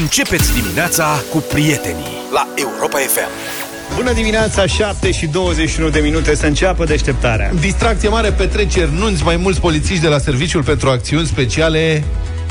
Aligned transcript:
Începeți 0.00 0.54
dimineața 0.54 1.22
cu 1.30 1.38
prietenii 1.38 2.16
la 2.32 2.48
Europa 2.54 2.98
FM. 2.98 3.28
Bună 3.96 4.12
dimineața, 4.12 4.66
7 4.66 5.10
și 5.12 5.26
21 5.26 5.88
de 5.88 6.00
minute 6.00 6.34
să 6.34 6.46
înceapă 6.46 6.84
deșteptarea. 6.84 7.52
Distracție 7.60 8.08
mare, 8.08 8.32
petreceri, 8.32 8.92
nunți, 8.92 9.22
mai 9.22 9.36
mulți 9.36 9.60
polițiști 9.60 10.02
de 10.02 10.08
la 10.08 10.18
Serviciul 10.18 10.62
pentru 10.62 10.88
Acțiuni 10.88 11.26
Speciale 11.26 12.04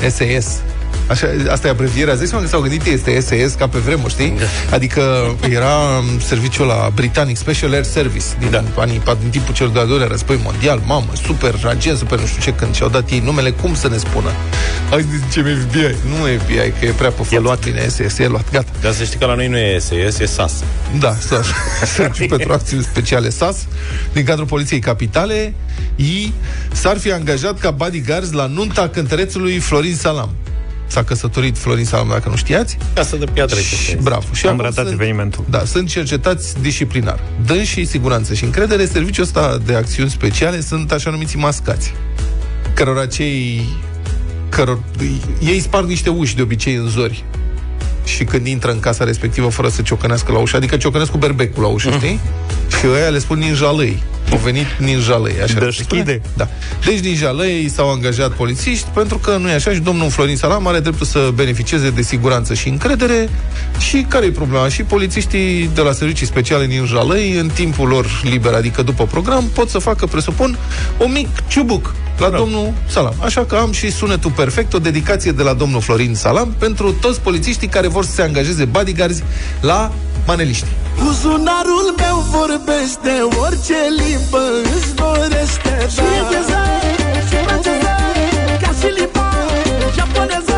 SAS. 0.08 0.60
Așa, 1.08 1.26
asta 1.50 1.66
e 1.66 1.70
abrevierea. 1.70 2.14
Zici 2.14 2.30
că 2.30 2.46
s-au 2.46 2.60
gândit 2.60 2.84
este 2.86 3.20
SAS 3.20 3.54
ca 3.54 3.68
pe 3.68 3.78
vremuri, 3.78 4.12
știi? 4.12 4.34
Da. 4.38 4.44
Adică 4.74 5.34
era 5.50 6.02
serviciul 6.26 6.66
la 6.66 6.90
Britanic 6.94 7.36
Special 7.36 7.72
Air 7.72 7.84
Service 7.84 8.24
din 8.38 8.50
da. 8.50 8.64
anii 8.76 9.02
din 9.20 9.30
timpul 9.30 9.54
celor 9.54 9.72
de-al 9.72 9.86
doilea 9.86 10.06
război 10.06 10.40
mondial. 10.42 10.82
Mamă, 10.86 11.10
super 11.26 11.54
agent, 11.68 11.98
super 11.98 12.18
nu 12.18 12.26
știu 12.26 12.42
ce, 12.42 12.52
când 12.52 12.74
și-au 12.74 12.88
dat 12.88 13.10
ei 13.10 13.22
numele, 13.24 13.50
cum 13.50 13.74
să 13.74 13.88
ne 13.88 13.96
spună? 13.96 14.30
Hai 14.90 15.06
ce 15.32 15.40
FBI. 15.42 15.96
Nu 16.18 16.28
e 16.28 16.38
FBI, 16.38 16.72
că 16.80 16.86
e 16.86 16.90
prea 16.90 17.10
pe 17.10 17.22
față. 17.22 17.34
E 17.34 17.38
luat. 17.38 17.64
Bine, 17.64 17.88
SAS, 17.88 18.18
e 18.18 18.26
luat, 18.26 18.50
gata. 18.52 18.70
Dar 18.80 18.92
să 18.92 19.04
știi 19.04 19.18
că 19.18 19.26
la 19.26 19.34
noi 19.34 19.48
nu 19.48 19.56
e 19.56 19.78
SAS, 19.78 20.18
e 20.18 20.24
SAS. 20.24 20.62
Da, 20.98 21.14
SAS. 21.20 21.46
Serviciul 21.94 22.28
pentru 22.28 22.52
Acțiuni 22.52 22.82
Speciale 22.82 23.30
SAS, 23.30 23.66
din 24.12 24.24
cadrul 24.24 24.46
Poliției 24.46 24.80
Capitale, 24.80 25.54
ei 25.96 26.32
s-ar 26.72 26.98
fi 26.98 27.12
angajat 27.12 27.58
ca 27.58 27.70
bodyguards 27.70 28.32
la 28.32 28.46
nunta 28.46 28.88
cântărețului 28.88 29.58
Florin 29.58 29.94
Salam. 29.94 30.30
S-a 30.86 31.04
căsătorit 31.04 31.58
Florin 31.58 31.84
Salam, 31.84 32.08
dacă 32.08 32.28
nu 32.28 32.36
știați. 32.36 32.76
Casă 32.94 33.16
de 33.16 33.24
piatră. 33.32 33.58
Și, 33.60 33.96
bravo. 34.02 34.26
Și 34.32 34.46
Am 34.46 34.52
acum 34.52 34.64
ratat 34.64 34.84
sunt, 34.84 35.00
evenimentul. 35.00 35.44
Da, 35.50 35.64
sunt 35.64 35.88
cercetați 35.88 36.60
disciplinar. 36.60 37.20
Dă 37.46 37.62
și 37.62 37.84
siguranță 37.84 38.34
și 38.34 38.44
încredere, 38.44 38.86
serviciul 38.86 39.24
ăsta 39.24 39.58
de 39.64 39.74
acțiuni 39.74 40.10
speciale 40.10 40.60
sunt 40.60 40.92
așa 40.92 41.10
numiți 41.10 41.36
mascați. 41.36 41.94
Cărora 42.74 43.06
cei... 43.06 43.62
Căror, 44.48 44.78
ei 45.40 45.60
sparg 45.60 45.88
niște 45.88 46.10
uși 46.10 46.34
de 46.34 46.42
obicei 46.42 46.74
în 46.74 46.88
zori 46.88 47.24
și 48.04 48.24
când 48.24 48.46
intră 48.46 48.70
în 48.70 48.80
casa 48.80 49.04
respectivă 49.04 49.48
fără 49.48 49.68
să 49.68 49.82
ciocănească 49.82 50.32
la 50.32 50.38
ușă, 50.38 50.56
adică 50.56 50.76
ciocănesc 50.76 51.10
cu 51.10 51.18
berbecul 51.18 51.62
la 51.62 51.68
ușă, 51.68 51.90
știi? 51.90 52.20
Și 52.78 52.86
ăia 52.92 53.08
le 53.08 53.18
spun 53.18 53.38
ninjalăi. 53.38 54.02
Au 54.30 54.38
venit 54.38 54.66
ninjalăi, 54.78 55.34
așa. 55.42 55.58
Dă 55.58 55.70
se 55.70 55.82
spune? 55.82 56.00
schide. 56.00 56.20
Da. 56.36 56.48
Deci 56.84 56.98
ninjalăi 56.98 57.70
s-au 57.74 57.90
angajat 57.90 58.30
polițiști 58.30 58.86
pentru 58.94 59.18
că 59.18 59.36
nu 59.36 59.48
e 59.48 59.52
așa 59.52 59.72
și 59.72 59.78
domnul 59.78 60.10
Florin 60.10 60.36
Salam 60.36 60.66
are 60.66 60.80
dreptul 60.80 61.06
să 61.06 61.30
beneficieze 61.34 61.90
de 61.90 62.02
siguranță 62.02 62.54
și 62.54 62.68
încredere 62.68 63.28
și 63.78 64.06
care 64.08 64.26
e 64.26 64.30
problema? 64.30 64.68
Și 64.68 64.82
polițiștii 64.82 65.70
de 65.74 65.80
la 65.80 65.92
servicii 65.92 66.26
speciale 66.26 66.64
ninjalăi 66.64 67.32
în 67.32 67.48
timpul 67.54 67.88
lor 67.88 68.20
liber, 68.22 68.52
adică 68.52 68.82
după 68.82 69.04
program, 69.04 69.44
pot 69.54 69.68
să 69.68 69.78
facă, 69.78 70.06
presupun, 70.06 70.58
un 70.98 71.12
mic 71.12 71.28
ciubuc 71.46 71.94
la 72.18 72.30
domnul 72.30 72.72
Salam. 72.86 73.14
Așa 73.18 73.44
că 73.44 73.56
am 73.56 73.72
și 73.72 73.90
sunetul 73.90 74.30
perfect, 74.30 74.74
o 74.74 74.78
dedicație 74.78 75.32
de 75.32 75.42
la 75.42 75.52
domnul 75.52 75.80
Florin 75.80 76.14
Salam 76.14 76.54
pentru 76.58 76.92
toți 76.92 77.20
polițiștii 77.20 77.68
care 77.68 77.88
vor 77.94 78.04
să 78.04 78.14
se 78.18 78.22
angajeze 78.22 78.64
bodyguards 78.64 79.18
la 79.60 79.92
maneliști. 80.26 80.66
Buzunarul 81.02 81.86
meu 82.02 82.16
vorbește 82.36 83.12
orice 83.44 83.78
limbă 84.00 84.44
îți 84.76 84.94
dorește 85.00 85.72
Și 85.94 86.02
engleză, 86.20 86.60
și 87.28 87.36
franceză, 87.46 87.92
ca 88.62 88.70
și 88.78 88.88
limba 88.98 89.28
japoneză 89.96 90.56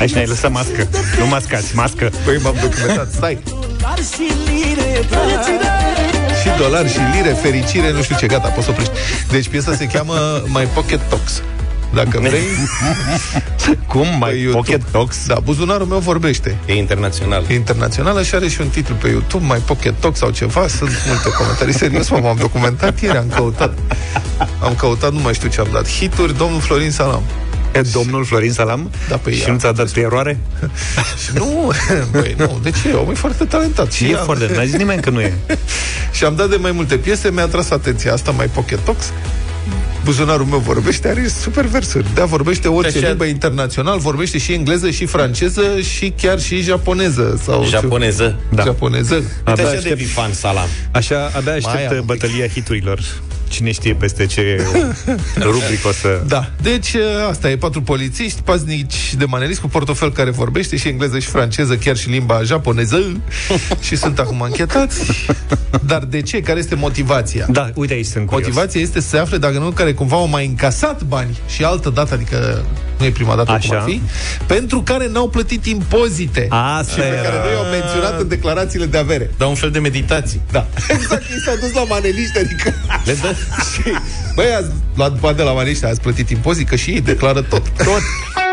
Aici 0.00 0.12
ne-ai 0.12 0.26
lăsat 0.26 0.50
mască. 0.50 0.88
Nu 1.18 1.26
mascați, 1.26 1.76
mască. 1.76 2.10
Păi 2.24 2.38
m-am 2.42 2.56
documentat, 2.62 3.08
stai. 3.18 3.38
Dar 3.80 3.98
și 4.12 4.26
lire, 4.46 4.90
fericire 5.10 5.72
Și 6.40 6.48
dolari 6.58 6.88
și 6.94 7.00
lire, 7.14 7.32
fericire, 7.42 7.92
nu 7.92 8.02
știu 8.02 8.16
ce, 8.16 8.26
gata, 8.26 8.48
poți 8.48 8.64
să 8.64 8.70
oprești. 8.70 8.92
Deci 9.30 9.48
piesa 9.48 9.74
se 9.74 9.86
cheamă 9.86 10.14
My 10.46 10.68
Pocket 10.74 11.00
Talks. 11.08 11.42
Dacă 11.94 12.18
vrei, 12.28 12.42
Cum? 13.86 14.02
pe 14.02 14.16
Mai 14.18 14.40
YouTube. 14.40 14.52
pocket 14.56 14.82
talks? 14.90 15.26
Da, 15.26 15.36
buzunarul 15.44 15.86
meu 15.86 15.98
vorbește. 15.98 16.56
E 16.66 16.74
internațional. 16.74 17.44
E 17.48 17.54
internațională 17.54 18.22
și 18.22 18.34
are 18.34 18.48
și 18.48 18.60
un 18.60 18.68
titlu 18.68 18.94
pe 18.94 19.08
YouTube, 19.08 19.44
My 19.54 19.60
Pocket 19.66 19.94
Talk 20.00 20.16
sau 20.16 20.30
ceva, 20.30 20.66
sunt 20.68 20.90
multe 21.06 21.28
comentarii. 21.38 21.74
Serios, 21.74 22.08
mă, 22.08 22.18
m-am 22.22 22.36
documentat 22.36 23.00
ieri, 23.00 23.16
am 23.16 23.28
căutat. 23.34 23.78
Am 24.62 24.74
căutat, 24.74 25.12
nu 25.12 25.18
mai 25.20 25.34
știu 25.34 25.48
ce 25.48 25.60
am 25.60 25.68
dat. 25.72 25.88
Hituri, 25.88 26.36
domnul 26.36 26.60
Florin 26.60 26.90
Salam. 26.90 27.22
E 27.74 27.80
domnul 27.80 28.24
Florin 28.24 28.52
Salam? 28.52 28.90
Da, 29.08 29.16
păi 29.16 29.34
Și 29.34 29.40
ia. 29.46 29.52
nu 29.52 29.58
ți-a 29.58 29.72
dat 29.72 29.96
eroare? 29.96 30.38
Și 31.24 31.30
nu, 31.38 31.72
băi, 32.10 32.34
nu, 32.38 32.58
de 32.62 32.70
ce? 32.82 32.92
Omul 32.92 33.12
e 33.12 33.14
foarte 33.16 33.44
talentat. 33.44 33.92
Și 33.92 34.04
e 34.10 34.16
am- 34.16 34.24
foarte... 34.24 34.50
N-a 34.56 34.64
zis 34.64 34.74
nimeni 34.76 35.02
că 35.02 35.10
nu 35.10 35.20
e. 35.20 35.34
Și 36.16 36.24
am 36.24 36.34
dat 36.36 36.48
de 36.50 36.56
mai 36.56 36.72
multe 36.72 36.96
piese, 36.96 37.30
mi-a 37.30 37.46
tras 37.46 37.70
atenția 37.70 38.12
asta, 38.12 38.30
mai 38.30 38.46
Pocket 38.46 38.78
Talks. 38.78 39.12
Buzunarul 40.04 40.46
meu 40.46 40.58
vorbește, 40.58 41.08
are 41.08 41.28
super 41.28 41.64
versuri. 41.66 42.06
Da, 42.14 42.24
vorbește 42.24 42.68
orice 42.68 42.98
Așa- 42.98 43.06
limbă 43.08 43.24
internațional, 43.24 43.98
vorbește 43.98 44.38
și 44.38 44.52
engleză, 44.52 44.90
și 44.90 45.06
franceză, 45.06 45.62
și 45.96 46.12
chiar 46.22 46.40
și 46.40 46.60
japoneză. 46.60 47.40
Sau 47.44 47.64
Japoneză. 47.64 48.38
Da. 48.50 48.62
Japoneză. 48.62 49.14
Uite 49.14 49.30
Abia 49.44 49.64
așa 49.64 49.72
aștept- 49.72 49.88
devii 49.88 50.04
fan 50.12 50.32
salam. 50.32 50.68
Așa, 50.90 51.24
abia 51.36 51.40
Mai 51.44 51.54
aștept 51.56 51.90
am 51.90 51.96
un 51.96 51.96
pic. 51.96 52.04
bătălia 52.06 52.46
hiturilor. 52.48 53.00
Cine 53.52 53.72
știe 53.72 53.94
peste 53.94 54.26
ce 54.26 54.66
rubric 55.40 55.86
o 55.86 55.92
să... 55.92 56.22
Da, 56.26 56.50
deci 56.62 56.94
asta 57.28 57.50
e 57.50 57.56
patru 57.56 57.82
polițiști, 57.82 58.40
paznici 58.40 59.14
de 59.14 59.24
manelist 59.24 59.60
cu 59.60 59.68
portofel 59.68 60.12
care 60.12 60.30
vorbește 60.30 60.76
și 60.76 60.88
engleză 60.88 61.18
și 61.18 61.28
franceză, 61.28 61.76
chiar 61.76 61.96
și 61.96 62.08
limba 62.08 62.42
japoneză 62.42 63.02
și 63.86 63.96
sunt 63.96 64.18
acum 64.18 64.40
închetați. 64.40 65.26
Dar 65.86 66.04
de 66.04 66.20
ce? 66.20 66.40
Care 66.40 66.58
este 66.58 66.74
motivația? 66.74 67.46
Da, 67.50 67.70
uite 67.74 67.92
aici 67.92 68.06
sunt 68.06 68.26
curios. 68.26 68.46
Motivația 68.46 68.80
este 68.80 69.00
să 69.00 69.08
se 69.08 69.18
afle 69.18 69.36
dacă 69.36 69.58
nu 69.58 69.70
care 69.70 69.92
cumva 69.92 70.16
au 70.16 70.28
mai 70.28 70.46
încasat 70.46 71.02
bani 71.02 71.38
și 71.48 71.64
altă 71.64 71.90
dată, 71.90 72.14
adică 72.14 72.64
nu 73.02 73.08
e 73.08 73.10
prima 73.10 73.36
dată 73.36 73.50
Așa. 73.52 73.68
cum 73.68 73.76
ar 73.76 73.82
fi, 73.82 74.00
pentru 74.46 74.82
care 74.82 75.08
n-au 75.08 75.28
plătit 75.28 75.66
impozite. 75.66 76.46
Asta 76.50 76.92
și 76.92 76.98
pe 76.98 77.04
era. 77.04 77.22
care 77.22 77.36
noi 77.44 77.54
au 77.56 77.70
menționat 77.70 78.20
în 78.20 78.28
declarațiile 78.28 78.86
de 78.86 78.98
avere. 78.98 79.30
Dar 79.36 79.48
un 79.48 79.54
fel 79.54 79.70
de 79.70 79.78
meditații. 79.78 80.40
Da. 80.50 80.66
Exact, 80.96 81.22
ei 81.30 81.40
s-au 81.44 81.56
dus 81.60 81.72
la 81.72 81.84
maneliști, 81.88 82.38
adică... 82.38 82.74
Le 83.04 83.16
dă? 83.22 83.34
și, 83.72 83.82
băi, 84.34 84.54
ați 84.58 84.70
luat 84.94 85.18
bani 85.18 85.36
de 85.36 85.42
la 85.42 85.52
maneliști, 85.52 85.84
ați 85.84 86.00
plătit 86.00 86.30
impozit, 86.30 86.68
că 86.68 86.76
și 86.76 86.90
ei 86.90 87.00
declară 87.00 87.42
tot. 87.42 87.68
Tot. 87.68 88.02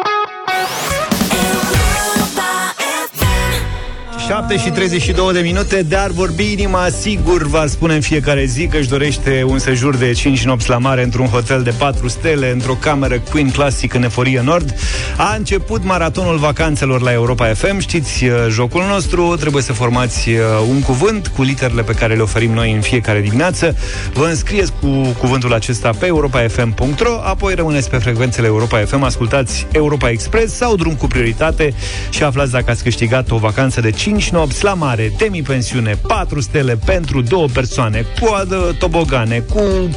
7 4.29 4.57
și 4.57 4.69
32 4.69 5.33
de 5.33 5.39
minute, 5.39 5.81
dar 5.81 6.09
vorbi 6.11 6.51
inima 6.51 6.87
sigur 6.89 7.47
va 7.47 7.65
spune 7.67 7.93
în 7.93 8.01
fiecare 8.01 8.45
zi 8.45 8.67
că 8.67 8.77
își 8.77 8.89
dorește 8.89 9.43
un 9.47 9.59
sejur 9.59 9.95
de 9.95 10.11
5 10.11 10.43
nopți 10.45 10.69
la 10.69 10.77
mare 10.77 11.03
într-un 11.03 11.25
hotel 11.25 11.63
de 11.63 11.73
4 11.77 12.07
stele, 12.07 12.51
într-o 12.51 12.73
cameră 12.73 13.19
Queen 13.19 13.49
Classic 13.49 13.93
în 13.93 14.03
Eforie 14.03 14.41
Nord. 14.41 14.75
A 15.17 15.35
început 15.37 15.83
maratonul 15.83 16.37
vacanțelor 16.37 17.01
la 17.01 17.11
Europa 17.11 17.45
FM. 17.45 17.79
Știți 17.79 18.25
uh, 18.25 18.31
jocul 18.49 18.83
nostru, 18.87 19.35
trebuie 19.35 19.63
să 19.63 19.73
formați 19.73 20.29
uh, 20.29 20.37
un 20.69 20.81
cuvânt 20.81 21.27
cu 21.27 21.41
literele 21.41 21.81
pe 21.81 21.93
care 21.93 22.15
le 22.15 22.21
oferim 22.21 22.51
noi 22.51 22.71
în 22.71 22.81
fiecare 22.81 23.21
dimineață. 23.21 23.77
Vă 24.13 24.25
înscrieți 24.25 24.71
cu 24.81 24.87
cuvântul 25.17 25.53
acesta 25.53 25.89
pe 25.99 26.05
europafm.ro, 26.05 27.19
apoi 27.23 27.53
rămâneți 27.53 27.89
pe 27.89 27.97
frecvențele 27.97 28.47
Europa 28.47 28.77
FM, 28.77 29.03
ascultați 29.03 29.67
Europa 29.71 30.09
Express 30.09 30.55
sau 30.55 30.75
drum 30.75 30.93
cu 30.93 31.07
prioritate 31.07 31.73
și 32.09 32.23
aflați 32.23 32.51
dacă 32.51 32.71
ați 32.71 32.83
câștigat 32.83 33.31
o 33.31 33.37
vacanță 33.37 33.81
de 33.81 33.91
5 33.91 34.18
nopți 34.27 34.63
la 34.63 34.73
mare, 34.73 35.13
demi-pensiune, 35.17 35.99
4 36.07 36.41
stele 36.41 36.79
pentru 36.85 37.21
două 37.21 37.47
persoane, 37.53 38.05
cu 38.21 38.33
adă, 38.33 38.75
tobogane, 38.79 39.39
cu 39.39 39.89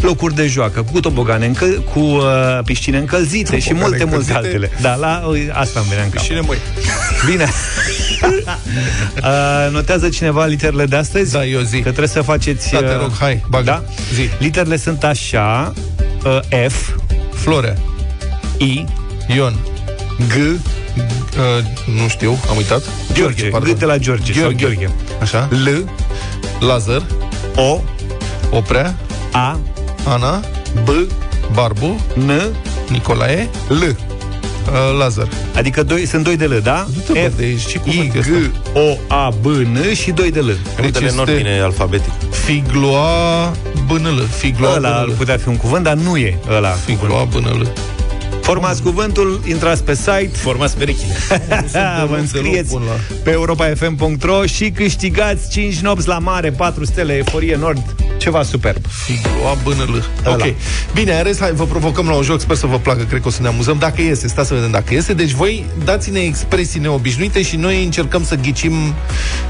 locuri 0.00 0.34
de 0.34 0.46
joacă, 0.46 0.82
cu 0.92 1.00
tobogane, 1.00 1.46
încă, 1.46 1.66
cu 1.66 1.98
uh, 1.98 2.24
piscine 2.64 2.98
încălzite 2.98 3.58
și 3.58 3.68
Tobogane 3.68 3.88
multe, 3.88 4.04
multe 4.04 4.32
încălzite? 4.32 4.56
altele. 4.56 4.70
Da, 4.80 4.94
la, 4.94 5.26
uh, 5.26 5.38
asta 5.52 5.80
îmi 5.80 5.88
venea 5.88 6.04
în 6.04 6.10
cap. 6.10 6.22
Cine 6.22 6.40
măi? 6.40 6.58
Bine. 7.26 7.44
uh, 9.16 9.72
notează 9.72 10.08
cineva 10.08 10.46
literele 10.46 10.86
de 10.86 10.96
astăzi? 10.96 11.32
Da, 11.32 11.44
eu 11.44 11.60
zic. 11.60 11.82
Că 11.82 11.88
trebuie 11.88 12.08
să 12.08 12.22
faceți... 12.22 12.70
Da, 12.72 12.78
te 12.78 12.84
uh, 12.84 13.00
rog, 13.00 13.12
hai, 13.18 13.44
bagă. 13.48 13.64
Da? 13.64 13.84
Zi. 14.14 14.28
Literele 14.38 14.76
sunt 14.76 15.04
așa, 15.04 15.72
uh, 16.24 16.68
F, 16.68 16.88
Florea, 17.34 17.76
I, 18.56 18.84
Ion, 19.34 19.54
G, 20.28 20.34
uh, 20.36 21.64
nu 22.00 22.08
știu, 22.08 22.38
am 22.50 22.56
uitat. 22.56 22.82
George, 23.12 23.44
pardon. 23.44 23.72
G 23.74 23.78
de 23.78 23.84
la 23.84 23.98
George 23.98 24.32
sau 24.32 24.50
Gheorghe. 24.56 24.90
Așa. 25.20 25.48
L, 25.64 25.68
Lazar, 26.66 27.02
O, 27.56 27.80
Oprea, 28.50 28.94
A, 29.32 29.58
Ana, 30.04 30.40
B, 30.84 30.88
Barbu, 31.52 32.00
N, 32.14 32.30
Nicolae, 32.88 33.48
L, 33.68 33.72
uh, 33.82 33.96
Lazar. 34.98 35.28
adică 35.56 35.82
doi, 35.82 36.06
sunt 36.06 36.24
doi 36.24 36.36
de 36.36 36.44
L, 36.44 36.60
da? 36.62 36.86
Du-te, 37.06 37.20
bă, 37.20 37.30
de 37.36 37.42
aici, 37.44 37.60
ce 37.62 37.68
Și, 37.68 37.78
cuvânt 37.78 38.14
e 38.14 38.18
G, 38.18 38.20
ăsta? 38.20 38.32
O, 38.74 39.14
A, 39.14 39.30
B, 39.42 39.44
N 39.46 39.92
și 39.94 40.10
doi 40.10 40.30
de 40.30 40.40
L. 40.40 40.56
Deci 40.80 40.96
în 40.96 41.04
este- 41.04 41.20
ordine 41.20 41.60
alfabetic. 41.62 42.12
Figloa 42.30 43.52
Bânălă. 43.86 44.22
Figloa 44.22 44.74
Ăla 44.76 44.88
ar 44.88 44.94
Bânălă. 44.94 45.12
putea 45.18 45.36
fi 45.36 45.48
un 45.48 45.56
cuvânt, 45.56 45.84
dar 45.84 45.94
nu 45.94 46.16
e 46.16 46.38
ăla. 46.50 46.68
Figloa 46.68 47.24
Bânălă. 47.24 47.72
Formați 48.50 48.82
cuvântul, 48.82 49.40
intrați 49.48 49.84
pe 49.84 49.94
site, 49.94 50.30
Formați 50.32 50.76
perechile. 50.76 51.14
vă 52.08 52.16
înscrieți 52.16 52.70
bun 52.70 52.82
la- 52.82 53.14
pe 53.24 53.30
europafm.ro 53.30 54.46
și 54.46 54.70
câștigați 54.70 55.50
5 55.50 55.78
nopți 55.78 56.08
la 56.08 56.18
mare, 56.18 56.50
4 56.50 56.84
stele, 56.84 57.16
Eforie 57.16 57.56
Nord. 57.56 57.94
Ceva 58.20 58.42
superb. 58.42 58.86
Figo, 59.04 59.48
abânăl. 59.50 60.04
Ăla. 60.26 60.34
Ok. 60.34 60.54
Bine, 60.94 61.16
în 61.16 61.22
rest, 61.22 61.40
hai, 61.40 61.52
vă 61.52 61.64
provocăm 61.64 62.06
la 62.06 62.14
un 62.14 62.22
joc, 62.22 62.40
sper 62.40 62.56
să 62.56 62.66
vă 62.66 62.78
placă, 62.78 63.02
cred 63.02 63.20
că 63.20 63.28
o 63.28 63.30
să 63.30 63.42
ne 63.42 63.48
amuzăm. 63.48 63.76
Dacă 63.78 64.02
iese, 64.02 64.28
stați 64.28 64.48
să 64.48 64.54
vedem 64.54 64.70
dacă 64.70 64.94
iese. 64.94 65.12
Deci 65.12 65.30
voi 65.30 65.64
dați-ne 65.84 66.20
expresii 66.20 66.80
neobișnuite 66.80 67.42
și 67.42 67.56
noi 67.56 67.84
încercăm 67.84 68.24
să 68.24 68.34
ghicim 68.34 68.72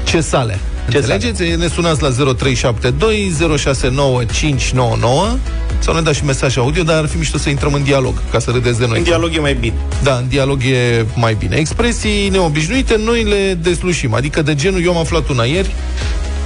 ce 0.03 0.21
sale. 0.21 0.59
Ce 0.89 0.97
Înțelegeți? 0.97 1.41
Ne 1.57 1.67
sunați 1.67 2.01
la 2.01 2.09
0372 2.09 3.33
069599 3.57 5.37
sau 5.79 5.93
ne 5.93 6.01
dați 6.01 6.17
și 6.17 6.25
mesaj 6.25 6.57
audio, 6.57 6.83
dar 6.83 6.97
ar 6.97 7.07
fi 7.07 7.17
mișto 7.17 7.37
să 7.37 7.49
intrăm 7.49 7.73
în 7.73 7.83
dialog, 7.83 8.21
ca 8.31 8.39
să 8.39 8.51
râdeți 8.51 8.79
de 8.79 8.85
noi. 8.87 8.97
În 8.97 9.03
dialog 9.03 9.35
e 9.35 9.39
mai 9.39 9.53
bine. 9.53 9.73
Da, 10.03 10.15
în 10.15 10.27
dialog 10.27 10.61
e 10.63 11.05
mai 11.15 11.35
bine. 11.39 11.55
Expresii 11.55 12.29
neobișnuite, 12.29 12.95
noi 13.05 13.23
le 13.23 13.57
deslușim. 13.61 14.13
Adică 14.13 14.41
de 14.41 14.55
genul, 14.55 14.83
eu 14.83 14.91
am 14.91 14.97
aflat 14.97 15.29
una 15.29 15.43
ieri, 15.43 15.69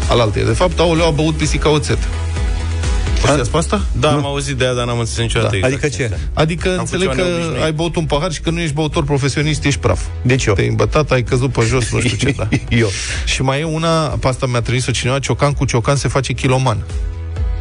alaltă 0.09 0.39
de 0.39 0.51
fapt, 0.51 0.79
aoleu, 0.79 1.07
a 1.07 1.09
băut 1.09 1.35
pisica 1.35 1.69
oțet. 1.69 1.97
O 3.23 3.27
să 3.27 3.47
pe 3.51 3.57
asta? 3.57 3.81
Da, 3.99 4.11
am 4.11 4.25
auzit 4.25 4.55
de 4.57 4.63
ea, 4.63 4.73
dar 4.73 4.85
n-am 4.85 4.99
înțeles 4.99 5.19
niciodată 5.25 5.57
Da. 5.59 5.67
exact 5.67 5.83
Adică 5.83 5.97
ce? 5.97 6.03
asta. 6.03 6.17
Adică 6.33 6.69
Am 6.69 6.79
înțeleg 6.79 7.07
făcut 7.07 7.17
că 7.21 7.23
ceva 7.25 7.35
neobișnuit. 7.37 7.63
ai 7.63 7.71
băut 7.73 7.95
un 7.95 8.05
pahar 8.05 8.31
și 8.31 8.41
că 8.41 8.49
nu 8.49 8.59
ești 8.59 8.73
băutor 8.73 9.03
profesionist, 9.03 9.63
ești 9.65 9.79
praf. 9.79 9.99
Deci 10.21 10.45
eu. 10.45 10.53
Te-ai 10.53 10.67
îmbătat, 10.67 11.11
ai 11.11 11.23
căzut 11.23 11.51
pe 11.51 11.61
jos, 11.69 11.91
nu 11.91 11.99
știu 11.99 12.17
ce, 12.17 12.35
da. 12.37 12.47
Eu. 12.77 12.87
Și 13.25 13.41
mai 13.41 13.59
e 13.59 13.63
una, 13.63 13.89
pe 14.07 14.27
asta 14.27 14.45
mi-a 14.45 14.61
trimis-o 14.61 14.91
cineva, 14.91 15.19
ciocan 15.19 15.53
cu 15.53 15.65
ciocan 15.65 15.95
se 15.95 16.07
face 16.07 16.33
kiloman. 16.33 16.83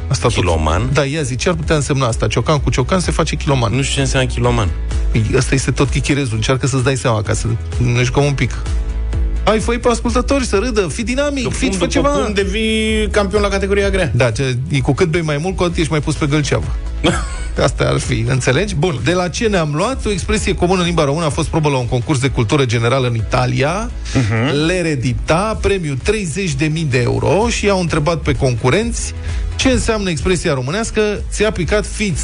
Asta 0.08 0.29
tot- 0.29 0.35
Kiloman? 0.37 0.88
Da, 0.93 1.05
ia 1.05 1.23
zi, 1.23 1.37
ce 1.37 1.49
ar 1.49 1.55
putea 1.55 1.76
însemna 1.76 2.06
asta? 2.06 2.26
Ciocan 2.26 2.58
cu 2.61 2.70
ciocan 2.70 3.00
se 3.00 3.11
face 3.11 3.37
kiloman. 3.37 3.75
Nu 3.75 3.82
știu 3.82 3.94
ce 3.94 4.00
înseamnă 4.00 4.29
kiloman. 4.29 4.69
Păi, 5.11 5.25
Asta 5.37 5.55
este 5.55 5.70
tot 5.70 5.88
chichirezul. 5.88 6.35
Încearcă 6.35 6.67
să-ți 6.67 6.85
dai 6.85 6.96
seama, 6.96 7.23
ca 7.23 7.32
să 7.32 7.46
ne 7.94 8.02
jucăm 8.02 8.25
un 8.25 8.32
pic. 8.32 8.62
Hai, 9.44 9.58
fă 9.61 9.73
pe 9.73 9.88
ascultători 9.88 10.44
să 10.44 10.56
râdă, 10.56 10.81
fi 10.81 11.02
dinamic, 11.02 11.52
fi 11.52 11.64
fă 11.64 11.70
după 11.73 11.87
ceva. 11.87 12.08
cum 12.08 12.32
devii 12.32 13.08
campion 13.11 13.43
la 13.43 13.49
categoria 13.49 13.91
grea. 13.91 14.11
Da, 14.14 14.31
ce, 14.31 14.56
cu 14.82 14.93
cât 14.93 15.08
bei 15.08 15.20
mai 15.20 15.38
mult, 15.41 15.56
cu 15.56 15.62
atât 15.62 15.76
ești 15.76 15.91
mai 15.91 16.00
pus 16.00 16.14
pe 16.14 16.26
gălceavă. 16.26 16.76
Asta 17.62 17.84
ar 17.84 17.98
fi, 17.98 18.24
înțelegi? 18.28 18.74
Bun, 18.74 19.00
de 19.04 19.12
la 19.12 19.28
ce 19.28 19.48
ne-am 19.48 19.72
luat? 19.74 20.06
O 20.06 20.10
expresie 20.10 20.54
comună 20.54 20.80
în 20.80 20.86
limba 20.86 21.04
română 21.04 21.24
a 21.24 21.28
fost 21.28 21.48
probă 21.48 21.68
la 21.68 21.76
un 21.76 21.88
concurs 21.88 22.18
de 22.18 22.28
cultură 22.28 22.64
generală 22.64 23.06
în 23.06 23.14
Italia. 23.14 23.90
Uh-huh. 23.90 24.50
L'eredita, 24.50 25.60
premiu 25.60 25.94
30.000 25.94 26.72
de 26.88 27.00
euro 27.00 27.48
și 27.48 27.64
i-au 27.64 27.80
întrebat 27.80 28.18
pe 28.18 28.32
concurenți 28.32 29.14
ce 29.56 29.68
înseamnă 29.68 30.10
expresia 30.10 30.54
românească 30.54 31.22
ți-a 31.30 31.50
picat 31.50 31.86
fiț, 31.86 32.20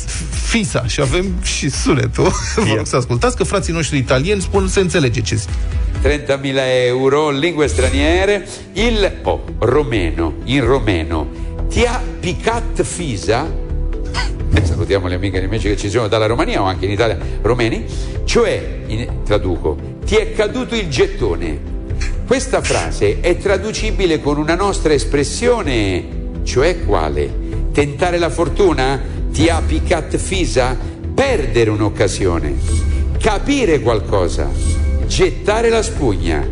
fisa 0.49 0.87
și 0.87 1.01
avem 1.01 1.35
și 1.43 1.69
sunetul. 1.71 2.33
Vă 2.69 2.75
rog 2.77 2.87
să 2.87 2.97
ascultați 2.97 3.37
că 3.37 3.45
frații 3.45 3.73
noștri 3.73 3.99
italieni 3.99 4.41
spun 4.41 4.69
se 4.69 4.81
înțelege 4.81 5.21
ce 5.21 5.35
zic. 5.35 5.49
30.000 5.49 5.57
euro, 6.87 7.31
lingue 7.31 7.67
straniere, 7.67 8.47
il 8.73 9.13
oh, 9.23 9.39
romeno, 9.59 10.33
in 10.45 10.65
romeno, 10.65 11.27
ti 11.69 11.87
ha 11.87 12.03
picat 12.21 12.87
fisa? 12.97 13.47
Eh, 14.53 14.65
salutiamo 14.65 15.07
le 15.07 15.15
amiche 15.15 15.39
e 15.39 15.43
gli 15.43 15.45
amici 15.45 15.69
che 15.69 15.77
ci 15.77 15.89
sono 15.89 16.09
dalla 16.09 16.27
Romania 16.27 16.61
o 16.61 16.65
anche 16.65 16.85
in 16.85 16.91
Italia, 16.91 17.17
romeni, 17.43 17.85
cioè, 18.25 18.81
in- 18.87 19.23
traduco, 19.25 19.77
ti 20.05 20.17
è 20.17 20.33
caduto 20.33 20.75
il 20.75 20.89
gettone. 20.89 21.59
Questa 22.27 22.61
frase 22.63 23.21
è 23.21 23.37
traducibile 23.37 24.21
con 24.21 24.39
una 24.39 24.55
nostra 24.55 24.93
espressione, 24.93 26.41
cioè 26.43 26.85
quale? 26.85 27.33
Tentare 27.73 28.19
la 28.19 28.31
fortuna? 28.31 29.01
Ti 29.33 29.49
ha 29.49 29.63
picat 29.65 30.17
fisa? 30.17 30.77
Perdere 31.15 31.71
un'occasione. 31.71 32.55
Capire 33.19 33.81
qualcosa. 33.81 34.49
Gettare 35.07 35.69
la 35.69 35.83
spugna. 35.83 36.49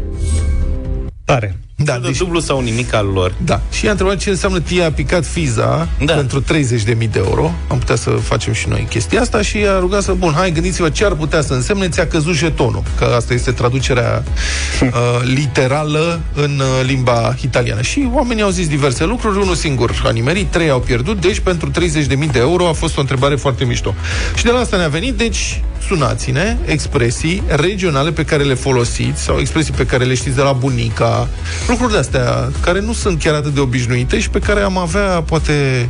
Tare. 1.25 1.68
Da, 1.85 1.93
Da, 1.93 1.99
de 1.99 2.07
deci, 2.07 2.17
dublu 2.17 2.41
sau 2.41 2.61
nimic 2.61 2.95
al 2.95 3.07
lor. 3.07 3.35
da. 3.45 3.61
Și 3.71 3.85
i-a 3.85 3.91
întrebat 3.91 4.17
ce 4.17 4.31
înseamnă 4.31 4.61
tia 4.61 4.93
picat 4.93 5.27
fiza 5.27 5.89
Da. 6.05 6.13
pentru 6.15 6.43
30.000 6.43 7.11
de 7.11 7.19
euro. 7.19 7.53
Am 7.69 7.79
putea 7.79 7.97
să 7.97 8.11
facem 8.11 8.53
și 8.53 8.69
noi 8.69 8.87
chestia 8.91 9.21
asta 9.21 9.43
și 9.43 9.57
a 9.57 9.79
rugat 9.79 10.03
să, 10.03 10.13
bun, 10.13 10.33
hai, 10.37 10.51
gândiți-vă 10.53 10.89
ce 10.89 11.05
ar 11.05 11.13
putea 11.13 11.41
să 11.43 11.53
însemne, 11.53 11.89
ți-a 11.89 12.07
căzut 12.07 12.35
jetonul. 12.35 12.83
Că 12.99 13.05
asta 13.17 13.35
este 13.35 13.51
traducerea 13.51 14.23
uh, 14.83 14.89
literală 15.23 16.21
în 16.35 16.61
uh, 16.61 16.87
limba 16.87 17.35
italiană. 17.43 17.83
Și 17.83 18.09
oamenii 18.13 18.43
au 18.43 18.51
zis 18.51 18.69
diverse 18.69 19.05
lucruri, 19.05 19.39
unul 19.39 19.55
singur 19.55 20.03
a 20.05 20.11
nimerit, 20.11 20.47
trei 20.51 20.71
au 20.71 20.81
pierdut, 20.81 21.21
deci 21.21 21.39
pentru 21.39 21.71
30.000 21.71 22.31
de 22.33 22.39
euro 22.39 22.69
a 22.69 22.73
fost 22.73 22.97
o 22.97 23.01
întrebare 23.01 23.37
foarte 23.37 23.65
mișto. 23.65 23.95
Și 24.35 24.45
de 24.45 24.51
la 24.51 24.59
asta 24.59 24.77
ne-a 24.77 24.89
venit, 24.89 25.15
deci 25.15 25.63
sunați-ne 25.87 26.57
expresii 26.65 27.43
regionale 27.47 28.11
pe 28.13 28.25
care 28.25 28.43
le 28.43 28.55
folosiți 28.55 29.23
sau 29.23 29.39
expresii 29.39 29.73
pe 29.77 29.87
care 29.87 30.05
le 30.05 30.15
știți 30.15 30.37
de 30.37 30.43
la 30.43 30.53
bunica, 30.53 31.29
lucruri 31.69 31.93
de-astea 31.93 32.51
care 32.61 32.81
nu 32.81 32.93
sunt 32.93 33.23
chiar 33.23 33.35
atât 33.35 33.55
de 33.55 33.61
obișnuite 33.61 34.21
și 34.21 34.31
pe 34.31 34.39
care 34.39 34.61
am 34.61 34.79
avea 34.79 35.23
poate 35.23 35.89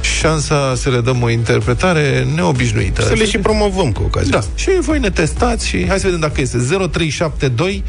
șansa 0.00 0.72
să 0.76 0.90
le 0.90 1.00
dăm 1.00 1.22
o 1.22 1.30
interpretare 1.30 2.26
neobișnuită. 2.34 3.02
Să 3.02 3.12
le 3.12 3.24
și 3.26 3.38
promovăm 3.38 3.92
cu 3.92 4.02
ocazia 4.02 4.30
Da, 4.30 4.38
asta. 4.38 4.50
și 4.54 4.70
voi 4.80 4.98
ne 4.98 5.10
testați 5.10 5.66
și 5.66 5.86
hai 5.88 5.98
să 5.98 6.04
vedem 6.04 6.20
dacă 6.20 6.40
este 6.40 6.58
0372 6.58 7.84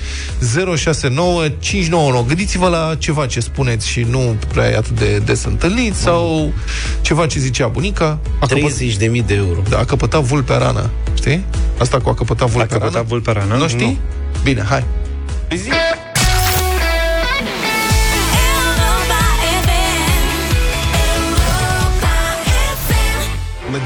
069 0.76 1.48
599. 1.60 2.24
Gândiți-vă 2.28 2.68
la 2.68 2.96
ceva 2.98 3.26
ce 3.26 3.40
spuneți 3.40 3.88
și 3.88 4.06
nu 4.10 4.36
prea 4.54 4.70
e 4.70 4.76
atât 4.76 5.00
de 5.00 5.18
des 5.26 5.44
întâlnit 5.44 5.96
sau 5.96 6.54
ceva 7.02 7.26
ce 7.26 7.40
zicea 7.40 7.68
bunica. 7.68 8.20
A, 8.40 8.46
căpăt, 8.46 8.72
30.000 8.72 9.26
de 9.26 9.34
euro. 9.34 9.60
da, 9.70 9.78
a 9.80 9.84
căpătat 9.86 10.22
vulpea 10.22 10.58
rană. 10.58 10.90
Știi? 11.14 11.46
Asta 11.78 12.00
cu 12.00 12.10
a 12.10 12.14
căpătat 12.14 12.48
vulpea 12.50 12.68
căpătat 12.68 12.94
rană. 12.94 13.06
vulpea 13.08 13.34
rană? 13.34 13.56
Nu 13.56 13.68
știi? 13.68 14.00
Bine, 14.44 14.66
hai. 14.70 14.84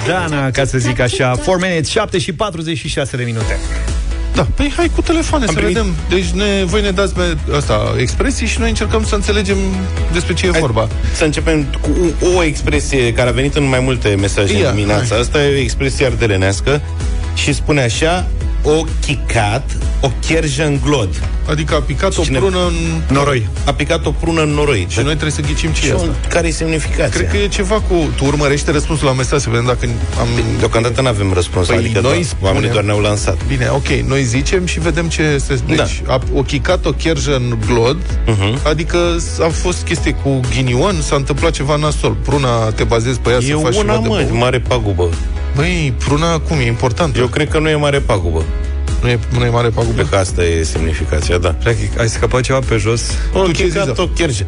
Dana, 0.07 0.51
ca 0.51 0.65
să 0.65 0.77
zic 0.77 0.99
așa 0.99 1.27
4 1.45 1.51
minutes, 1.61 1.89
7 1.89 2.17
și 2.19 2.33
46 2.33 3.17
de 3.17 3.23
minute 3.23 3.57
Da, 4.35 4.47
păi 4.55 4.73
hai 4.75 4.91
cu 4.95 5.01
telefoane 5.01 5.45
Am 5.45 5.53
să 5.53 5.57
primit- 5.59 5.75
vedem. 5.75 5.93
Deci 6.09 6.25
ne, 6.29 6.63
voi 6.65 6.81
ne 6.81 6.91
dați 6.91 7.13
pe 7.13 7.37
asta, 7.55 7.95
expresii 7.99 8.47
și 8.47 8.59
noi 8.59 8.69
încercăm 8.69 9.05
să 9.05 9.15
înțelegem 9.15 9.57
despre 10.13 10.33
ce 10.33 10.45
e 10.45 10.49
Hai 10.51 10.59
vorba. 10.59 10.87
Să 11.15 11.23
începem 11.23 11.63
cu 11.81 11.91
o 12.37 12.43
expresie 12.43 13.13
care 13.13 13.29
a 13.29 13.31
venit 13.31 13.55
în 13.55 13.63
mai 13.69 13.79
multe 13.79 14.15
mesaje 14.19 14.57
Ia, 14.59 14.69
în 14.69 14.75
dimineața 14.75 15.05
hai. 15.09 15.19
asta, 15.19 15.43
e 15.43 15.55
o 15.55 15.59
expresie 15.59 16.05
ardelenească 16.05 16.81
și 17.35 17.53
spune 17.53 17.81
așa, 17.81 18.27
o 18.69 18.83
chicat, 19.05 19.77
o 20.01 20.11
cherjă 20.27 20.65
în 20.65 20.79
glod. 20.83 21.09
Adică 21.49 21.75
a 21.75 21.79
picat 21.79 22.17
o 22.17 22.21
Cine- 22.23 22.37
prună 22.37 22.57
în... 22.67 23.01
Noroi 23.15 23.47
A 23.65 23.73
picat 23.73 24.05
o 24.05 24.11
prună 24.11 24.41
în 24.41 24.49
noroi. 24.49 24.85
Și 24.89 24.97
noi 24.97 25.09
trebuie 25.11 25.31
să 25.31 25.41
ghicim 25.41 25.69
ce 25.69 25.87
e 25.87 25.93
asta. 25.93 26.07
Care 26.29 26.47
e 26.47 26.51
semnificația? 26.51 27.07
Cred 27.09 27.29
că 27.29 27.37
e 27.37 27.47
ceva 27.47 27.75
cu... 27.75 27.93
Tu 28.15 28.25
urmărește 28.25 28.71
răspunsul 28.71 29.05
la 29.07 29.13
mesaj 29.13 29.41
să 29.41 29.49
vedem 29.49 29.65
dacă 29.65 29.87
am... 30.19 30.27
Deocamdată 30.59 31.01
nu 31.01 31.07
avem 31.07 31.33
răspuns, 31.33 31.67
Păi 31.67 31.77
adică 31.77 31.99
noi 31.99 32.11
noi 32.11 32.23
spunem- 32.23 32.45
oamenii 32.53 32.69
doar 32.69 32.83
ne-au 32.83 32.99
lansat. 32.99 33.37
Bine, 33.47 33.67
ok, 33.71 33.87
noi 33.87 34.23
zicem 34.23 34.65
și 34.65 34.79
vedem 34.79 35.07
ce 35.07 35.37
se... 35.37 35.59
Deci, 35.67 36.01
Da. 36.05 36.13
a, 36.13 36.19
o 36.33 36.41
chicat 36.41 36.85
o 36.85 36.91
cherjă 36.91 37.35
în 37.35 37.57
glod, 37.65 37.97
Mhm. 38.25 38.59
adică 38.67 38.97
s- 39.17 39.39
a 39.39 39.49
fost 39.49 39.81
chestie 39.83 40.11
cu 40.11 40.39
ghinion, 40.55 40.95
s-a 41.01 41.15
întâmplat 41.15 41.51
ceva 41.51 41.75
nasol. 41.75 42.11
Pruna, 42.23 42.49
te 42.75 42.83
bazezi 42.83 43.19
pe 43.19 43.29
ea 43.29 43.37
E 43.37 43.41
să 43.41 43.53
faci 43.55 43.75
una, 43.75 43.93
ceva 43.93 44.01
de 44.01 44.07
mă, 44.07 44.15
băut. 44.15 44.39
mare 44.39 44.59
pagubă. 44.59 45.09
Băi, 45.55 45.93
pruna 45.97 46.39
cum 46.39 46.57
e 46.57 46.65
importantă? 46.65 47.19
Eu 47.19 47.27
cred 47.27 47.49
că 47.49 47.59
nu 47.59 47.69
e 47.69 47.75
mare 47.75 47.99
pagubă. 47.99 48.43
Nu 49.01 49.07
e, 49.09 49.19
nu 49.37 49.45
e 49.45 49.49
mare 49.49 49.69
pagubă. 49.69 49.93
Cred 49.93 50.09
că 50.09 50.15
asta 50.15 50.43
e 50.43 50.63
semnificația, 50.63 51.37
da. 51.37 51.49
Practic, 51.49 51.99
ai 51.99 52.09
scăpat 52.09 52.41
ceva 52.41 52.59
pe 52.67 52.75
jos 52.77 53.01
O 53.33 53.41
Tu 53.41 53.51
ce 53.51 53.63
chicat, 53.63 53.85
zici, 53.85 53.95
da? 53.95 54.01
o 54.03 54.07
cherjă. 54.07 54.45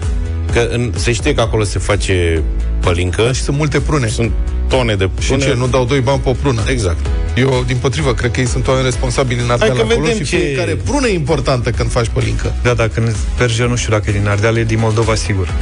Că 0.53 0.67
în, 0.71 0.91
se 0.95 1.11
știe 1.11 1.33
că 1.33 1.41
acolo 1.41 1.63
se 1.63 1.79
face 1.79 2.41
pălincă, 2.79 3.31
Și 3.33 3.41
sunt 3.41 3.57
multe 3.57 3.79
prune. 3.79 4.07
sunt 4.07 4.31
tone 4.67 4.95
de 4.95 5.09
Și 5.19 5.27
prune. 5.27 5.43
ce, 5.43 5.53
nu 5.57 5.67
dau 5.67 5.85
doi 5.85 5.99
bani 5.99 6.19
pe 6.19 6.29
o 6.29 6.33
prună? 6.33 6.61
Exact. 6.67 7.05
Eu, 7.35 7.63
din 7.67 7.77
potrivă, 7.77 8.13
cred 8.13 8.31
că 8.31 8.39
ei 8.39 8.45
sunt 8.45 8.67
oameni 8.67 8.85
responsabili 8.85 9.41
în 9.41 9.49
Ardeal 9.49 9.75
că 9.75 9.81
acolo 9.81 9.99
vedem 10.01 10.17
și 10.17 10.23
ce- 10.23 10.37
fiecare 10.37 10.75
prună 10.75 11.07
e 11.07 11.13
importantă 11.13 11.69
când 11.69 11.91
faci 11.91 12.07
pălincă. 12.13 12.53
Da, 12.63 12.73
da, 12.73 12.87
când 12.87 13.15
Perja 13.37 13.65
nu 13.65 13.75
știu 13.75 13.91
dacă 13.91 14.03
e 14.09 14.11
din 14.19 14.27
Ardeal, 14.27 14.57
e 14.57 14.63
din 14.63 14.79
Moldova, 14.79 15.15
sigur 15.15 15.53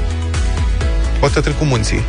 Poate 1.19 1.37
a 1.37 1.41
trecut 1.41 1.67
munții, 1.67 2.01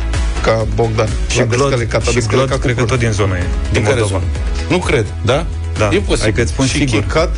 ca 0.49 0.65
Bogdan. 0.75 1.07
Și 1.31 1.37
La 1.37 1.45
Glod, 1.45 1.59
descălecat, 1.69 2.01
a 2.01 2.09
și 2.09 2.13
descălecat 2.13 2.47
Glod 2.47 2.59
cu 2.59 2.65
cred 2.65 2.75
că 2.75 2.83
prună. 2.83 2.89
tot 2.97 2.99
din 2.99 3.11
zona 3.11 3.35
e 3.37 3.39
Din 3.39 3.49
Din 3.71 3.83
care 3.83 3.99
Moldova 3.99 4.19
zonă? 4.19 4.31
Nu 4.69 4.77
cred, 4.77 5.05
da? 5.25 5.45
Da, 5.77 5.89
E 5.93 5.97
posibil. 5.97 6.21
adică 6.23 6.41
îți 6.41 6.51
spun 6.51 6.65
Și 6.65 6.71
sigur 6.77 6.99
chicat, 7.01 7.35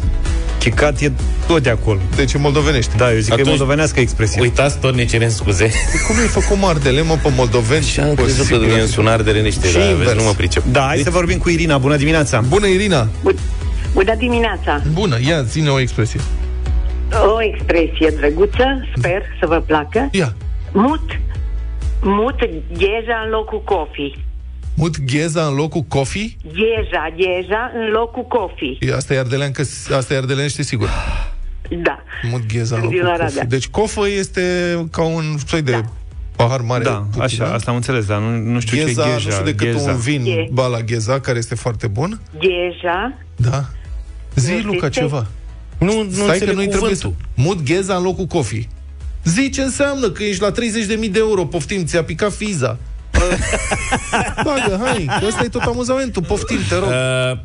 Chicat 0.60 1.00
e 1.02 1.12
tot 1.48 1.64
de 1.64 1.70
acolo 1.70 2.00
deci 2.16 2.34
e 2.34 2.38
moldovenește. 2.38 2.94
Da, 2.98 3.12
eu 3.14 3.18
zic 3.18 3.28
că 3.28 3.34
Atunci- 3.34 3.48
e 3.48 3.50
moldovenească 3.50 4.00
expresia 4.00 4.42
Uitați, 4.42 4.78
tot 4.78 4.96
ne 4.96 5.06
cerem 5.06 5.30
scuze. 5.30 5.72
Cum 6.08 6.16
ai 6.20 6.28
făcut 6.28 6.58
mardele, 6.62 7.02
mă, 7.02 7.18
pe 7.24 7.30
moldoveni? 7.36 7.84
Și 7.86 8.00
am 8.00 8.14
crezut 8.16 8.48
că 8.48 8.56
Posibil. 8.56 8.78
e 8.78 8.82
în 8.82 8.88
sunar 8.88 9.22
de 9.22 9.32
liniște, 9.32 9.68
Și 9.68 9.74
dar 9.78 9.90
invers. 9.90 10.06
vezi, 10.10 10.18
nu 10.20 10.24
mă 10.24 10.34
pricep. 10.38 10.64
Da, 10.72 10.82
hai 10.82 11.02
să 11.04 11.10
vorbim 11.10 11.38
cu 11.38 11.50
Irina, 11.50 11.78
bună 11.78 11.96
dimineața 11.96 12.44
Bună, 12.48 12.68
Irina! 12.68 13.08
Bună 13.94 14.16
dimineața! 14.18 14.82
Bună, 14.94 15.18
ia, 15.28 15.44
ține 15.44 15.70
o 15.70 15.80
expresie. 15.80 16.20
O 17.36 17.42
expresie 17.44 18.14
drăguță, 18.20 18.66
sper 18.98 19.22
să 19.40 19.46
vă 19.48 19.64
placă. 19.66 20.08
Ia, 20.12 20.34
Mut, 20.72 21.20
mut 22.02 22.36
gheja 22.78 23.22
în 23.26 23.30
locul 23.30 23.62
coffee. 23.64 24.12
mut 24.76 25.04
gheza 25.06 25.46
în 25.46 25.54
locul 25.56 25.82
coffee? 25.82 26.36
Gheja, 26.44 27.14
gheja 27.16 27.72
în 27.76 27.92
locul 27.92 28.24
coffee. 28.24 28.78
E, 28.80 28.94
Asta 28.96 29.14
e 29.14 29.20
ardeleancă, 29.20 29.62
asta 29.96 30.14
e 30.14 30.18
ardelenește 30.18 30.62
sigur. 30.64 30.90
Da. 31.84 32.04
Mut 32.32 32.46
gheza 32.54 32.76
în 32.76 32.82
Sunt 32.82 32.94
din 32.94 33.00
locul 33.02 33.14
Oradea. 33.14 33.26
coffee. 33.28 33.44
Deci 33.48 33.68
cofă 33.68 34.08
este 34.08 34.42
ca 34.92 35.04
un 35.04 35.24
soi 35.48 35.62
de 35.62 35.72
Da. 35.72 35.82
Pahar 36.36 36.62
mare. 36.62 36.84
Da, 36.84 36.92
puțin, 37.12 37.22
așa, 37.22 37.46
da? 37.46 37.54
asta 37.54 37.70
am 37.72 37.76
înțeles, 37.78 38.06
dar 38.06 38.20
nu, 38.20 38.30
nu 38.52 38.60
știu 38.60 38.78
Gheza, 38.86 39.04
ce 39.04 39.10
e 39.10 39.14
nu 39.14 39.18
gheja. 39.20 39.30
știu 39.32 39.44
decât 39.46 39.72
gheza. 39.72 39.92
un 39.92 39.98
vin 40.00 40.24
Ghe- 40.24 40.48
Bala 40.52 40.80
Gheza, 40.82 41.20
care 41.20 41.38
este 41.38 41.56
foarte 41.56 41.88
bun. 41.88 42.22
Gheja. 42.40 43.18
Da. 43.36 43.64
Zi, 44.36 44.52
Nu 44.54 44.72
Luca, 44.72 44.90
știi? 44.90 45.02
ceva. 45.02 45.28
Nu, 45.78 46.04
nu 46.04 46.10
Stai 46.12 46.26
că 46.26 46.32
înțeleg 46.32 46.56
nu-i 46.56 46.68
trebuie 46.68 46.96
să... 46.96 47.06
cuvântul. 47.06 47.28
Mut 47.44 47.64
Gheza 47.64 47.96
în 47.96 48.04
locul 48.04 48.26
coffee. 48.26 48.68
Zi 49.24 49.50
ce 49.50 49.62
înseamnă, 49.62 50.10
că 50.10 50.24
ești 50.24 50.42
la 50.42 50.52
30.000 50.52 51.12
de 51.12 51.20
euro, 51.20 51.46
poftim, 51.46 51.86
ți-a 51.86 52.04
picat 52.04 52.32
fiza. 52.34 52.78
Bagă, 54.46 54.80
hai, 54.84 55.10
că 55.20 55.26
ăsta 55.26 55.44
e 55.44 55.48
tot 55.48 55.62
amuzamentul, 55.62 56.24
poftim, 56.24 56.58
te 56.70 56.76
rog. 56.76 56.88
Uh, 56.88 57.40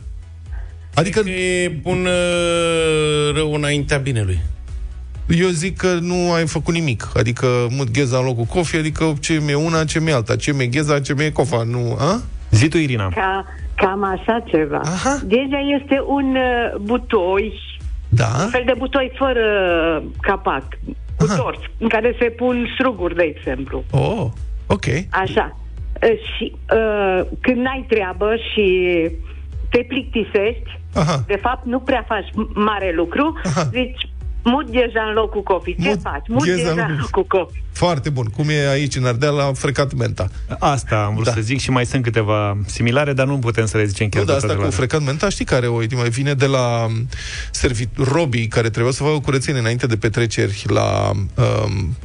Adică 0.94 1.20
că 1.20 1.28
e 1.28 1.80
un 1.82 2.06
uh, 2.06 3.34
rău 3.34 3.52
înaintea 3.54 3.96
binelui. 3.98 4.38
eu 5.28 5.48
zic 5.48 5.76
că 5.76 5.98
nu 6.00 6.32
ai 6.32 6.46
făcut 6.46 6.74
nimic. 6.74 7.08
Adică 7.16 7.46
mut 7.70 7.90
Gheza 7.90 8.18
în 8.18 8.24
locul 8.24 8.44
coffee, 8.44 8.78
adică 8.80 9.14
ce 9.20 9.40
mi-e 9.44 9.54
una, 9.54 9.84
ce 9.84 10.00
mi-e 10.00 10.12
alta. 10.12 10.36
Ce 10.36 10.52
mi-e 10.52 10.66
Gheza, 10.66 11.00
ce 11.00 11.14
mi-e 11.14 11.30
cofa. 11.30 11.62
Nu, 11.62 11.96
a? 12.00 12.20
Zi 12.50 12.68
tu, 12.68 12.76
Irina. 12.76 13.08
Ca, 13.08 13.44
cam 13.74 14.04
așa 14.04 14.42
ceva. 14.46 14.80
Aha. 14.84 15.20
Gheja 15.26 15.58
este 15.80 16.02
un 16.06 16.36
uh, 16.36 16.80
butoi, 16.80 17.52
Da? 18.08 18.28
un 18.44 18.48
fel 18.50 18.62
de 18.66 18.72
butoi 18.78 19.12
fără 19.18 19.42
capac, 20.20 20.64
cu 21.18 21.24
Aha. 21.28 21.36
tors, 21.36 21.58
în 21.78 21.88
care 21.88 22.14
se 22.20 22.24
pun 22.30 22.66
struguri, 22.78 23.14
de 23.16 23.22
exemplu. 23.36 23.84
Oh, 23.90 24.26
ok. 24.66 24.84
Așa. 25.10 25.56
Uh, 26.02 26.10
Și 26.36 26.52
uh, 26.74 27.26
când 27.40 27.56
n-ai 27.56 27.84
treabă 27.88 28.34
și 28.52 28.64
te 29.70 29.78
plictisești, 29.88 30.78
Aha. 30.94 31.22
de 31.26 31.36
fapt 31.42 31.64
nu 31.66 31.78
prea 31.80 32.04
faci 32.08 32.28
m- 32.28 32.54
mare 32.54 32.92
lucru, 32.94 33.34
Aha. 33.44 33.62
zici, 33.62 34.08
mut 34.46 34.70
gheja 34.70 35.02
în 35.08 35.14
locul 35.14 35.42
cofii. 35.42 35.76
Ce 35.82 35.88
Mut 35.88 36.00
faci? 36.02 36.24
Mut 36.28 36.44
gheja 36.44 36.56
gheja 36.56 36.70
în 36.70 36.78
în 36.78 36.84
locul- 36.86 37.00
locul 37.00 37.24
cofii. 37.38 37.64
Foarte 37.72 38.08
bun. 38.10 38.24
Cum 38.36 38.48
e 38.48 38.68
aici 38.68 38.96
în 38.96 39.04
Ardeal, 39.04 39.34
la 39.34 39.50
frecat 39.54 39.94
menta. 39.94 40.26
Asta 40.58 41.04
am 41.06 41.12
vrut 41.14 41.24
Da. 41.26 41.32
să 41.32 41.40
zic 41.40 41.60
și 41.60 41.70
mai 41.70 41.86
sunt 41.86 42.02
câteva 42.02 42.56
similare, 42.66 43.12
dar 43.12 43.26
nu 43.26 43.38
putem 43.38 43.66
să 43.66 43.76
le 43.76 43.84
zicem 43.84 44.08
chiar 44.08 44.20
Nu, 44.22 44.26
dar 44.26 44.36
pe 44.36 44.42
asta 44.42 44.46
toate 44.54 44.62
cu 44.70 44.70
la- 44.70 44.76
frecat 44.86 45.02
menta, 45.06 45.28
știi 45.28 45.44
care 45.44 45.66
o 45.66 45.76
mai 45.96 46.08
vine 46.08 46.34
de 46.34 46.46
la 46.46 46.84
um, 46.84 47.08
servit 47.50 47.88
robii 48.12 48.46
care 48.46 48.68
trebuiau 48.68 48.92
să 48.92 49.02
facă 49.02 49.18
curățenie 49.18 49.60
înainte 49.60 49.86
de 49.86 49.96
petreceri 49.96 50.62
la 50.66 51.10
um, 51.34 51.96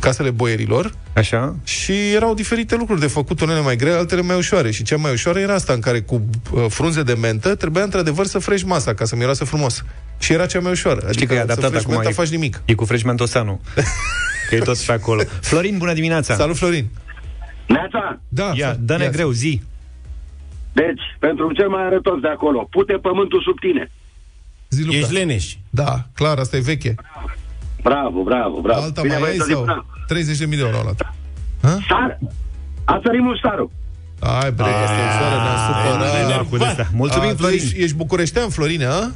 casele 0.00 0.30
boierilor 0.30 0.92
Așa? 1.14 1.56
și 1.64 1.92
erau 2.14 2.34
diferite 2.34 2.76
lucruri 2.76 3.00
de 3.00 3.06
făcut, 3.06 3.40
unele 3.40 3.60
mai 3.60 3.76
grele, 3.76 3.96
altele 3.96 4.20
mai 4.22 4.36
ușoare. 4.36 4.70
Și 4.70 4.82
cea 4.82 4.96
mai 4.96 5.12
ușoară 5.12 5.38
era 5.38 5.54
asta 5.54 5.72
în 5.72 5.80
care 5.80 6.00
cu 6.00 6.22
uh, 6.52 6.64
frunze 6.68 7.02
de 7.02 7.12
mentă 7.20 7.54
trebuia 7.54 7.82
într-adevăr 7.84 8.26
să 8.26 8.38
frești 8.38 8.66
masa 8.66 8.94
ca 8.94 9.04
să 9.04 9.16
miroasă 9.16 9.44
frumos. 9.44 9.84
Și 10.18 10.32
era 10.32 10.46
cea 10.46 10.60
mai 10.60 10.70
ușoară. 10.70 10.96
Adică 10.98 11.12
Știi 11.12 11.26
că 11.26 11.32
e 11.32 11.36
să 11.36 11.42
adaptat 11.42 11.68
frești 11.70 11.75
acum. 11.78 11.92
menta, 11.94 12.08
e, 12.08 12.12
faci 12.12 12.28
nimic. 12.28 12.62
E 12.64 12.74
cu 12.74 12.84
Fresh 12.84 13.02
Mentosanu. 13.02 13.60
că 14.48 14.54
e 14.54 14.58
tot 14.58 14.78
pe 14.78 14.92
acolo. 14.92 15.22
Florin, 15.48 15.78
bună 15.78 15.92
dimineața! 15.92 16.34
Salut, 16.34 16.56
Florin! 16.56 16.88
Neața, 17.66 18.20
Da, 18.28 18.52
Ia, 18.54 18.72
Flo- 18.74 18.78
dă-ne 18.80 19.04
ia 19.04 19.10
greu, 19.10 19.30
zi. 19.30 19.62
deci, 20.72 21.00
pentru 21.18 21.52
cel 21.52 21.68
mai 21.68 21.82
arătos 21.84 22.20
de 22.20 22.28
acolo, 22.28 22.66
pute 22.70 22.92
pământul 22.92 23.42
sub 23.42 23.58
tine. 23.60 23.90
Zi, 24.68 24.82
Luca. 24.84 24.96
Ești 24.96 25.12
leneș. 25.12 25.54
Da, 25.70 26.06
clar, 26.14 26.38
asta 26.38 26.56
e 26.56 26.60
veche. 26.60 26.94
Bravo, 27.82 28.22
bravo, 28.22 28.60
bravo. 28.60 28.80
Alta 28.82 29.00
Bine 29.02 29.16
mai 29.16 29.22
v-ați 29.22 29.32
ai 29.32 29.36
trezit, 29.38 29.54
sau 29.54 29.64
bravo. 29.64 29.84
30 30.06 30.38
de 30.38 30.46
milioane 30.46 30.76
au 30.76 30.82
luat? 30.82 31.14
Sar! 31.88 32.18
A 32.84 33.00
sărit 33.04 33.20
mustarul. 33.20 33.70
Ai, 34.20 34.52
bre, 34.52 34.64
este 34.64 35.00
ușoară, 35.10 35.36
ne-a 35.42 35.56
supărat. 35.66 36.28
Da, 36.28 36.44
cu 36.50 36.56
de-astea. 36.56 36.88
Mulțumim, 36.92 37.28
A, 37.28 37.32
tu 37.32 37.36
Florin. 37.36 37.58
Ești, 37.58 37.80
ești 37.82 37.96
bucureștean, 37.96 38.48
Florin, 38.48 38.84
a? 38.84 39.12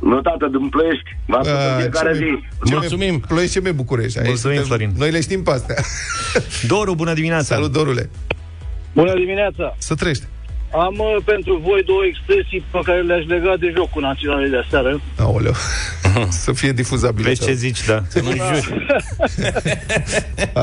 Nu, 0.00 0.20
tată, 0.20 0.46
din 0.58 0.68
Ploiești. 0.68 1.16
Vă 1.26 1.36
ascult 1.36 1.58
în 1.58 1.74
A, 1.74 1.78
fiecare 1.78 2.10
ce 2.12 2.16
zi. 2.16 2.22
mi- 2.22 2.40
ce 2.40 2.46
mi- 2.64 2.70
Mulțumim. 2.70 3.20
Ploiești 3.20 3.52
ce 3.52 3.60
mi 3.68 3.72
București. 3.72 4.18
Aici 4.18 4.28
Mulțumim, 4.28 4.56
suntem- 4.56 4.76
Florin. 4.76 4.94
Noi 4.98 5.10
le 5.10 5.20
știm 5.20 5.42
pe 5.42 5.50
astea. 5.50 5.76
Doru, 6.72 6.94
bună 6.94 7.12
dimineața! 7.14 7.54
Salut, 7.54 7.72
Dorule. 7.72 8.10
Bună 8.92 9.14
dimineața! 9.14 9.74
Să 9.78 9.94
trăiești. 9.94 10.24
Am 10.72 10.94
uh, 10.98 11.16
pentru 11.24 11.60
voi 11.64 11.82
două 11.82 12.04
expresii 12.04 12.64
pe 12.70 12.78
care 12.84 13.02
le-aș 13.02 13.24
lega 13.26 13.54
de 13.60 13.72
jocul 13.76 14.02
național 14.02 14.50
de 14.50 14.56
aseară. 14.66 15.00
Aoleu. 15.18 15.52
Să 16.44 16.52
fie 16.52 16.72
difuzabile. 16.72 17.28
Vezi 17.28 17.44
ce 17.44 17.52
zici, 17.52 17.84
da. 17.86 18.02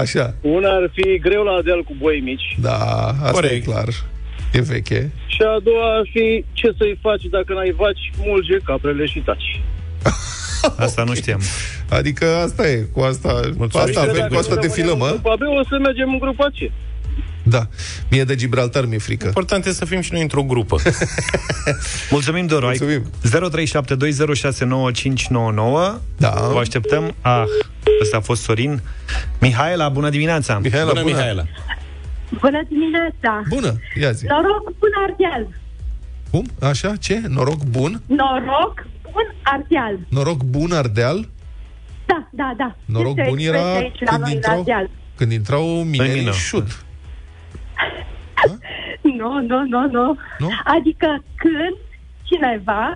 Așa. 0.01 0.35
Una 0.41 0.69
ar 0.69 0.89
fi 0.93 1.19
greu 1.19 1.43
la 1.43 1.61
deal 1.61 1.83
cu 1.83 1.93
boi 1.97 2.19
mici 2.23 2.57
Da, 2.61 2.75
asta 3.07 3.31
Corect. 3.31 3.53
e 3.53 3.59
clar. 3.71 3.87
E 4.53 4.61
veche. 4.61 5.11
și 5.27 5.41
a 5.55 5.59
doua 5.63 5.87
ar 5.97 6.05
fi 6.13 6.45
ce 6.53 6.67
să-i 6.77 6.99
faci 7.01 7.23
dacă 7.37 7.53
n-ai 7.53 7.73
vaci, 7.77 8.11
mulge 8.25 8.57
caprele 8.65 9.05
și 9.05 9.19
taci. 9.19 9.61
Asta 10.77 11.03
nu 11.03 11.13
știam. 11.13 11.41
Adică 11.89 12.25
asta 12.45 12.67
e. 12.69 12.75
Cu 12.93 12.99
asta, 12.99 13.39
cu 13.57 13.63
asta 13.63 13.83
Cred 13.83 13.97
avem, 14.09 14.21
că 14.21 14.27
cu 14.33 14.39
asta 14.39 14.55
dacă 14.55 14.67
defilăm, 14.67 14.89
rămânem 14.89 15.13
în 15.13 15.17
a? 15.17 15.21
grupa 15.21 15.35
B, 15.35 15.41
o 15.59 15.63
să 15.69 15.77
mergem 15.81 16.09
în 16.09 16.19
grupa 16.19 16.45
C. 16.45 16.71
Da. 17.43 17.67
Mie 18.09 18.23
de 18.23 18.35
Gibraltar 18.35 18.85
mi-e 18.85 18.97
frică. 18.97 19.25
Important 19.25 19.65
e 19.65 19.71
să 19.73 19.85
fim 19.85 20.01
și 20.01 20.11
noi 20.13 20.21
într-o 20.21 20.43
grupă. 20.43 20.75
Mulțumim, 22.15 22.45
Doru. 22.45 22.65
Ai- 22.67 22.77
Mulțumim. 22.79 23.11
0372069599. 25.93 26.01
Da. 26.17 26.49
O 26.53 26.57
așteptăm. 26.57 27.15
Ah, 27.21 27.43
ăsta 28.01 28.17
a 28.17 28.19
fost 28.19 28.41
Sorin. 28.41 28.81
Mihaela, 29.39 29.89
bună 29.89 30.09
dimineața! 30.09 30.59
Mihaela, 30.63 30.87
Bună, 30.91 31.01
Mihaela. 31.05 31.43
Bună 32.41 32.61
dimineața! 32.67 33.41
Bună, 33.49 33.73
ia 34.01 34.11
zi. 34.11 34.25
Noroc 34.25 34.63
bun 34.63 34.89
Ardeal! 35.07 35.47
Cum? 36.31 36.45
Așa? 36.61 36.95
Ce? 36.95 37.21
Noroc 37.27 37.63
bun? 37.63 38.01
Noroc 38.05 38.85
bun 39.11 39.33
Ardeal! 39.43 39.99
Noroc 40.09 40.43
bun 40.43 40.71
Ardeal? 40.71 41.29
Da, 42.05 42.27
da, 42.31 42.53
da. 42.57 42.75
Noroc 42.85 43.17
Este 43.17 43.29
bun 43.29 43.37
era 43.37 43.57
expresia 43.57 43.79
aici 43.79 43.99
la 43.99 44.09
când 44.11 44.21
noi 44.21 44.29
în 44.29 44.35
intrau, 44.35 44.57
Ardeal. 44.57 44.89
când 45.15 45.31
intrau 45.31 45.65
minerii 45.83 46.13
mină. 46.13 46.29
în 46.29 46.35
șut. 46.37 46.85
Nu, 49.01 49.39
nu, 49.47 49.65
nu, 49.67 49.87
nu. 49.91 50.17
Nu? 50.37 50.49
Adică 50.63 51.23
când 51.35 51.75
cineva 52.23 52.95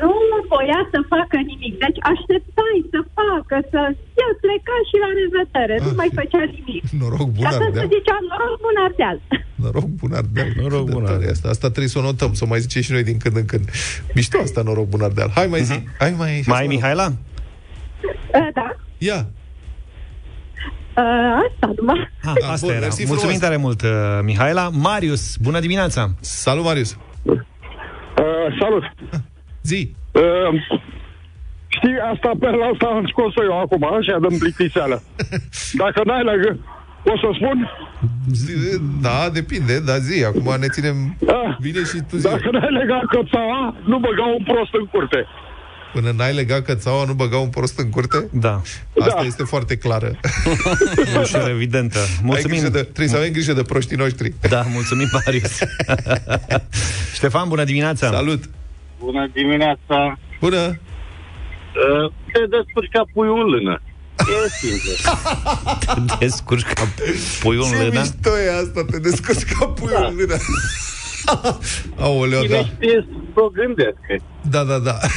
nu 0.00 0.10
voia 0.52 0.80
să 0.92 0.98
facă 1.14 1.36
nimic. 1.50 1.72
Deci 1.84 1.98
așteptai 2.12 2.78
să 2.92 2.98
facă, 3.18 3.56
să... 3.72 3.80
El 4.24 4.32
pleca 4.42 4.76
și 4.88 4.96
la 5.04 5.08
revedere. 5.20 5.74
Nu 5.84 5.90
Ah. 5.92 5.98
mai 6.00 6.10
făcea 6.20 6.42
nimic. 6.56 6.82
Noroc 7.00 7.28
bun 7.36 7.42
Și 7.44 7.50
atunci 7.52 7.74
se 7.76 7.80
Ardeal. 7.84 7.88
zicea 7.96 8.16
noroc 8.30 8.56
bun 8.64 8.76
Ardeal. 8.86 9.18
Noroc 9.64 9.88
bun 10.00 10.12
Ardeal. 10.20 10.48
Noroc 10.62 10.78
Cât 10.82 10.88
de 10.88 10.92
bun 10.94 11.02
tare 11.08 11.14
Ardeal. 11.18 11.34
Asta. 11.36 11.48
asta 11.54 11.66
trebuie 11.74 11.94
să 11.94 11.98
o 12.02 12.04
notăm, 12.08 12.30
să 12.38 12.42
o 12.46 12.50
mai 12.52 12.60
zicem 12.64 12.82
și 12.86 12.92
noi 12.96 13.04
din 13.10 13.18
când 13.22 13.36
în 13.42 13.46
când. 13.52 13.64
Mișto 14.16 14.36
asta, 14.46 14.60
noroc 14.68 14.86
bun 14.94 15.02
Ardeal. 15.08 15.30
Hai 15.38 15.46
mai 15.54 15.62
zi. 15.70 15.76
Hai 16.02 16.12
mai... 16.22 16.32
Mhm. 16.40 16.50
Mai 16.50 16.60
ai 16.60 16.70
Mihaela? 16.74 17.06
Uh, 17.08 18.48
Da. 18.58 18.66
Ia. 19.08 19.20
Uh, 20.96 21.04
asta 21.48 21.72
numai. 21.76 22.08
Ah, 22.24 22.32
Ah, 22.42 22.48
asta 22.54 22.66
bun, 22.66 22.74
era. 22.74 22.80
mersi 22.86 23.06
Mulțumim 23.06 23.36
frumos. 23.38 23.48
tare 23.48 23.56
mult, 23.56 23.82
uh, 23.82 23.88
Mihaela. 24.22 24.68
Marius, 24.68 25.36
bună 25.36 25.60
dimineața! 25.60 26.10
Salut, 26.20 26.64
Marius. 26.64 26.96
Uh, 27.24 27.36
salut! 28.60 28.82
Zi. 29.62 29.94
Uh, 30.12 30.60
știi, 31.68 31.96
asta 32.14 32.30
pe 32.40 32.46
la 32.46 32.66
asta 32.72 32.86
am 32.86 33.06
scos-o 33.12 33.42
eu 33.42 33.60
acum, 33.60 33.84
așa 33.84 34.18
dăm 34.18 34.38
plictiseală. 34.38 35.02
Dacă 35.82 36.00
n-ai 36.04 36.24
legă, 36.24 36.58
o 37.04 37.16
să 37.22 37.28
spun? 37.34 37.70
zi. 38.32 38.52
Da, 39.00 39.28
depinde, 39.32 39.80
dar 39.80 39.98
zi. 39.98 40.24
Acum 40.24 40.56
ne 40.60 40.66
ținem 40.68 41.16
Da. 41.18 41.56
bine 41.60 41.78
și 41.78 41.98
tu 42.08 42.16
zi. 42.16 42.22
Dacă 42.22 42.48
n-ai 42.52 42.72
legat 42.80 43.04
căpsaua, 43.14 43.74
nu 43.84 43.98
băga 43.98 44.24
un 44.38 44.44
prost 44.44 44.72
în 44.80 44.86
curte. 44.86 45.26
Până 45.92 46.10
n-ai 46.16 46.34
legat 46.34 46.62
cățaua, 46.62 47.04
nu 47.04 47.12
băga 47.12 47.36
un 47.36 47.48
prost 47.48 47.78
în 47.78 47.90
curte? 47.90 48.28
Da, 48.32 48.60
Asta 49.00 49.14
Da. 49.20 49.26
este 49.26 49.42
foarte 49.42 49.76
clară. 49.76 50.10
ușor 51.22 51.48
evidentă. 51.50 51.98
Ai 51.98 52.18
Mulțumim. 52.22 52.56
grijă 52.56 52.68
de, 52.72 52.80
trebuie 52.82 53.08
să 53.08 53.16
avem 53.16 53.32
grijă 53.32 53.52
de 53.52 53.62
proștii 53.62 53.96
noștri. 53.96 54.34
Da, 54.48 54.62
mulțumim, 54.72 55.06
Marius. 55.24 55.58
Ștefan, 57.18 57.48
bună 57.48 57.64
dimineața! 57.64 58.10
Salut! 58.10 58.44
Bună 59.04 59.28
dimineața! 59.32 60.18
Bună! 60.40 60.56
Uh, 60.60 62.12
te 62.32 62.40
descurci 62.56 62.90
ca 62.92 63.02
puiul 63.14 63.40
în 63.44 63.48
lână. 63.54 63.82
E 64.18 64.48
simplu. 64.60 64.92
Descurci 66.20 66.62
ca 66.62 66.82
puiul 67.42 67.64
în 67.64 67.70
Ce 67.70 67.76
lână. 67.84 68.00
mișto 68.00 68.38
e 68.38 68.56
asta, 68.62 68.84
te 68.90 68.98
descurci 68.98 69.42
ca 69.52 69.66
puiul 69.66 70.06
în 70.10 70.16
lână. 70.16 70.36
Aoleu, 72.06 72.42
Cine 72.42 72.54
da. 72.54 72.62
știe 72.62 73.06
să 73.34 73.40
o 73.40 73.48
gândească. 73.48 74.12
Da, 74.50 74.64
da, 74.64 74.78
da. 74.78 74.98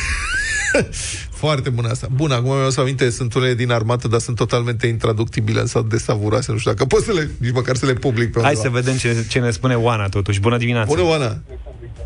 Foarte 1.43 1.69
bună 1.69 1.87
asta. 1.89 2.07
Bun, 2.15 2.31
acum 2.31 2.55
mi-au 2.55 2.69
să 2.69 2.79
aminte, 2.79 3.09
sunt 3.09 3.33
unele 3.33 3.53
din 3.53 3.71
armată, 3.71 4.07
dar 4.07 4.19
sunt 4.19 4.35
totalmente 4.35 4.87
intraductibile, 4.87 5.59
însă 5.59 5.85
de 5.89 5.97
savuroase, 5.97 6.51
nu 6.51 6.57
știu 6.57 6.71
dacă 6.71 6.85
pot 6.85 7.03
să 7.03 7.11
le, 7.11 7.29
nici 7.39 7.51
măcar 7.53 7.75
să 7.75 7.85
le 7.85 7.93
public 7.93 8.31
pe 8.31 8.39
Hai 8.41 8.53
undeva. 8.55 8.75
să 8.77 8.81
vedem 8.81 8.97
ce, 8.97 9.25
ce 9.29 9.39
ne 9.39 9.51
spune 9.51 9.75
Oana, 9.75 10.09
totuși. 10.09 10.39
Bună 10.39 10.57
dimineața! 10.57 10.87
Bună, 10.87 11.01
Oana! 11.07 11.37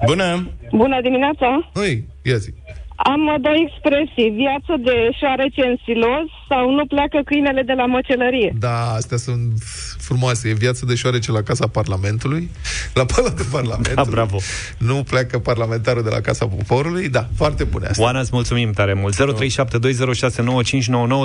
Bună! 0.06 0.50
Bună 0.72 1.02
dimineața! 1.02 1.70
Oi, 1.76 2.04
ia 2.22 2.38
zi. 2.38 2.54
Am 2.96 3.28
uh, 3.28 3.36
două 3.42 3.56
expresii. 3.68 4.30
Viață 4.30 4.74
de 4.84 5.10
șoarece 5.20 5.62
în 5.62 5.76
silos 5.86 6.28
sau 6.50 6.72
nu 6.72 6.86
pleacă 6.86 7.22
câinele 7.26 7.62
de 7.62 7.74
la 7.74 7.86
măcelărie. 7.86 8.54
Da, 8.60 8.92
astea 8.94 9.18
sunt 9.18 9.54
frumoase. 9.98 10.50
E 10.50 10.54
viață 10.54 10.86
de 10.86 10.96
șoarece 10.96 11.32
la 11.32 11.42
Casa 11.42 11.68
Parlamentului, 11.68 12.50
la 12.94 13.06
Palatul 13.16 13.46
Parlamentului. 13.52 14.04
Da, 14.04 14.12
bravo. 14.12 14.38
Nu 14.78 15.04
pleacă 15.04 15.40
parlamentarul 15.40 16.04
de 16.04 16.10
la 16.10 16.22
Casa 16.22 16.48
Poporului. 16.48 17.10
Da, 17.10 17.28
foarte 17.36 17.64
bune 17.64 17.88
astea. 17.88 18.06
Oana, 18.06 18.20
îți 18.20 18.30
mulțumim 18.34 18.72
tare 18.72 18.94
mult. 18.94 19.16
0372069599. 19.16 19.20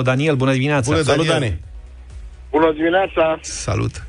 Daniel, 0.03 0.35
bună 0.35 0.51
dimineața! 0.51 0.91
Bună, 0.91 1.03
Salut, 1.03 1.25
Daniel. 1.25 1.39
Dane! 1.39 1.59
Bună 2.51 2.71
dimineața! 2.75 3.37
Salut! 3.41 4.05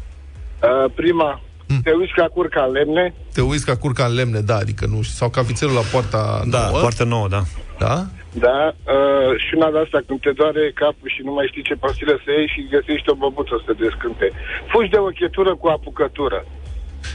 Uh, 0.63 0.91
prima, 0.95 1.41
Hmm. 1.69 1.81
te 1.83 1.91
uiți 1.91 2.13
ca 2.13 2.27
curca 2.37 2.63
în 2.69 2.73
lemne? 2.73 3.15
Te 3.33 3.41
uiți 3.41 3.65
ca 3.65 3.77
curca 3.77 4.05
în 4.05 4.15
lemne, 4.15 4.41
da, 4.41 4.57
adică 4.57 4.87
nu 4.87 5.03
sau 5.03 5.29
ca 5.31 5.41
vițelul 5.43 5.75
la 5.75 5.81
poarta 5.93 6.43
Da, 6.47 6.67
nouă. 6.69 6.79
foarte 6.79 7.05
nouă, 7.05 7.29
da. 7.29 7.43
Da? 7.79 8.07
Da, 8.47 8.59
uh, 8.95 9.31
și 9.45 9.53
una 9.57 9.71
de 9.71 9.79
asta, 9.85 9.99
când 10.07 10.21
te 10.21 10.31
doare 10.41 10.63
capul 10.75 11.09
și 11.15 11.21
nu 11.25 11.33
mai 11.33 11.47
știi 11.51 11.63
ce 11.69 11.75
pastilă 11.75 12.15
să 12.25 12.31
iei 12.31 12.49
și 12.55 12.69
găsești 12.77 13.11
o 13.11 13.15
băbuță 13.15 13.55
să 13.67 13.73
te 13.73 13.83
descânte. 13.85 14.27
Fugi 14.73 14.91
de 14.95 14.97
ochetură 15.11 15.53
cu 15.61 15.67
apucătură. 15.77 16.39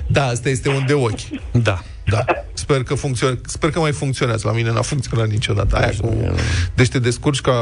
Da, 0.08 0.24
asta 0.26 0.50
este 0.50 0.70
un 0.70 0.84
de 0.88 0.94
ochi. 0.94 1.26
Da. 1.70 1.78
Da. 2.06 2.24
Sper 2.54 2.84
că, 2.84 2.94
funcțione- 2.96 3.40
Sper 3.46 3.70
că 3.70 3.80
mai 3.80 3.92
funcționează. 3.92 4.48
La 4.48 4.54
mine 4.54 4.72
n-a 4.72 4.82
funcționat 4.82 5.28
niciodată. 5.28 5.76
Aia 5.78 5.92
cu... 6.02 6.18
Deci 6.76 6.90
te 6.90 7.00
descurci 7.00 7.42
ca 7.42 7.54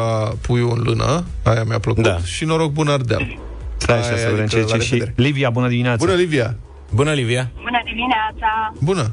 puiul 0.41 0.73
în 0.77 0.83
lână, 0.83 1.23
aia 1.43 1.63
mi-a 1.63 1.79
plăcut, 1.79 2.03
Da. 2.03 2.17
și 2.19 2.45
noroc 2.45 2.71
bun 2.71 2.87
ardeal. 2.87 3.37
Stai 3.77 3.97
așa 3.97 4.07
Aia, 4.07 4.17
să 4.17 4.29
vedem 4.29 4.43
adică, 4.43 4.59
ce 4.65 4.71
la 4.71 4.77
ce 4.77 4.83
și... 4.83 4.91
revedere. 4.93 5.13
Livia, 5.27 5.49
bună 5.49 5.67
dimineața. 5.67 6.05
Bună, 6.05 6.17
Livia! 6.17 6.55
Bună, 6.93 7.11
Livia! 7.13 7.51
Bună 7.55 7.81
dimineața! 7.85 8.73
Bună! 8.79 9.11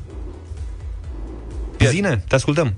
Zine, 1.90 2.25
te 2.28 2.35
ascultăm. 2.35 2.75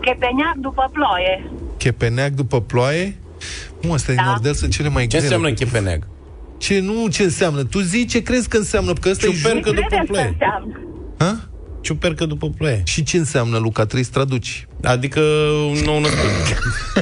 Chepeneac 0.00 0.54
după 0.56 0.90
ploaie. 0.92 1.50
Chepeneac 1.78 2.30
după 2.30 2.60
ploaie? 2.60 3.16
Nu, 3.82 3.92
astea 3.92 4.14
da. 4.14 4.22
din 4.22 4.30
Ardeal 4.30 4.54
sunt 4.54 4.72
cele 4.72 4.88
mai 4.88 5.02
Ce 5.02 5.08
grele. 5.08 5.22
înseamnă 5.22 5.52
chepeneag? 5.52 6.06
Ce 6.58 6.80
nu, 6.80 7.08
ce 7.08 7.22
înseamnă? 7.22 7.64
Tu 7.64 7.78
zici 7.80 8.10
ce 8.10 8.22
crezi 8.22 8.48
că 8.48 8.56
înseamnă, 8.56 8.92
că 8.92 9.08
ăsta 9.08 9.26
e 9.26 9.30
Ciupercă 9.30 9.68
jur. 9.68 9.74
după 9.74 9.86
Credeți 9.86 10.06
că 10.06 10.12
ploaie. 10.12 10.28
înseamnă? 10.28 10.80
Ha? 11.18 11.48
Ciupercă 11.80 12.26
după 12.26 12.48
ploaie. 12.48 12.82
Și 12.86 13.02
ce 13.02 13.16
înseamnă, 13.16 13.58
Luca? 13.58 13.82
Trebuie 13.82 14.04
să 14.04 14.10
traduci. 14.10 14.66
Adică 14.82 15.20
un 15.70 15.78
nou 15.84 16.00
născut. 16.00 16.58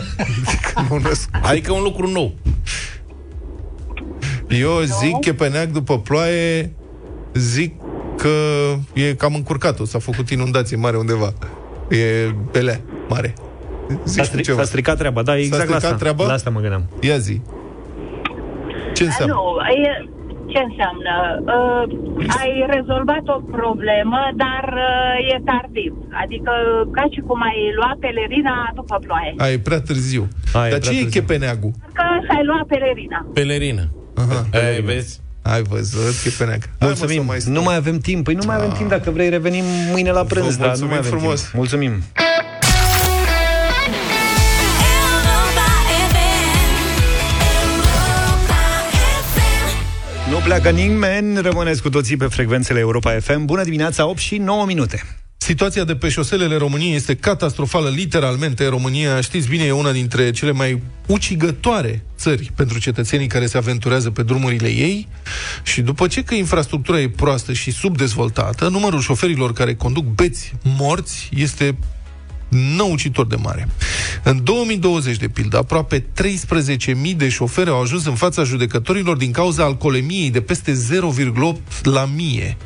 Nu 0.90 0.96
născ. 0.98 1.28
adică 1.42 1.72
un 1.72 1.82
lucru 1.82 2.10
nou. 2.10 2.34
Eu 4.48 4.80
zic 4.80 5.18
chepeneac 5.20 5.66
după 5.68 5.98
ploaie, 5.98 6.72
zic 7.34 7.74
că 8.16 8.28
e 8.94 9.14
cam 9.14 9.34
încurcat, 9.34 9.80
o 9.80 9.84
s-a 9.84 9.98
făcut 9.98 10.30
inundație 10.30 10.76
mare 10.76 10.96
undeva. 10.96 11.32
E 11.90 12.32
belea 12.52 12.80
mare. 13.08 13.34
S-a, 13.88 13.96
Zici 14.04 14.28
tu 14.28 14.36
stri- 14.36 14.42
ceva. 14.42 14.58
s-a 14.58 14.64
stricat 14.64 14.96
treaba, 14.98 15.22
da, 15.22 15.36
exact 15.36 15.56
la 15.56 15.58
stricat 15.78 15.82
asta. 15.82 15.96
treaba? 15.96 16.26
La 16.26 16.32
asta 16.32 16.50
mă 16.50 16.60
gândeam. 16.60 16.84
Ia 17.00 17.18
zi. 17.18 17.40
Ce 18.94 19.04
înseamnă? 19.04 19.34
Nu, 19.34 19.42
e, 19.88 20.08
ce 20.52 20.58
înseamnă? 20.68 21.14
Uh, 21.56 22.36
ai 22.40 22.52
rezolvat 22.74 23.24
o 23.36 23.38
problemă, 23.58 24.20
dar 24.44 24.64
uh, 24.74 25.32
e 25.34 25.36
tardiv. 25.44 25.92
Adică 26.22 26.52
ca 26.96 27.04
și 27.12 27.20
cum 27.28 27.40
ai 27.42 27.58
luat 27.78 27.96
pelerina 28.04 28.72
după 28.74 28.96
ploaie. 29.06 29.34
A, 29.38 29.48
e 29.48 29.58
prea 29.58 29.80
târziu. 29.80 30.28
A, 30.52 30.66
e 30.66 30.70
Dar 30.70 30.78
prea 30.78 30.92
ce 30.92 30.98
e 30.98 31.02
târziu. 31.02 31.20
chepeneagul? 31.20 31.70
Că 31.98 32.04
ai 32.36 32.44
luat 32.44 32.64
pelerina. 32.72 33.26
Pelerină. 33.34 33.84
Aha. 34.18 34.46
Ai, 34.52 34.80
vezi? 34.80 35.20
Ai 35.42 35.62
văzut 35.62 36.14
chepeneag. 36.22 36.60
Hai, 36.62 36.70
mă, 36.80 36.86
Mulțumim. 36.86 37.16
să 37.16 37.22
mai 37.26 37.40
stăm. 37.40 37.52
nu 37.52 37.62
mai 37.62 37.76
avem 37.76 37.98
timp. 37.98 38.24
Păi 38.24 38.34
nu 38.34 38.42
mai 38.46 38.56
avem 38.56 38.72
timp. 38.72 38.88
Dacă 38.88 39.10
vrei, 39.10 39.28
revenim 39.28 39.64
mâine 39.90 40.10
la 40.10 40.24
prânz. 40.24 40.44
Vă 40.44 40.50
dar 40.50 40.58
nu 40.60 40.66
mulțumim 40.66 40.88
mai 40.88 40.98
avem 40.98 41.10
frumos. 41.10 41.40
Timp. 41.40 41.54
Mulțumim. 41.54 41.92
Nu 50.30 50.36
pleacă 50.44 50.70
nimeni, 50.70 51.40
rămâneți 51.40 51.82
cu 51.82 51.90
toții 51.90 52.16
pe 52.16 52.26
frecvențele 52.26 52.78
Europa 52.78 53.10
FM. 53.20 53.44
Bună 53.44 53.62
dimineața, 53.62 54.06
8 54.06 54.18
și 54.18 54.36
9 54.38 54.64
minute. 54.66 55.02
Situația 55.48 55.84
de 55.84 55.96
pe 55.96 56.08
șoselele 56.08 56.56
României 56.56 56.94
este 56.94 57.14
catastrofală, 57.16 57.88
literalmente. 57.88 58.66
România, 58.66 59.20
știți 59.20 59.48
bine, 59.48 59.64
e 59.64 59.72
una 59.72 59.92
dintre 59.92 60.30
cele 60.30 60.52
mai 60.52 60.82
ucigătoare 61.06 62.04
țări 62.18 62.52
pentru 62.54 62.78
cetățenii 62.78 63.26
care 63.26 63.46
se 63.46 63.56
aventurează 63.56 64.10
pe 64.10 64.22
drumurile 64.22 64.68
ei 64.68 65.08
și 65.62 65.80
după 65.80 66.06
ce 66.06 66.22
că 66.22 66.34
infrastructura 66.34 67.00
e 67.00 67.08
proastă 67.08 67.52
și 67.52 67.70
subdezvoltată, 67.70 68.68
numărul 68.68 69.00
șoferilor 69.00 69.52
care 69.52 69.74
conduc 69.74 70.04
beți 70.04 70.52
morți 70.62 71.28
este 71.34 71.76
năucitor 72.48 73.26
de 73.26 73.36
mare. 73.36 73.68
În 74.22 74.44
2020, 74.44 75.16
de 75.16 75.28
pildă, 75.28 75.56
aproape 75.56 76.00
13.000 76.00 77.16
de 77.16 77.28
șoferi 77.28 77.70
au 77.70 77.80
ajuns 77.80 78.06
în 78.06 78.14
fața 78.14 78.42
judecătorilor 78.42 79.16
din 79.16 79.30
cauza 79.30 79.64
alcoolemiei 79.64 80.30
de 80.30 80.40
peste 80.40 80.72
0,8 80.72 81.82
la 81.82 82.08
mie, 82.14 82.56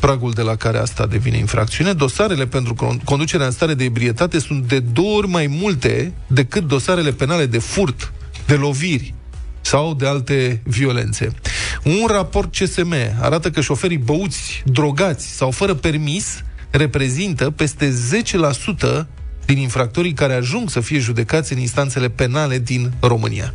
pragul 0.00 0.32
de 0.32 0.42
la 0.42 0.56
care 0.56 0.78
asta 0.78 1.06
devine 1.06 1.38
infracțiune. 1.38 1.92
Dosarele 1.92 2.46
pentru 2.46 2.74
con- 2.74 3.04
conducerea 3.04 3.46
în 3.46 3.52
stare 3.52 3.74
de 3.74 3.84
ebrietate 3.84 4.38
sunt 4.38 4.68
de 4.68 4.78
două 4.78 5.16
ori 5.16 5.28
mai 5.28 5.46
multe 5.46 6.12
decât 6.26 6.66
dosarele 6.66 7.12
penale 7.12 7.46
de 7.46 7.58
furt, 7.58 8.12
de 8.46 8.54
loviri, 8.54 9.14
sau 9.60 9.94
de 9.94 10.06
alte 10.06 10.60
violențe. 10.64 11.34
Un 11.84 12.06
raport 12.06 12.56
CSM 12.56 12.94
arată 13.20 13.50
că 13.50 13.60
șoferii 13.60 13.98
băuți, 13.98 14.62
drogați 14.64 15.26
sau 15.36 15.50
fără 15.50 15.74
permis 15.74 16.44
reprezintă 16.70 17.50
peste 17.50 17.94
10% 19.02 19.06
din 19.46 19.58
infractorii 19.58 20.12
care 20.12 20.34
ajung 20.34 20.70
să 20.70 20.80
fie 20.80 20.98
judecați 20.98 21.52
în 21.52 21.58
instanțele 21.58 22.08
penale 22.08 22.58
din 22.58 22.92
România. 23.00 23.54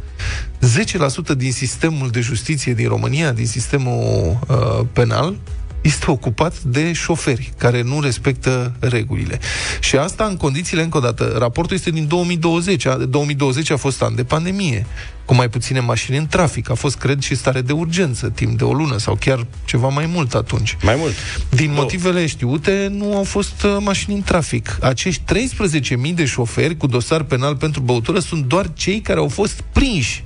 10% 1.33 1.37
din 1.37 1.51
sistemul 1.51 2.09
de 2.09 2.19
justiție 2.19 2.73
din 2.73 2.87
România, 2.87 3.31
din 3.31 3.47
sistemul 3.47 4.39
uh, 4.47 4.85
penal, 4.93 5.35
este 5.81 6.11
ocupat 6.11 6.59
de 6.61 6.93
șoferi 6.93 7.51
care 7.57 7.81
nu 7.81 8.01
respectă 8.01 8.73
regulile. 8.79 9.39
Și 9.79 9.95
asta 9.97 10.25
în 10.25 10.37
condițiile, 10.37 10.83
încă 10.83 10.97
o 10.97 11.01
dată, 11.01 11.35
raportul 11.37 11.75
este 11.75 11.89
din 11.89 12.07
2020. 12.07 12.85
A, 12.85 12.95
2020 12.95 13.69
a 13.69 13.77
fost 13.77 14.01
an 14.01 14.15
de 14.15 14.23
pandemie, 14.23 14.85
cu 15.31 15.37
mai 15.37 15.49
puține 15.49 15.79
mașini 15.79 16.17
în 16.17 16.27
trafic. 16.27 16.69
A 16.69 16.73
fost, 16.73 16.97
cred, 16.97 17.21
și 17.21 17.35
stare 17.35 17.61
de 17.61 17.71
urgență, 17.71 18.29
timp 18.29 18.57
de 18.57 18.63
o 18.63 18.73
lună 18.73 18.97
sau 18.97 19.15
chiar 19.15 19.47
ceva 19.65 19.87
mai 19.87 20.05
mult 20.05 20.33
atunci. 20.33 20.77
Mai 20.83 20.95
mult. 20.97 21.13
Din 21.49 21.73
motivele 21.73 22.25
știute, 22.25 22.87
nu 22.91 23.15
au 23.15 23.23
fost 23.23 23.63
uh, 23.63 23.77
mașini 23.79 24.15
în 24.15 24.21
trafic. 24.21 24.77
Acești 24.81 25.21
13.000 26.09 26.13
de 26.13 26.25
șoferi 26.25 26.77
cu 26.77 26.87
dosar 26.87 27.23
penal 27.23 27.55
pentru 27.55 27.81
băutură 27.81 28.19
sunt 28.19 28.45
doar 28.45 28.73
cei 28.73 29.01
care 29.01 29.19
au 29.19 29.27
fost 29.27 29.63
prinși 29.71 30.23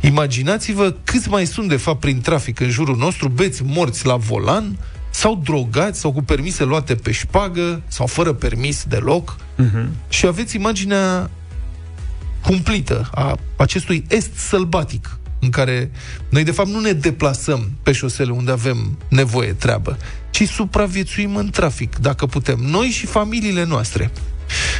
Imaginați-vă 0.00 0.94
câți 1.04 1.28
mai 1.28 1.46
sunt 1.46 1.68
de 1.68 1.76
fapt 1.76 2.00
prin 2.00 2.20
trafic 2.20 2.60
în 2.60 2.70
jurul 2.70 2.96
nostru, 2.96 3.28
beți 3.28 3.62
morți 3.64 4.06
la 4.06 4.16
volan, 4.16 4.78
sau 5.10 5.40
drogați, 5.44 6.00
sau 6.00 6.12
cu 6.12 6.22
permise 6.22 6.64
luate 6.64 6.94
pe 6.94 7.10
șpagă, 7.10 7.82
sau 7.86 8.06
fără 8.06 8.32
permis 8.32 8.84
deloc. 8.88 9.36
Uh-huh. 9.36 9.86
Și 10.08 10.26
aveți 10.26 10.56
imaginea 10.56 11.30
cumplită 12.42 13.10
a 13.14 13.38
acestui 13.56 14.04
est 14.08 14.30
sălbatic 14.36 15.18
în 15.40 15.50
care 15.50 15.90
noi 16.28 16.44
de 16.44 16.50
fapt 16.50 16.68
nu 16.68 16.80
ne 16.80 16.92
deplasăm 16.92 17.70
pe 17.82 17.92
șosele 17.92 18.30
unde 18.30 18.50
avem 18.50 18.98
nevoie, 19.08 19.52
treabă, 19.52 19.96
ci 20.30 20.48
supraviețuim 20.48 21.36
în 21.36 21.50
trafic, 21.50 21.96
dacă 21.96 22.26
putem, 22.26 22.58
noi 22.58 22.86
și 22.86 23.06
familiile 23.06 23.64
noastre. 23.64 24.10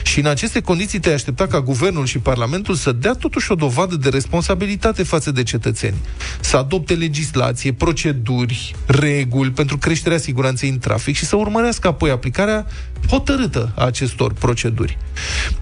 Și 0.03 0.19
în 0.19 0.27
aceste 0.27 0.61
condiții 0.61 0.99
te 0.99 1.13
aștepta 1.13 1.47
ca 1.47 1.61
guvernul 1.61 2.07
și 2.07 2.19
parlamentul 2.19 2.75
să 2.75 2.93
dea 2.93 3.13
totuși 3.13 3.53
o 3.53 3.55
dovadă 3.55 3.97
de 3.97 4.09
responsabilitate 4.09 5.03
față 5.03 5.31
de 5.31 5.43
cetățeni, 5.43 5.97
să 6.41 6.57
adopte 6.57 6.95
legislație, 6.95 7.73
proceduri, 7.73 8.75
reguli 8.87 9.51
pentru 9.51 9.79
creșterea 9.79 10.19
siguranței 10.19 10.69
în 10.69 10.79
trafic 10.79 11.17
și 11.17 11.25
să 11.25 11.37
urmărească 11.37 11.89
apoi 11.89 12.11
aplicarea 12.11 12.67
hotărâtă 13.09 13.73
a 13.77 13.85
acestor 13.85 14.33
proceduri. 14.33 14.99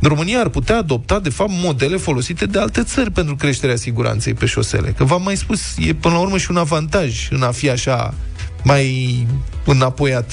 România 0.01 0.41
ar 0.41 0.49
putea 0.49 0.77
adopta, 0.77 1.21
de 1.21 1.31
fapt, 1.31 1.51
modele 1.53 1.97
folosite 1.97 2.47
de 2.47 2.59
alte 2.59 2.83
țări 2.83 3.11
pentru 3.11 3.37
creșterea 3.37 3.77
siguranței 3.77 4.35
pe 4.35 4.47
șosele. 4.47 4.95
Că 4.97 5.05
v-am 5.05 5.23
mai 5.23 5.37
spus, 5.37 5.61
e 5.79 5.95
până 5.95 6.15
la 6.15 6.21
urmă 6.21 6.39
și 6.39 6.51
un 6.51 6.57
avantaj 6.57 7.29
în 7.31 7.43
a 7.43 7.51
fi 7.51 7.71
așa 7.71 8.15
mai 8.63 9.27
înapoiat 9.65 10.33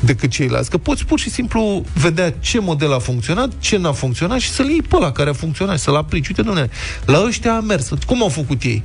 decât 0.00 0.30
ceilalți. 0.30 0.70
Că 0.70 0.78
poți 0.78 1.04
pur 1.04 1.18
și 1.18 1.30
simplu 1.30 1.84
vedea 1.94 2.30
ce 2.30 2.60
model 2.60 2.92
a 2.92 2.98
funcționat, 2.98 3.52
ce 3.58 3.76
n-a 3.76 3.92
funcționat 3.92 4.38
și 4.38 4.50
să-l 4.50 4.68
iei 4.68 4.82
pe 4.82 4.96
ăla 4.96 5.12
care 5.12 5.30
a 5.30 5.32
funcționat, 5.32 5.78
să-l 5.78 5.96
aplici. 5.96 6.28
Uite, 6.28 6.42
domnule, 6.42 6.70
la 7.04 7.22
ăștia 7.26 7.54
a 7.54 7.60
mers. 7.60 7.88
Cum 8.06 8.22
au 8.22 8.28
făcut 8.28 8.62
ei? 8.62 8.82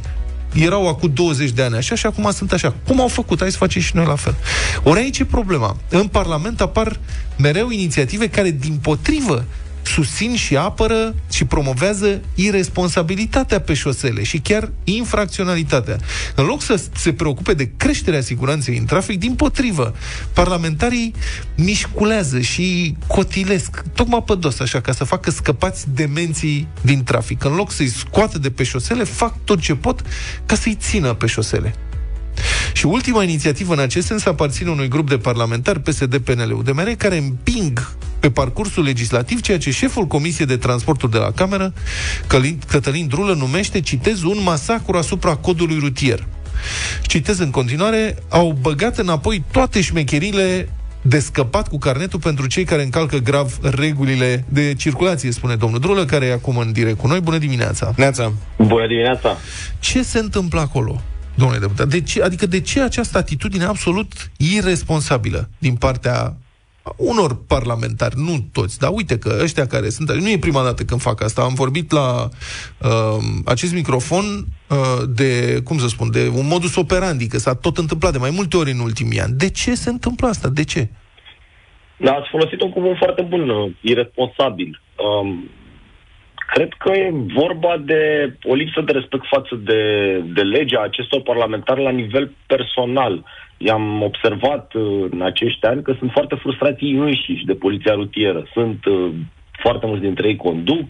Erau 0.54 0.88
acum 0.88 1.12
20 1.14 1.52
de 1.52 1.62
ani 1.62 1.76
așa 1.76 1.96
și 1.96 2.06
acum 2.06 2.32
sunt 2.32 2.52
așa. 2.52 2.76
Cum 2.88 3.02
au 3.02 3.08
făcut? 3.08 3.40
Hai 3.40 3.52
să 3.52 3.58
facem 3.58 3.82
și 3.82 3.96
noi 3.96 4.06
la 4.06 4.16
fel. 4.16 4.36
Ori 4.84 5.00
aici 5.00 5.20
e 5.20 5.26
problema. 5.26 5.78
În 5.90 6.08
Parlament 6.08 6.62
apar 6.62 7.00
mereu 7.38 7.70
inițiative 7.70 8.30
care, 8.30 8.52
din 8.52 8.80
potrivă, 8.82 9.46
susțin 9.84 10.36
și 10.36 10.58
apără 10.58 11.16
și 11.32 11.46
promovează 11.46 12.22
irresponsabilitatea 12.36 13.62
pe 13.62 13.74
șosele 13.74 14.24
și 14.24 14.40
chiar 14.40 14.72
infracționalitatea. 14.84 15.98
În 16.36 16.46
loc 16.46 16.62
să 16.62 16.84
se 16.96 17.14
preocupe 17.14 17.54
de 17.54 17.72
creșterea 17.78 18.22
siguranței 18.22 18.78
în 18.78 18.86
trafic, 18.86 19.20
din 19.20 19.34
potrivă, 19.34 19.96
parlamentarii 20.34 21.14
mișculează 21.56 22.40
și 22.40 22.96
cotilesc 23.08 23.84
tocmai 23.94 24.24
pe 24.26 24.36
dos, 24.36 24.60
așa, 24.60 24.82
ca 24.82 24.92
să 24.92 25.04
facă 25.04 25.32
scăpați 25.32 25.86
demenții 25.94 26.68
din 26.82 27.04
trafic. 27.04 27.44
În 27.44 27.56
loc 27.56 27.72
să-i 27.72 27.88
scoată 27.88 28.40
de 28.40 28.50
pe 28.50 28.64
șosele, 28.64 29.04
fac 29.04 29.44
tot 29.44 29.60
ce 29.60 29.76
pot 29.76 30.02
ca 30.46 30.56
să-i 30.56 30.78
țină 30.80 31.14
pe 31.14 31.26
șosele. 31.26 31.76
Și 32.74 32.86
ultima 32.86 33.24
inițiativă 33.24 33.74
în 33.74 33.80
acest 33.80 34.08
sens 34.08 34.26
aparține 34.26 34.70
unui 34.70 34.88
grup 34.88 35.10
de 35.10 35.18
parlamentari 35.18 35.80
PSD-PNL-UDMR 35.80 36.90
care 36.98 37.18
împing 37.18 37.96
pe 38.20 38.32
parcursul 38.32 38.84
legislativ 38.84 39.42
ceea 39.42 39.58
ce 39.58 39.72
șeful 39.72 40.06
Comisiei 40.06 40.48
de 40.48 40.58
Transporturi 40.58 41.12
de 41.12 41.18
la 41.18 41.32
Cameră, 41.32 41.74
Călin- 42.28 42.68
Cătălin 42.68 43.08
Drulă, 43.08 43.34
numește, 43.34 43.82
citez, 43.82 44.22
un 44.22 44.38
masacru 44.44 44.98
asupra 44.98 45.36
codului 45.36 45.78
rutier. 45.80 46.28
Citez 47.02 47.40
în 47.40 47.50
continuare, 47.50 48.18
au 48.30 48.58
băgat 48.62 48.98
înapoi 48.98 49.44
toate 49.52 49.82
șmecherile 49.82 50.70
de 51.02 51.20
scăpat 51.20 51.68
cu 51.68 51.78
carnetul 51.78 52.20
pentru 52.20 52.48
cei 52.48 52.64
care 52.64 52.84
încalcă 52.84 53.18
grav 53.18 53.58
regulile 53.62 54.46
de 54.50 54.74
circulație, 54.74 55.32
spune 55.32 55.56
domnul 55.56 55.80
Drulă, 55.80 56.06
care 56.06 56.26
e 56.26 56.34
acum 56.34 56.58
în 56.58 56.72
direct 56.72 56.98
cu 56.98 57.08
noi. 57.08 57.20
Bună 57.20 57.38
dimineața! 57.38 57.94
Neața. 57.96 58.34
Bună 58.58 58.88
dimineața! 58.88 59.38
Ce 59.80 60.04
se 60.04 60.20
întâmplă 60.20 60.60
acolo, 60.60 61.02
domnule 61.36 61.60
deputat? 61.60 61.88
De 61.88 62.02
ce, 62.02 62.24
adică 62.24 62.46
de 62.46 62.62
ce 62.62 62.82
această 62.82 63.18
atitudine 63.18 63.64
absolut 63.64 64.32
irresponsabilă 64.38 65.50
din 65.58 65.76
partea 65.76 66.36
unor 66.98 67.46
parlamentari, 67.48 68.16
nu 68.18 68.46
toți, 68.54 68.80
dar 68.80 68.90
uite 68.94 69.18
că 69.18 69.40
ăștia 69.42 69.68
care 69.68 69.90
sunt, 69.90 70.12
nu 70.12 70.30
e 70.30 70.38
prima 70.38 70.64
dată 70.64 70.84
când 70.84 71.02
fac 71.02 71.24
asta, 71.24 71.42
am 71.42 71.54
vorbit 71.54 71.92
la 71.92 72.24
uh, 72.24 73.24
acest 73.46 73.74
microfon 73.74 74.26
uh, 74.26 74.78
de, 75.16 75.62
cum 75.64 75.78
să 75.78 75.88
spun, 75.88 76.12
de 76.12 76.32
un 76.36 76.48
modus 76.48 76.76
operandi, 76.76 77.28
că 77.28 77.38
s-a 77.38 77.56
tot 77.56 77.78
întâmplat 77.78 78.12
de 78.12 78.18
mai 78.18 78.32
multe 78.34 78.58
ori 78.58 78.72
în 78.72 78.80
ultimii 78.80 79.20
ani. 79.20 79.34
De 79.34 79.50
ce 79.50 79.76
se 79.76 79.90
întâmplă 79.90 80.28
asta? 80.28 80.50
De 80.50 80.64
ce? 80.64 80.90
Da, 81.98 82.12
ați 82.12 82.30
folosit 82.30 82.62
un 82.62 82.72
cuvânt 82.72 82.98
foarte 82.98 83.22
bun, 83.22 83.50
uh, 83.50 83.72
irresponsabil. 83.82 84.82
Um, 84.96 85.50
cred 86.54 86.72
că 86.78 86.92
e 86.92 87.14
vorba 87.42 87.74
de 87.92 88.02
o 88.44 88.54
lipsă 88.54 88.82
de 88.82 88.92
respect 88.92 89.26
față 89.36 89.56
de, 89.70 89.82
de 90.38 90.42
legea 90.42 90.82
acestor 90.82 91.22
parlamentari 91.22 91.84
la 91.84 91.90
nivel 91.90 92.32
personal. 92.48 93.24
I-am 93.58 94.02
observat 94.02 94.74
uh, 94.74 95.08
în 95.12 95.22
acești 95.22 95.66
ani 95.66 95.82
că 95.84 95.96
sunt 96.00 96.12
foarte 96.12 96.36
frustrați 96.36 96.84
ei 96.84 96.92
înșiși 96.92 97.46
de 97.46 97.54
poliția 97.54 97.94
rutieră. 97.94 98.48
Sunt 98.54 98.86
uh, 98.86 99.10
foarte 99.64 99.86
mulți 99.86 100.02
dintre 100.02 100.28
ei 100.28 100.36
conduc, 100.36 100.88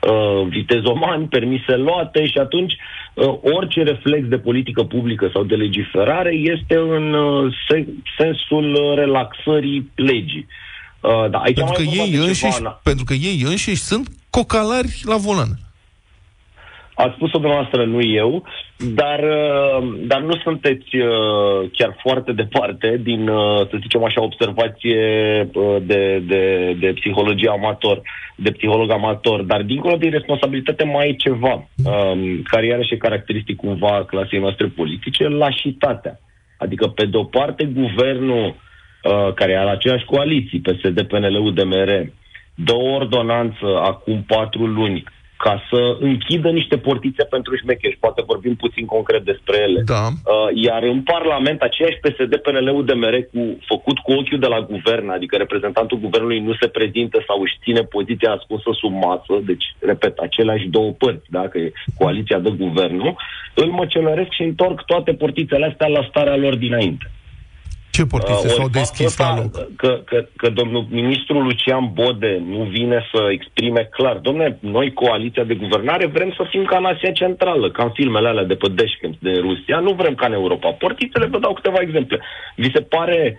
uh, 0.00 0.46
vitezomani, 0.48 1.26
permise 1.26 1.76
luate 1.76 2.26
și 2.26 2.38
atunci 2.38 2.74
uh, 3.14 3.34
orice 3.42 3.82
reflex 3.82 4.28
de 4.28 4.38
politică 4.38 4.82
publică 4.82 5.30
sau 5.32 5.44
de 5.44 5.54
legiferare 5.54 6.32
este 6.34 6.76
în 6.76 7.12
uh, 7.12 7.54
se- 7.68 7.88
sensul 8.18 8.74
uh, 8.74 8.94
relaxării 8.94 9.90
legii. 9.94 10.46
Uh, 11.00 11.30
da, 11.30 11.38
aici 11.38 11.56
Pentru 11.56 11.74
că, 11.74 11.82
mai 11.82 11.94
e 11.94 11.98
vorba 11.98 12.04
ei 12.04 12.10
de 12.10 12.16
ceva 12.16 12.26
înșiși, 12.26 12.60
ana- 12.60 12.80
pentru 12.82 13.04
că 13.04 13.14
ei 13.14 13.42
înșiși 13.44 13.82
sunt 13.82 14.08
cocalari 14.36 14.92
la 15.04 15.16
volan. 15.16 15.52
Ați 16.94 17.14
spus-o 17.14 17.38
dumneavoastră, 17.38 17.84
nu 17.84 18.02
eu, 18.02 18.44
dar, 18.94 19.18
uh, 19.18 19.94
dar 20.06 20.20
nu 20.20 20.36
sunteți 20.36 20.96
uh, 20.96 21.70
chiar 21.72 21.96
foarte 22.02 22.32
departe 22.32 23.00
din, 23.02 23.28
uh, 23.28 23.68
să 23.70 23.76
zicem 23.80 24.04
așa, 24.04 24.22
observație 24.22 25.00
uh, 25.54 25.76
de, 25.82 26.22
de, 26.26 26.42
de 26.80 26.92
psihologie 27.00 27.48
amator, 27.48 28.02
de 28.36 28.50
psiholog 28.50 28.90
amator, 28.90 29.42
dar 29.42 29.62
dincolo 29.62 29.96
de 29.96 30.08
responsabilitate 30.08 30.84
mai 30.84 31.08
e 31.08 31.12
ceva, 31.12 31.54
um, 31.84 32.42
care 32.42 32.66
iarăși 32.66 32.94
e 32.94 33.06
caracteristic 33.06 33.56
cumva 33.56 33.96
a 33.96 34.04
clasei 34.04 34.38
noastre 34.38 34.66
politice, 34.66 35.28
lașitatea. 35.28 36.20
Adică, 36.58 36.86
pe 36.86 37.04
de-o 37.04 37.24
parte, 37.24 37.64
guvernul 37.64 38.44
uh, 38.46 39.32
care 39.34 39.56
are 39.56 39.70
aceeași 39.70 40.04
coaliții, 40.04 40.60
PSD, 40.60 41.02
PNL, 41.02 41.36
UDMR, 41.36 42.12
dă 42.54 42.74
o 42.74 42.92
ordonanță 42.92 43.66
acum 43.82 44.24
patru 44.26 44.66
luni 44.66 45.04
ca 45.44 45.62
să 45.70 45.96
închidă 46.00 46.48
niște 46.50 46.76
portițe 46.78 47.24
pentru 47.24 47.56
șmecheri. 47.56 47.96
Poate 48.04 48.22
vorbim 48.26 48.54
puțin 48.56 48.86
concret 48.86 49.24
despre 49.24 49.56
ele. 49.66 49.80
Da. 49.94 50.04
Uh, 50.06 50.48
iar 50.54 50.82
în 50.82 51.00
Parlament, 51.02 51.60
aceiași 51.60 52.00
PSD, 52.04 52.32
PNL, 52.36 52.68
UDMR, 52.68 53.16
cu, 53.32 53.40
făcut 53.66 53.98
cu 53.98 54.12
ochiul 54.12 54.38
de 54.38 54.46
la 54.54 54.60
guvern, 54.60 55.08
adică 55.08 55.36
reprezentantul 55.36 55.98
guvernului 55.98 56.40
nu 56.40 56.54
se 56.60 56.68
prezintă 56.68 57.24
sau 57.26 57.40
își 57.40 57.58
ține 57.62 57.82
poziția 57.82 58.30
ascunsă 58.32 58.70
sub 58.80 58.92
masă, 58.92 59.34
deci, 59.50 59.66
repet, 59.78 60.18
aceleași 60.18 60.66
două 60.76 60.90
părți, 60.90 61.26
dacă 61.30 61.58
e 61.58 61.72
coaliția 61.98 62.38
de 62.38 62.50
guvernul, 62.50 63.14
îl 63.54 63.70
măcelăresc 63.70 64.30
și 64.30 64.42
întorc 64.42 64.84
toate 64.84 65.12
portițele 65.12 65.66
astea 65.66 65.86
la 65.86 66.06
starea 66.08 66.36
lor 66.36 66.54
dinainte. 66.54 67.06
Ce 67.96 68.06
portițe 68.06 68.46
Uh, 68.46 68.52
s-au 68.56 68.64
ori 68.64 68.72
deschis 68.72 69.14
faptul 69.14 69.36
la 69.36 69.44
ăsta, 69.44 69.58
loc? 69.60 69.76
Că, 69.76 69.92
că, 70.10 70.18
că 70.36 70.48
domnul 70.50 70.86
ministru 70.90 71.40
Lucian 71.40 71.90
Bode 71.92 72.42
nu 72.48 72.62
vine 72.76 72.98
să 73.12 73.20
exprime 73.30 73.82
clar. 73.96 74.16
Domne, 74.16 74.46
noi, 74.60 74.92
coaliția 74.92 75.44
de 75.44 75.54
guvernare, 75.54 76.06
vrem 76.06 76.30
să 76.36 76.46
fim 76.50 76.64
ca 76.64 76.76
în 76.76 76.84
Asia 76.84 77.12
Centrală, 77.12 77.70
ca 77.70 77.82
în 77.82 77.90
filmele 77.90 78.28
alea 78.28 78.44
de 78.44 78.54
pe 78.54 78.68
Dashcam 78.68 79.16
de 79.20 79.32
Rusia. 79.46 79.78
Nu 79.78 79.92
vrem 79.92 80.14
ca 80.14 80.26
în 80.26 80.32
Europa. 80.32 80.68
Portițele, 80.70 81.26
vă 81.26 81.38
dau 81.38 81.52
câteva 81.52 81.78
exemple. 81.80 82.20
Vi 82.56 82.70
se 82.74 82.80
pare 82.80 83.38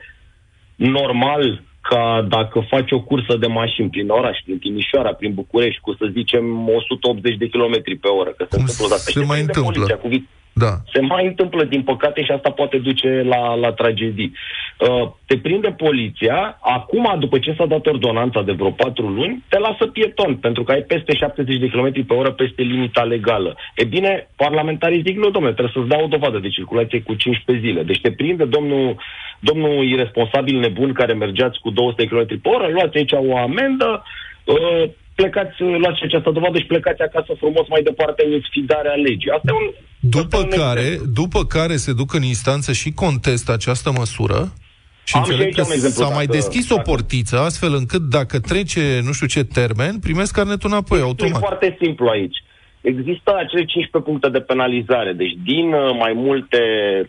normal 0.75 1.61
ca 1.81 2.25
dacă 2.29 2.65
faci 2.69 2.91
o 2.91 2.99
cursă 3.01 3.37
de 3.37 3.47
mașini 3.47 3.89
prin 3.89 4.09
oraș, 4.09 4.37
prin 4.45 4.57
Timișoara, 4.59 5.13
prin 5.13 5.33
București, 5.33 5.81
cu 5.81 5.91
să 5.99 6.05
zicem 6.11 6.67
180 6.69 7.37
de 7.37 7.47
km 7.49 7.99
pe 8.01 8.07
oră, 8.07 8.29
că 8.29 8.43
se 8.49 8.55
Cum 8.55 8.59
întâmplă 8.59 8.85
odată. 8.85 9.01
se 9.01 9.11
Și 9.11 9.17
te 9.17 9.25
mai 9.25 9.35
prinde 9.35 9.51
întâmplă? 9.55 9.71
poliția 9.71 9.97
cu 10.03 10.07
vit- 10.07 10.29
Da. 10.53 10.77
se 10.93 11.01
mai 11.01 11.25
întâmplă, 11.25 11.63
din 11.63 11.81
păcate, 11.81 12.23
și 12.23 12.31
asta 12.31 12.49
poate 12.51 12.77
duce 12.77 13.23
la, 13.27 13.55
la 13.55 13.71
tragedii. 13.71 14.33
Uh, 14.77 15.09
te 15.25 15.37
prinde 15.37 15.75
poliția, 15.77 16.57
acum, 16.61 17.15
după 17.19 17.39
ce 17.39 17.55
s-a 17.57 17.65
dat 17.65 17.85
ordonanța 17.85 18.41
de 18.41 18.51
vreo 18.51 18.71
patru 18.71 19.07
luni, 19.07 19.43
te 19.49 19.59
lasă 19.59 19.85
pieton, 19.87 20.35
pentru 20.35 20.63
că 20.63 20.71
ai 20.71 20.81
peste 20.81 21.15
70 21.15 21.59
de 21.59 21.69
km 21.69 22.05
pe 22.05 22.13
oră 22.13 22.31
peste 22.31 22.61
limita 22.61 23.03
legală. 23.03 23.55
E 23.75 23.83
bine, 23.83 24.29
parlamentarii 24.35 25.03
zic, 25.05 25.17
nu, 25.17 25.29
domnule, 25.29 25.53
trebuie 25.53 25.75
să-ți 25.75 25.95
dau 25.95 26.03
o 26.03 26.07
dovadă 26.07 26.39
de 26.39 26.49
circulație 26.49 27.01
cu 27.01 27.13
15 27.13 27.67
zile. 27.67 27.83
Deci 27.83 28.01
te 28.01 28.11
prinde 28.11 28.45
domnul, 28.45 28.95
domnul 29.39 29.83
irresponsabil 29.83 30.59
nebun 30.59 30.93
care 30.93 31.13
mergeați 31.13 31.59
cu 31.59 31.69
200 31.69 32.05
km 32.05 32.25
pe 32.41 32.49
oră, 32.49 32.67
luați 32.71 32.97
aici 32.97 33.11
o 33.11 33.37
amendă, 33.37 34.03
uh, 34.43 34.89
plecați, 35.15 35.61
luați 35.61 35.97
și 35.97 36.03
această 36.03 36.29
dovadă 36.31 36.57
și 36.57 36.65
plecați 36.65 37.01
acasă 37.01 37.33
frumos 37.37 37.67
mai 37.67 37.81
departe 37.81 38.25
în 38.25 38.41
sfidarea 38.49 38.93
legii. 38.93 39.31
Asta 39.31 39.51
e 39.51 39.61
un, 39.63 39.69
După 40.09 40.35
asta 40.37 40.55
e 40.55 40.59
un 40.59 40.65
care, 40.65 40.81
exemplu. 40.81 41.11
după 41.11 41.45
care 41.45 41.75
se 41.75 41.93
duc 41.93 42.13
în 42.13 42.23
instanță 42.23 42.71
și 42.71 42.91
contestă 42.91 43.51
această 43.51 43.91
măsură 43.91 44.53
și 45.03 45.15
Am 45.15 45.23
și 45.23 45.29
înțeleg 45.29 45.45
aici 45.45 45.55
că 45.55 45.61
un 45.61 45.71
exemplu, 45.73 46.03
s-a 46.03 46.09
mai 46.09 46.25
dacă- 46.25 46.37
deschis 46.37 46.69
o 46.69 46.75
dacă- 46.75 46.89
portiță, 46.89 47.39
astfel 47.39 47.73
încât 47.73 48.01
dacă 48.01 48.39
trece 48.39 49.01
nu 49.03 49.11
știu 49.11 49.27
ce 49.27 49.43
termen, 49.43 49.99
primesc 49.99 50.33
carnetul 50.33 50.69
înapoi, 50.69 50.99
E 50.99 51.01
automat. 51.01 51.39
foarte 51.39 51.77
simplu 51.81 52.07
aici. 52.07 52.37
Există 52.91 53.31
acele 53.35 53.65
15 53.65 54.09
puncte 54.09 54.29
de 54.29 54.45
penalizare, 54.51 55.11
deci 55.13 55.35
din 55.43 55.67
uh, 55.73 55.95
mai 55.99 56.13
multe 56.13 56.59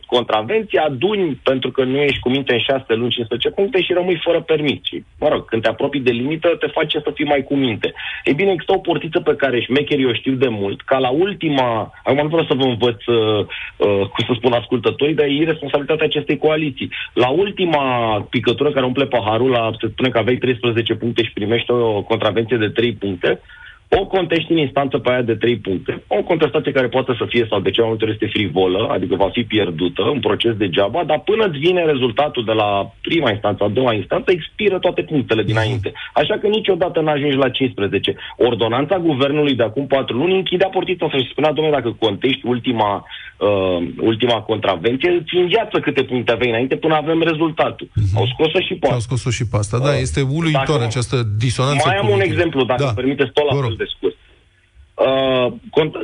contravenții 0.07 0.79
aduni 0.79 1.41
pentru 1.43 1.71
că 1.71 1.85
nu 1.85 1.97
ești 1.97 2.19
cu 2.19 2.29
minte 2.29 2.53
în 2.53 2.59
6 2.59 2.85
luni 2.95 3.11
15 3.11 3.51
puncte 3.51 3.83
și 3.83 3.93
rămâi 3.93 4.21
fără 4.25 4.41
permis. 4.41 4.79
Și, 4.83 5.05
mă 5.21 5.29
rog, 5.29 5.45
când 5.45 5.63
te 5.63 5.69
apropii 5.69 6.01
de 6.09 6.11
limită, 6.11 6.49
te 6.59 6.67
face 6.67 6.99
să 6.99 7.11
fii 7.15 7.25
mai 7.25 7.43
cu 7.43 7.55
minte. 7.55 7.95
Ei 8.25 8.35
bine, 8.35 8.51
există 8.51 8.73
o 8.73 8.79
portiță 8.79 9.21
pe 9.21 9.37
care 9.37 9.61
șmecherii 9.61 10.07
o 10.07 10.13
știu 10.13 10.33
de 10.33 10.49
mult, 10.49 10.83
ca 10.83 10.99
la 10.99 11.11
ultima, 11.11 11.93
acum 12.05 12.23
nu 12.23 12.29
vreau 12.29 12.47
să 12.47 12.55
vă 12.55 12.65
învăț, 12.65 13.07
uh, 13.07 13.47
uh, 13.77 14.07
cum 14.13 14.25
să 14.27 14.33
spun 14.35 14.53
ascultătorii, 14.53 15.15
dar 15.15 15.27
e 15.27 15.43
irresponsabilitatea 15.43 16.07
acestei 16.07 16.39
coaliții. 16.39 16.91
La 17.13 17.29
ultima 17.29 17.85
picătură 18.31 18.71
care 18.71 18.87
umple 18.87 19.07
paharul, 19.07 19.51
la, 19.51 19.71
se 19.81 19.89
spune 19.93 20.09
că 20.09 20.19
aveai 20.19 20.37
13 20.37 20.95
puncte 20.95 21.23
și 21.23 21.33
primești 21.33 21.71
o 21.71 22.03
contravenție 22.03 22.57
de 22.57 22.69
3 22.69 22.93
puncte, 22.93 23.41
o 23.89 24.07
contești 24.07 24.53
în 24.53 24.57
instanță 24.59 24.99
pe 24.99 25.11
aia 25.11 25.23
de 25.23 25.35
3 25.35 25.57
puncte, 25.57 26.03
o 26.07 26.23
contestație 26.23 26.73
care 26.73 26.89
poate 26.89 27.15
să 27.19 27.25
fie 27.29 27.47
sau 27.51 27.61
de 27.61 27.71
ce 27.71 27.81
mai 27.81 27.89
multe 27.89 28.05
ori 28.05 28.13
este 28.13 28.27
frivolă, 28.27 28.89
adică 28.91 29.15
va 29.15 29.29
fi 29.33 29.43
pierdută, 29.45 30.03
un 30.03 30.21
proces 30.21 30.55
degeaba, 30.57 31.05
dar 31.05 31.21
până 31.21 31.45
îți 31.45 31.59
vine 31.59 31.85
rezultatul 31.85 32.45
de 32.45 32.53
la 32.53 32.93
prima 33.01 33.31
instanță, 33.31 33.65
a 33.65 33.69
doua 33.69 33.93
instanță, 33.95 34.31
expiră 34.31 34.79
toate 34.79 35.03
punctele 35.03 35.43
dinainte. 35.43 35.93
Așa 36.15 36.39
că 36.39 36.47
niciodată 36.47 37.01
nu 37.01 37.09
ajungi 37.09 37.37
la 37.37 37.49
15. 37.49 38.17
Ordonanța 38.37 38.99
guvernului 38.99 39.55
de 39.55 39.63
acum 39.63 39.87
4 39.87 40.17
luni 40.17 40.35
închidea 40.37 40.69
portița 40.69 41.09
să-și 41.11 41.31
spunea, 41.31 41.53
domnule, 41.53 41.77
dacă 41.77 41.97
contești 41.99 42.47
ultima, 42.47 43.05
uh, 43.39 43.87
ultima 44.01 44.41
contravenție, 44.41 45.11
îți 45.11 45.37
în 45.37 45.47
viață 45.47 45.81
câte 45.81 46.03
puncte 46.03 46.33
aveai 46.33 46.51
înainte 46.51 46.77
până 46.77 46.95
avem 46.95 47.23
rezultatul. 47.23 47.89
Au 48.17 48.27
scos-o 48.27 48.61
și 48.61 48.75
pe 48.75 48.87
Au 48.91 48.99
scos-o 48.99 49.31
și 49.31 49.47
pe 49.51 49.57
asta. 49.57 49.79
Da, 49.79 49.97
este 49.97 50.21
uluitor 50.21 50.65
Dacă- 50.79 50.85
această 50.85 51.17
disonanță. 51.39 51.83
mai 51.87 51.97
am 51.97 52.05
un 52.05 52.11
cognitivă. 52.11 52.35
exemplu, 52.35 52.65
dacă 52.65 52.83
da. 52.83 52.87
îmi 52.89 52.97
permiteți 52.97 53.31
tot 53.33 53.45
la 53.49 53.55
Vă 53.55 53.61
rog. 53.61 53.69
fel 53.69 53.77
de 53.77 53.84
scurt. 53.87 54.15
Uh, 54.15 54.24
con- 54.24 54.24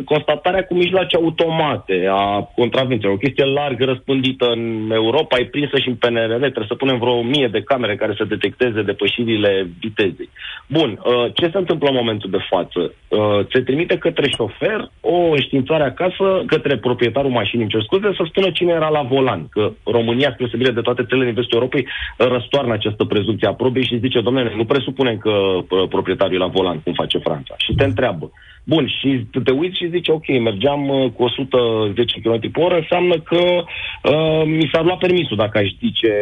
constatarea 0.05 0.65
cu 0.65 0.75
mijloace 0.75 1.17
automate 1.17 2.07
a 2.11 2.51
contravențiilor, 2.57 3.15
o 3.15 3.25
chestie 3.25 3.45
largă 3.45 3.85
răspândită 3.85 4.47
în 4.47 4.91
Europa, 4.95 5.39
e 5.39 5.45
prinsă 5.45 5.79
și 5.79 5.89
în 5.89 5.95
PNRR, 5.95 6.39
trebuie 6.39 6.73
să 6.73 6.75
punem 6.75 6.99
vreo 6.99 7.23
mie 7.23 7.49
de 7.53 7.63
camere 7.63 7.97
care 7.97 8.15
să 8.17 8.25
detecteze 8.25 8.83
depășirile 8.83 9.71
vitezei. 9.81 10.29
Bun, 10.67 11.01
uh, 11.05 11.27
ce 11.35 11.51
se 11.53 11.59
întâmplă 11.59 11.89
în 11.89 11.95
momentul 11.95 12.31
de 12.31 12.47
față? 12.51 12.81
Uh, 13.09 13.47
se 13.53 13.61
trimite 13.61 13.99
către 13.99 14.29
șofer 14.37 14.91
o 15.01 15.17
înștiințare 15.17 15.83
acasă, 15.83 16.43
către 16.47 16.77
proprietarul 16.77 17.31
mașinii, 17.31 17.63
îmi 17.63 17.73
cer 17.73 17.83
scuze, 17.83 18.15
să 18.17 18.25
spună 18.29 18.51
cine 18.51 18.73
era 18.73 18.89
la 18.89 19.03
volan, 19.03 19.49
că 19.51 19.73
România, 19.85 20.31
spre 20.31 20.37
deosebire 20.39 20.71
de 20.71 20.81
toate 20.81 21.05
țările 21.05 21.25
din 21.25 21.35
vestul 21.35 21.59
Europei, 21.59 21.87
răstoarnă 22.17 22.73
această 22.73 23.05
prezumție 23.05 23.49
a 23.49 23.55
probei 23.55 23.87
și 23.87 23.99
zice, 23.99 24.21
domnule, 24.21 24.53
nu 24.57 24.65
presupunem 24.65 25.17
că 25.19 25.31
uh, 25.31 25.89
proprietarul 25.89 26.35
e 26.35 26.39
la 26.39 26.47
volan, 26.47 26.81
cum 26.81 26.93
face 26.93 27.19
Franța. 27.19 27.55
Și 27.59 27.75
te 27.75 27.85
întreabă. 27.85 28.31
Bun, 28.65 28.87
și 28.87 29.27
te 29.45 29.53
uiți 29.53 29.77
și 29.77 29.89
zici, 29.89 30.09
ok, 30.09 30.27
mergeam 30.27 30.89
uh, 30.89 31.11
cu 31.11 31.23
110 31.23 32.21
km 32.21 32.51
pe 32.51 32.61
oră, 32.61 32.75
înseamnă 32.75 33.21
că 33.21 33.41
uh, 33.41 34.43
mi 34.45 34.71
s-ar 34.73 34.85
lua 34.85 34.97
permisul 34.97 35.37
dacă 35.37 35.59
aș 35.59 35.69
zice 35.79 36.13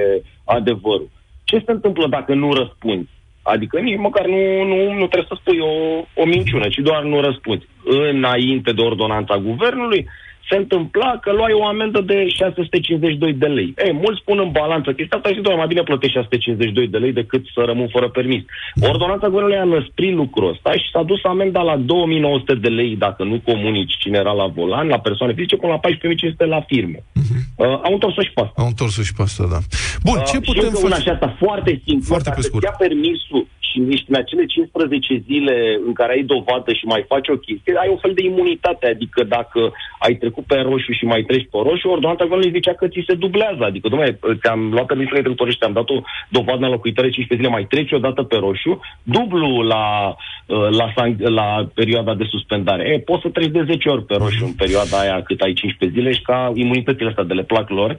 adevărul. 0.44 1.10
Ce 1.44 1.62
se 1.66 1.72
întâmplă 1.72 2.06
dacă 2.06 2.34
nu 2.34 2.52
răspunzi? 2.52 3.08
Adică 3.42 3.78
nici 3.80 3.98
măcar 3.98 4.26
nu, 4.26 4.64
nu, 4.64 4.76
nu 4.92 5.06
trebuie 5.06 5.28
să 5.28 5.36
spui 5.40 5.58
o, 5.58 5.72
o 6.14 6.24
minciună, 6.24 6.68
ci 6.68 6.78
doar 6.78 7.02
nu 7.02 7.20
răspunzi. 7.20 7.66
Înainte 7.84 8.72
de 8.72 8.82
ordonanța 8.82 9.36
guvernului, 9.36 10.06
se 10.50 10.56
întâmpla 10.56 11.10
că 11.22 11.32
luai 11.32 11.52
o 11.52 11.64
amendă 11.66 12.00
de 12.00 12.28
652 12.28 13.32
de 13.32 13.46
lei. 13.46 13.74
Ei, 13.86 13.92
mulți 13.92 14.20
spun 14.20 14.38
în 14.38 14.50
balanță 14.50 14.92
chestia 14.92 15.16
asta 15.16 15.28
și 15.34 15.40
doar 15.40 15.56
mai 15.56 15.66
bine 15.66 15.82
plătești 15.82 16.16
652 16.16 16.88
de 16.88 16.98
lei 16.98 17.12
decât 17.12 17.42
să 17.54 17.60
rămân 17.66 17.88
fără 17.88 18.08
permis. 18.08 18.42
Ordonanța 18.80 19.26
guvernului 19.28 19.56
a 19.58 19.64
năsprit 19.64 20.14
lucrul 20.14 20.50
ăsta 20.52 20.72
și 20.72 20.90
s-a 20.92 21.02
dus 21.02 21.20
amenda 21.24 21.62
la 21.62 21.76
2900 21.76 22.54
de 22.54 22.68
lei 22.68 22.96
dacă 22.96 23.22
nu 23.24 23.40
comunici 23.44 23.96
cine 24.02 24.18
era 24.18 24.32
la 24.32 24.46
volan, 24.46 24.86
la 24.88 24.98
persoane 24.98 25.32
fizice, 25.32 25.56
până 25.56 25.72
la 25.72 25.78
14500 25.78 26.44
la 26.44 26.60
firme. 26.60 26.98
Uh-huh. 26.98 27.40
Uh, 27.56 27.66
au 27.86 27.92
întors-o 27.92 28.22
și 28.22 28.32
pe 28.34 28.40
asta. 28.40 28.54
Au 28.62 28.66
întors-o 28.66 29.02
și 29.02 29.12
pe 29.16 29.22
asta, 29.22 29.44
da. 29.50 29.58
Bun, 30.04 30.18
ce 30.30 30.36
Uh, 30.36 30.42
putem 30.46 30.62
și 30.62 30.68
încă 30.68 30.80
una 30.88 30.94
face? 30.96 31.02
și 31.02 31.08
asta 31.16 31.36
foarte 31.44 31.72
simplă. 31.86 32.06
Foarte 32.12 32.28
pe 32.28 32.34
Dacă 32.34 32.40
scurt. 32.48 32.62
îți 32.62 32.70
ia 32.72 32.76
permisul 32.86 33.42
și 33.68 33.76
ești 33.94 34.10
în 34.10 34.16
acele 34.22 34.44
15 34.46 35.22
zile 35.28 35.56
în 35.86 35.92
care 35.92 36.12
ai 36.12 36.22
dovadă 36.22 36.70
și 36.72 36.84
mai 36.84 37.04
faci 37.12 37.28
o 37.28 37.36
chestie, 37.46 37.80
ai 37.82 37.90
un 37.94 38.00
fel 38.04 38.12
de 38.14 38.24
imunitate. 38.24 38.86
Adică 38.86 39.20
dacă 39.24 39.60
ai 39.98 40.14
trecut 40.14 40.44
pe 40.44 40.58
roșu 40.68 40.92
și 40.92 41.04
mai 41.04 41.22
treci 41.22 41.48
pe 41.50 41.58
roșu, 41.68 41.88
ordonanța 41.88 42.24
guvernului 42.24 42.56
zicea 42.58 42.74
că 42.74 42.88
ți 42.88 43.06
se 43.08 43.14
dublează. 43.14 43.62
Adică, 43.64 43.88
domnule, 43.88 44.18
ți-am 44.40 44.60
luat 44.74 44.86
permisul 44.86 45.16
de 45.16 45.20
trecutorești, 45.20 45.60
te-am 45.60 45.78
dat 45.78 45.88
o 45.90 45.98
dovadă 46.28 46.64
în 46.64 46.74
locuitoare 46.76 47.10
15 47.10 47.36
zile, 47.36 47.56
mai 47.56 47.70
treci 47.72 47.92
o 47.92 48.04
dată 48.06 48.22
pe 48.22 48.36
roșu, 48.36 48.80
dublu 49.02 49.62
la, 49.62 49.84
uh, 50.46 50.68
la, 50.80 50.86
san- 50.96 51.22
la 51.40 51.68
perioada 51.74 52.14
de 52.14 52.30
suspendare. 52.34 52.82
E, 52.92 52.98
poți 53.10 53.22
să 53.22 53.28
treci 53.28 53.56
de 53.58 53.62
10 53.66 53.88
ori 53.88 54.04
pe 54.04 54.16
roșu 54.16 54.44
în 54.44 54.52
perioada 54.62 54.96
aia 55.00 55.22
cât 55.22 55.40
ai 55.40 55.52
15 55.52 55.98
zile 55.98 56.12
și 56.12 56.22
ca 56.22 56.52
imunitățile 56.54 57.08
astea 57.08 57.24
de 57.24 57.34
le 57.34 57.42
plac 57.42 57.68
lor. 57.70 57.96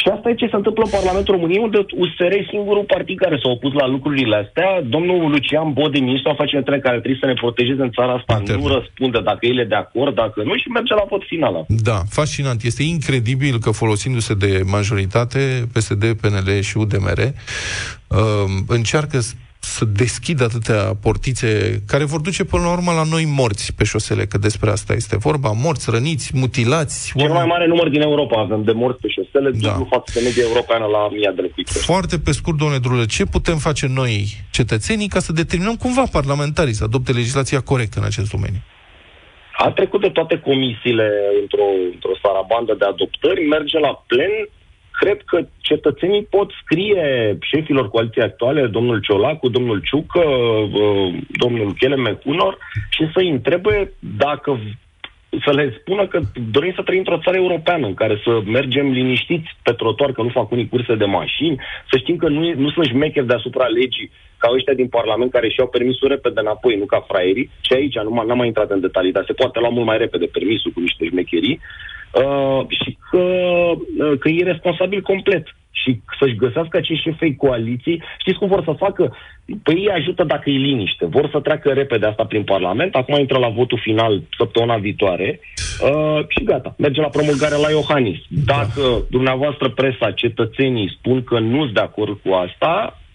Și 0.00 0.08
asta 0.14 0.28
e 0.30 0.34
ce 0.42 0.48
se 0.52 0.56
întâmplă 0.60 0.82
în 0.84 0.90
Parlamentul 0.98 1.34
României, 1.34 1.62
unde 1.68 1.78
USR 2.02 2.32
e 2.40 2.46
singurul 2.54 2.84
partid 2.94 3.18
care 3.18 3.36
s-a 3.42 3.48
opus 3.56 3.72
la 3.72 3.86
lucrurile 3.94 4.36
astea. 4.44 4.68
Domnul 4.94 5.30
Lucian 5.30 5.72
Bode, 5.72 5.98
ministrul 5.98 6.32
afacerilor 6.32 6.60
interne, 6.62 6.80
care 6.86 6.98
trebuie 6.98 7.22
să 7.22 7.26
ne 7.30 7.40
protejeze 7.42 7.82
în 7.82 7.90
țara 7.98 8.12
asta, 8.18 8.36
Interne. 8.38 8.62
nu 8.62 8.68
răspunde 8.76 9.18
dacă 9.30 9.42
el 9.46 9.58
e 9.58 9.64
de 9.64 9.74
acord, 9.84 10.14
dacă 10.14 10.42
nu, 10.48 10.54
și 10.56 10.68
merge 10.68 10.94
la 10.94 11.04
vot 11.12 11.22
final. 11.32 11.54
Da, 11.90 11.98
fascinant. 12.18 12.62
Este 12.62 12.82
incredibil 12.82 13.54
că 13.64 13.70
folosindu-se 13.70 14.34
de 14.34 14.50
majoritate, 14.76 15.40
PSD, 15.72 16.04
PNL 16.20 16.48
și 16.68 16.76
UDMR, 16.76 17.20
uh, 18.08 18.18
încearcă 18.68 19.18
s- 19.20 19.34
să 19.60 19.84
deschidă 19.84 20.44
atâtea 20.44 20.94
portițe 21.02 21.82
care 21.86 22.04
vor 22.04 22.20
duce 22.20 22.44
până 22.44 22.62
la 22.62 22.72
urmă 22.72 22.92
la 22.92 23.02
noi 23.10 23.24
morți 23.24 23.74
pe 23.74 23.84
șosele, 23.84 24.26
că 24.26 24.38
despre 24.38 24.70
asta 24.70 24.92
este 24.92 25.16
vorba. 25.16 25.50
Morți, 25.50 25.90
răniți, 25.90 26.30
mutilați. 26.34 27.12
Cel 27.16 27.32
mai 27.32 27.46
mare 27.46 27.66
număr 27.66 27.88
din 27.88 28.00
Europa 28.00 28.40
avem 28.40 28.62
de 28.64 28.72
morți 28.72 29.00
pe 29.00 29.08
șosele, 29.08 29.50
Da. 29.50 29.68
dublu 29.68 29.86
față 29.90 30.10
de 30.14 30.20
media 30.24 30.42
europeană 30.46 30.84
la 30.84 31.08
mii 31.08 31.32
de 31.34 31.42
locuitori. 31.42 31.84
Foarte 31.84 32.18
pe 32.18 32.32
scurt, 32.32 32.56
domnule 32.58 32.80
Drulă, 32.80 33.04
ce 33.04 33.24
putem 33.26 33.56
face 33.56 33.86
noi, 33.86 34.26
cetățenii, 34.50 35.08
ca 35.08 35.18
să 35.20 35.32
determinăm 35.32 35.76
cumva 35.76 36.04
parlamentarii 36.12 36.72
să 36.72 36.84
adopte 36.84 37.12
legislația 37.12 37.60
corectă 37.60 37.98
în 37.98 38.04
acest 38.04 38.30
domeniu? 38.30 38.62
A 39.58 39.70
trecut 39.70 40.00
de 40.00 40.08
toate 40.08 40.38
comisiile 40.38 41.08
într-o, 41.40 41.68
într-o 41.92 42.16
sarabandă 42.22 42.74
de 42.78 42.84
adoptări, 42.84 43.46
merge 43.46 43.78
la 43.78 44.04
plen. 44.06 44.32
Cred 44.98 45.20
că 45.24 45.38
cetățenii 45.58 46.26
pot 46.30 46.50
scrie 46.62 47.38
șefilor 47.40 47.88
coaliției 47.88 48.24
actuale, 48.24 48.66
domnul 48.66 49.00
Ciolacu, 49.00 49.48
domnul 49.48 49.80
Ciucă, 49.80 50.24
uh, 50.24 51.14
domnul 51.28 51.72
Chele 51.78 51.96
Mecunor, 51.96 52.58
și 52.90 53.10
să-i 53.14 53.30
întrebe 53.30 53.92
dacă 54.18 54.60
să 55.44 55.52
le 55.52 55.76
spună 55.80 56.06
că 56.06 56.20
dorim 56.50 56.72
să 56.74 56.82
trăim 56.82 56.98
într-o 56.98 57.22
țară 57.24 57.36
europeană 57.36 57.86
în 57.86 57.94
care 57.94 58.20
să 58.24 58.40
mergem 58.44 58.90
liniștiți 58.90 59.48
pe 59.62 59.72
trotuar, 59.72 60.12
că 60.12 60.22
nu 60.22 60.28
fac 60.28 60.50
unii 60.50 60.68
curse 60.68 60.94
de 60.94 61.04
mașini, 61.04 61.56
să 61.90 61.96
știm 61.98 62.16
că 62.16 62.28
nu, 62.28 62.52
nu 62.54 62.70
sunt 62.70 62.86
șmecheri 62.86 63.26
deasupra 63.26 63.66
legii 63.66 64.10
ca 64.38 64.50
ăștia 64.54 64.74
din 64.74 64.88
Parlament 64.88 65.30
care 65.30 65.48
și-au 65.48 65.68
permisul 65.68 66.08
repede 66.08 66.40
înapoi, 66.40 66.76
nu 66.76 66.84
ca 66.84 67.04
fraierii. 67.08 67.50
Și 67.60 67.72
aici 67.72 67.98
nu 67.98 68.10
m- 68.10 68.26
n-am 68.26 68.36
mai 68.36 68.46
intrat 68.46 68.70
în 68.70 68.80
detalii, 68.80 69.12
dar 69.12 69.24
se 69.26 69.32
poate 69.32 69.58
lua 69.58 69.68
mult 69.68 69.86
mai 69.86 69.98
repede 69.98 70.26
permisul 70.26 70.70
cu 70.70 70.80
niște 70.80 71.04
șmecherii. 71.04 71.60
Uh, 72.12 72.60
și 72.68 72.96
că, 73.10 73.18
uh, 73.18 73.55
că 74.18 74.28
e 74.28 74.42
responsabil 74.42 75.00
complet 75.00 75.46
și 75.70 76.00
să-și 76.18 76.36
găsească 76.36 76.76
acești 76.76 77.02
șefei 77.02 77.36
coaliții. 77.36 78.02
Știți 78.18 78.38
cum 78.38 78.48
vor 78.48 78.62
să 78.64 78.72
facă? 78.72 79.16
Păi 79.62 79.74
ei 79.74 79.90
ajută 79.90 80.24
dacă 80.24 80.50
e 80.50 80.56
liniște. 80.68 81.06
Vor 81.06 81.28
să 81.32 81.40
treacă 81.40 81.72
repede 81.72 82.06
asta 82.06 82.24
prin 82.24 82.44
Parlament. 82.44 82.94
Acum 82.94 83.18
intră 83.18 83.38
la 83.38 83.48
votul 83.48 83.78
final 83.82 84.22
săptămâna 84.36 84.76
viitoare 84.76 85.40
uh, 85.82 86.20
și 86.28 86.44
gata. 86.44 86.74
Merge 86.78 87.00
la 87.00 87.08
promulgare 87.08 87.56
la 87.56 87.70
Iohannis. 87.70 88.18
Dacă 88.28 88.82
dumneavoastră 89.10 89.68
presa, 89.68 90.10
cetățenii 90.10 90.94
spun 90.98 91.24
că 91.24 91.38
nu 91.38 91.60
sunt 91.62 91.74
de 91.74 91.80
acord 91.80 92.18
cu 92.24 92.32
asta, 92.32 92.72
uh, 92.92 93.05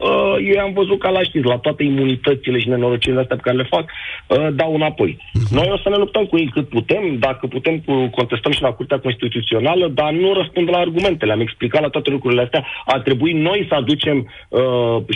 eu 0.54 0.60
am 0.66 0.74
văzut 0.74 1.00
ca 1.00 1.10
la 1.10 1.24
știți, 1.24 1.46
la 1.46 1.58
toate 1.58 1.84
imunitățile 1.84 2.60
și 2.60 2.70
nenorocirile 2.70 3.20
astea 3.22 3.36
pe 3.36 3.42
care 3.42 3.58
le 3.58 3.68
fac, 3.70 3.86
uh, 4.28 4.48
dau 4.54 4.74
înapoi. 4.76 5.18
Noi 5.50 5.70
o 5.72 5.78
să 5.78 5.90
ne 5.90 5.96
luptăm 5.96 6.26
cu 6.26 6.38
ei 6.38 6.50
cât 6.54 6.70
putem, 6.70 7.18
dacă 7.20 7.48
putem 7.48 7.80
cu- 7.80 8.10
contestăm 8.16 8.52
și 8.52 8.62
la 8.62 8.72
Curtea 8.72 9.00
Constituțională, 9.00 9.88
dar 9.88 10.12
nu 10.12 10.34
răspund 10.34 10.70
la 10.70 10.78
argumentele. 10.78 11.32
Am 11.32 11.40
explicat 11.42 11.82
la 11.82 11.88
toate 11.90 12.10
lucrurile 12.10 12.42
astea. 12.42 12.66
A 12.86 13.00
trebuit 13.00 13.36
noi 13.36 13.66
să 13.70 13.76
aducem 13.76 14.18
uh, 14.50 14.62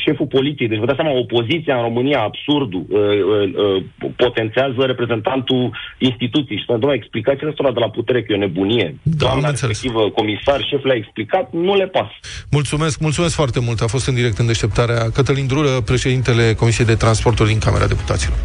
șeful 0.04 0.26
poliției. 0.26 0.68
Deci 0.68 0.80
vă 0.80 0.86
dați 0.86 1.00
seama, 1.02 1.18
opoziția 1.20 1.76
în 1.76 1.82
România, 1.82 2.20
absurdul, 2.22 2.84
uh, 2.90 3.00
uh, 3.00 3.54
uh, 3.76 3.84
potențează 4.16 4.82
reprezentantul 4.86 5.72
instituției. 5.98 6.58
Și 6.58 6.64
spune, 6.64 6.80
doamne, 6.80 6.98
explicațiile 6.98 7.50
astea 7.50 7.72
de 7.72 7.80
la 7.80 7.90
putere 7.90 8.24
că 8.24 8.32
e 8.32 8.36
o 8.36 8.40
nebunie. 8.40 8.96
Da, 9.04 9.12
Doamna 9.26 9.44
am 9.44 9.50
înțeles. 9.50 9.72
respectivă, 9.72 10.10
comisar, 10.10 10.60
șef 10.70 10.84
le-a 10.84 10.96
explicat, 10.96 11.52
nu 11.54 11.76
le 11.76 11.88
pasă. 11.88 12.14
Mulțumesc, 12.52 13.00
mulțumesc 13.00 13.36
foarte 13.36 13.60
mult. 13.60 13.80
A 13.82 13.88
fost 13.88 14.08
în 14.08 14.16
direct 14.16 14.38
în 14.38 14.46
deșteptarea 14.76 15.12
Cătălin 15.14 15.48
Drură, 15.48 15.82
președintele 15.82 16.54
Comisiei 16.54 16.86
de 16.86 16.96
Transporturi 16.96 17.50
din 17.50 17.60
Camera 17.60 17.86
Deputaților. 17.86 18.38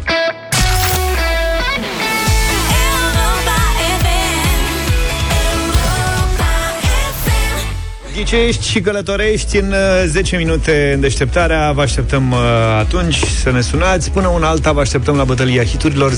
Ghicești 8.15 8.69
și 8.69 8.81
călătorești 8.81 9.57
în 9.57 9.71
uh, 9.71 10.03
10 10.05 10.37
minute 10.37 10.91
în 10.93 10.99
deșteptarea. 10.99 11.71
Vă 11.71 11.81
așteptăm 11.81 12.31
uh, 12.31 12.37
atunci 12.79 13.15
să 13.15 13.51
ne 13.51 13.61
sunați. 13.61 14.11
Până 14.11 14.27
una 14.27 14.47
alta 14.47 14.71
vă 14.71 14.79
așteptăm 14.79 15.15
la 15.15 15.23
bătălia 15.23 15.63
hiturilor 15.63 16.11
0372069599 16.13 16.15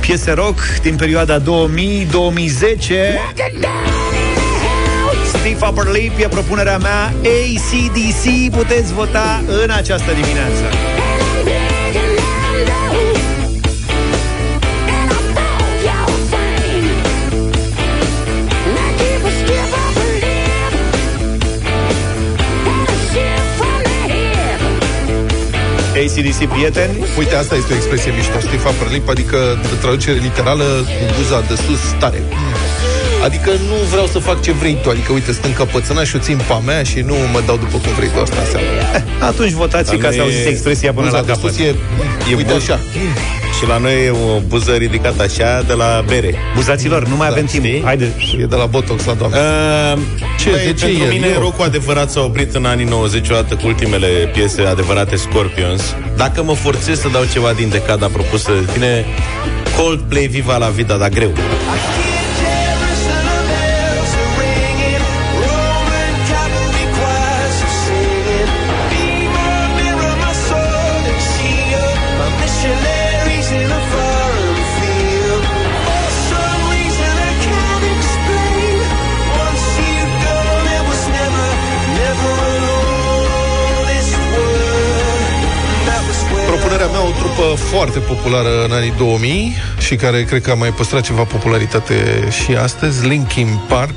Piese 0.00 0.32
rock 0.32 0.60
din 0.82 0.96
perioada 0.96 1.40
2000-2010 1.40 1.44
Steve 5.38 5.66
Upper 5.68 5.92
Lip 5.92 6.18
e 6.18 6.28
propunerea 6.28 6.78
mea 6.78 7.04
ACDC 7.06 8.54
Puteți 8.56 8.92
vota 8.92 9.42
în 9.64 9.70
această 9.70 10.12
dimineață 10.12 10.64
ACDC 26.04 26.52
prieteni 26.52 27.04
Uite, 27.18 27.34
asta 27.34 27.54
este 27.54 27.72
o 27.72 27.76
expresie 27.76 28.12
mișto, 28.12 28.40
Steve 28.40 28.68
Upper 28.68 28.90
Lip, 28.90 29.08
adică 29.08 29.58
de 29.62 29.74
traducere 29.80 30.18
literală 30.18 30.64
cu 30.64 31.14
buza 31.16 31.40
de 31.40 31.54
sus 31.54 31.80
tare. 31.98 32.22
Adică 33.24 33.50
nu 33.50 33.74
vreau 33.90 34.06
să 34.06 34.18
fac 34.18 34.42
ce 34.42 34.52
vrei 34.52 34.76
tu, 34.82 34.90
adică 34.90 35.12
uite, 35.12 35.32
sunt 35.32 35.44
încăpățânat 35.44 36.04
și 36.06 36.16
o 36.16 36.18
țin 36.18 36.36
pe 36.46 36.52
a 36.52 36.58
mea 36.58 36.82
și 36.82 36.98
nu 37.00 37.14
mă 37.32 37.40
dau 37.46 37.56
după 37.56 37.76
cum 37.84 37.92
vrei 37.96 38.08
tu, 38.08 38.20
asta 38.20 38.36
înseamnă. 38.44 38.68
Atunci 39.30 39.50
votați 39.52 39.90
Dar 39.90 39.98
ca 40.00 40.06
nu 40.06 40.12
să 40.12 40.18
e- 40.18 40.22
auziți 40.22 40.48
expresia 40.48 40.92
până 40.92 41.04
Buza 41.06 41.18
la 41.20 41.24
de 41.26 41.32
capăt 41.32 41.50
sus 41.52 41.60
e, 41.60 41.74
e 42.30 42.34
uite 42.36 42.52
bun. 42.52 42.60
așa. 42.60 42.78
Și 43.58 43.66
la 43.66 43.76
noi 43.78 44.04
e 44.06 44.10
o 44.10 44.40
buză 44.46 44.72
ridicată 44.72 45.22
așa 45.22 45.62
de 45.66 45.72
la 45.72 46.04
bere. 46.06 46.34
Buzaților, 46.54 47.06
nu 47.08 47.16
mai 47.16 47.28
avem 47.28 47.44
timp 47.44 47.64
știi? 47.64 47.82
Haide 47.84 48.12
E 48.40 48.44
de 48.44 48.56
la 48.56 48.66
Botox 48.66 49.04
la 49.04 49.12
doamne. 49.12 49.36
Uh, 49.38 49.98
Ce? 50.38 50.50
Băi, 50.50 50.60
De 50.64 50.72
ce 50.72 50.84
pentru 50.84 51.04
el? 51.04 51.10
mine 51.12 51.26
Eu? 51.34 51.40
rock 51.40 51.60
adevărat 51.60 52.10
s-a 52.10 52.20
oprit 52.20 52.54
în 52.54 52.64
anii 52.64 52.84
90 52.84 53.28
odată 53.28 53.54
cu 53.54 53.66
ultimele 53.66 54.06
piese 54.32 54.62
adevărate 54.62 55.16
Scorpions. 55.16 55.82
Dacă 56.16 56.42
mă 56.42 56.54
forțez 56.54 57.00
să 57.00 57.08
dau 57.12 57.22
ceva 57.32 57.52
din 57.52 57.68
decada 57.68 58.06
propusă 58.12 58.50
de 58.64 58.72
tine, 58.72 59.04
Coldplay 59.76 60.26
Viva 60.26 60.56
la 60.56 60.66
Vida, 60.68 60.94
dar 60.96 61.08
greu. 61.08 61.32
Foarte 87.54 87.98
populară 87.98 88.64
în 88.64 88.72
anii 88.72 88.92
2000 88.98 89.56
și 89.78 89.96
care 89.96 90.24
cred 90.24 90.42
că 90.42 90.50
a 90.50 90.54
mai 90.54 90.68
păstrat 90.68 91.02
ceva 91.02 91.22
popularitate 91.22 92.28
și 92.44 92.54
astăzi, 92.54 93.06
Linkin 93.06 93.60
Park, 93.68 93.94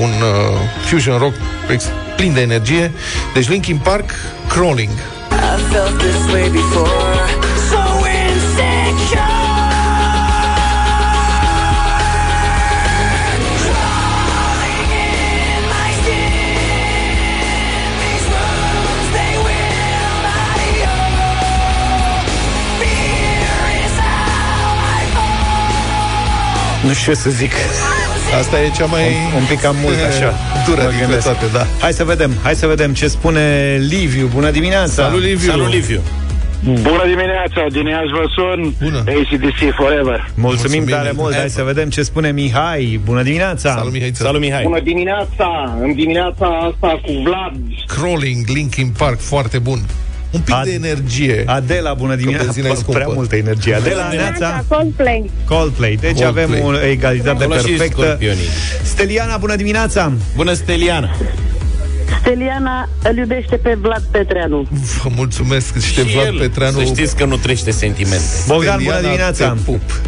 un 0.00 0.10
uh, 0.10 0.58
fusion 0.86 1.18
rock 1.18 1.34
ex- 1.70 1.92
plin 2.16 2.32
de 2.32 2.40
energie. 2.40 2.92
Deci 3.34 3.48
Linkin 3.48 3.76
Park, 3.76 4.10
Crawling. 4.48 4.92
I 5.30 5.72
felt 5.72 5.98
this 5.98 6.32
way 6.32 6.48
before. 6.48 7.43
Știu 26.94 27.12
ce 27.12 27.18
să 27.18 27.30
zic. 27.30 27.52
Asta 28.38 28.60
e 28.60 28.70
cea 28.76 28.84
mai... 28.84 29.02
Un, 29.02 29.40
un 29.40 29.46
pic 29.48 29.60
cam 29.60 29.76
mult 29.82 29.96
așa. 30.10 30.34
Dură 30.66 30.80
Mă 30.82 30.88
dintre 30.88 31.00
gândesc. 31.06 31.24
toate, 31.24 31.46
da. 31.52 31.66
Hai 31.80 31.92
să 31.92 32.04
vedem, 32.04 32.30
hai 32.42 32.54
să 32.54 32.66
vedem 32.66 32.92
ce 32.94 33.08
spune 33.08 33.76
Liviu. 33.88 34.30
Bună 34.34 34.50
dimineața! 34.50 35.02
Salut, 35.02 35.20
Liviu! 35.22 35.50
Salut, 35.50 35.72
Liviu! 35.72 36.00
Bună 36.64 37.02
dimineața, 37.06 37.66
din 37.72 37.86
Iași 37.86 38.12
vă 38.12 38.24
sun 38.36 38.74
Bună. 38.82 38.98
ACDC 38.98 39.74
Forever 39.76 40.30
Mulțumim, 40.34 40.36
Mulțumim, 40.36 40.84
tare 40.86 41.12
mult. 41.14 41.30
Hai 41.32 41.38
Ever. 41.38 41.50
să 41.50 41.62
vedem 41.62 41.88
ce 41.88 42.02
spune 42.02 42.30
Mihai. 42.32 43.00
Bună 43.04 43.22
dimineața! 43.22 43.74
Salut, 43.74 43.92
Mihai. 43.92 44.10
Salut, 44.14 44.40
Mihai. 44.40 44.62
Bună 44.62 44.80
dimineața! 44.80 45.76
În 45.80 45.94
dimineața 45.94 46.46
asta 46.72 47.00
cu 47.02 47.12
Vlad 47.24 47.52
Crawling, 47.86 48.44
Linkin 48.48 48.92
Park, 48.98 49.20
foarte 49.20 49.58
bun. 49.58 49.78
Un 50.34 50.40
pic 50.40 50.54
Ad- 50.54 50.64
de 50.64 50.72
energie. 50.72 51.42
Adela, 51.46 51.94
bună 51.94 52.14
dimineața! 52.14 52.44
benzina 52.44 52.68
e 52.68 52.74
scumpă. 52.74 52.92
Prea 53.00 53.06
multă 53.14 53.36
energie. 53.36 53.74
Adela, 53.74 54.08
Neața, 54.12 54.64
Coldplay. 54.68 55.30
Coldplay. 55.48 55.98
Deci 56.00 56.20
Coldplay. 56.22 56.44
avem 56.44 56.64
o 56.64 56.80
egalitate 56.80 57.44
Acolo 57.44 57.58
și 57.58 57.64
perfectă. 57.66 58.02
scorpionii. 58.02 58.44
Steliana, 58.82 59.36
bună 59.36 59.56
dimineața! 59.56 60.12
Bună, 60.36 60.52
Steliana! 60.52 61.16
Steliana 62.20 62.88
îl 63.02 63.16
iubește 63.16 63.56
pe 63.56 63.78
Vlad 63.80 64.02
Petreanu. 64.10 64.66
Vă 65.02 65.08
mulțumesc 65.16 65.78
și 65.80 65.94
de 65.94 66.02
Vlad 66.02 66.26
el, 66.26 66.38
Petreanu. 66.38 66.78
Să 66.78 66.84
știți 66.84 67.16
că 67.16 67.24
nu 67.24 67.36
trește 67.36 67.70
sentimente. 67.70 68.22
Bogdan, 68.46 68.72
Steliana, 68.72 68.96
bună 68.96 69.00
dimineața! 69.00 69.48
te 69.48 69.60
pup. 69.64 70.00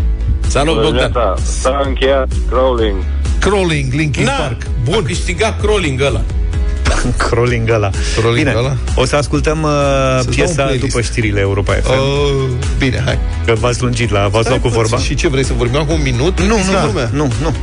Salut, 0.46 0.82
Bogdan! 0.82 1.12
S-a 1.42 1.82
încheiat 1.84 2.28
crawling. 2.48 2.96
Crawling, 3.40 3.92
Linkin 3.92 4.24
Na, 4.24 4.32
Park. 4.32 4.62
bun. 4.84 4.94
A 4.94 5.02
câștigat 5.06 5.60
crawling 5.60 6.00
ăla. 6.00 6.22
Crawling 7.28 7.70
ăla. 7.70 7.90
Crawling 8.16 8.46
Bine, 8.46 8.56
ăla? 8.58 8.76
o 8.94 9.04
să 9.04 9.16
ascultăm 9.16 9.62
uh, 9.62 9.70
dau 9.70 10.18
un 10.18 10.34
piesa 10.34 10.62
playlist. 10.62 10.84
după 10.86 11.00
știrile 11.00 11.40
Europa 11.40 11.72
FM. 11.72 11.90
Uh, 11.90 12.48
bine, 12.78 13.02
hai. 13.04 13.18
Că 13.46 13.52
v-ați 13.60 13.82
lungit 13.82 14.10
la, 14.10 14.28
v-ați 14.28 14.48
luat 14.48 14.60
cu 14.60 14.68
vorba? 14.68 14.96
Și 14.98 15.14
ce 15.14 15.28
vrei 15.28 15.44
să 15.44 15.52
vorbim 15.56 15.78
acum 15.78 15.94
un 15.94 16.02
minut? 16.02 16.40
Nu, 16.40 16.44
Plictisiți 16.54 16.70
nu, 16.80 16.86
lumea. 16.86 17.10
nu, 17.12 17.32
nu. 17.42 17.54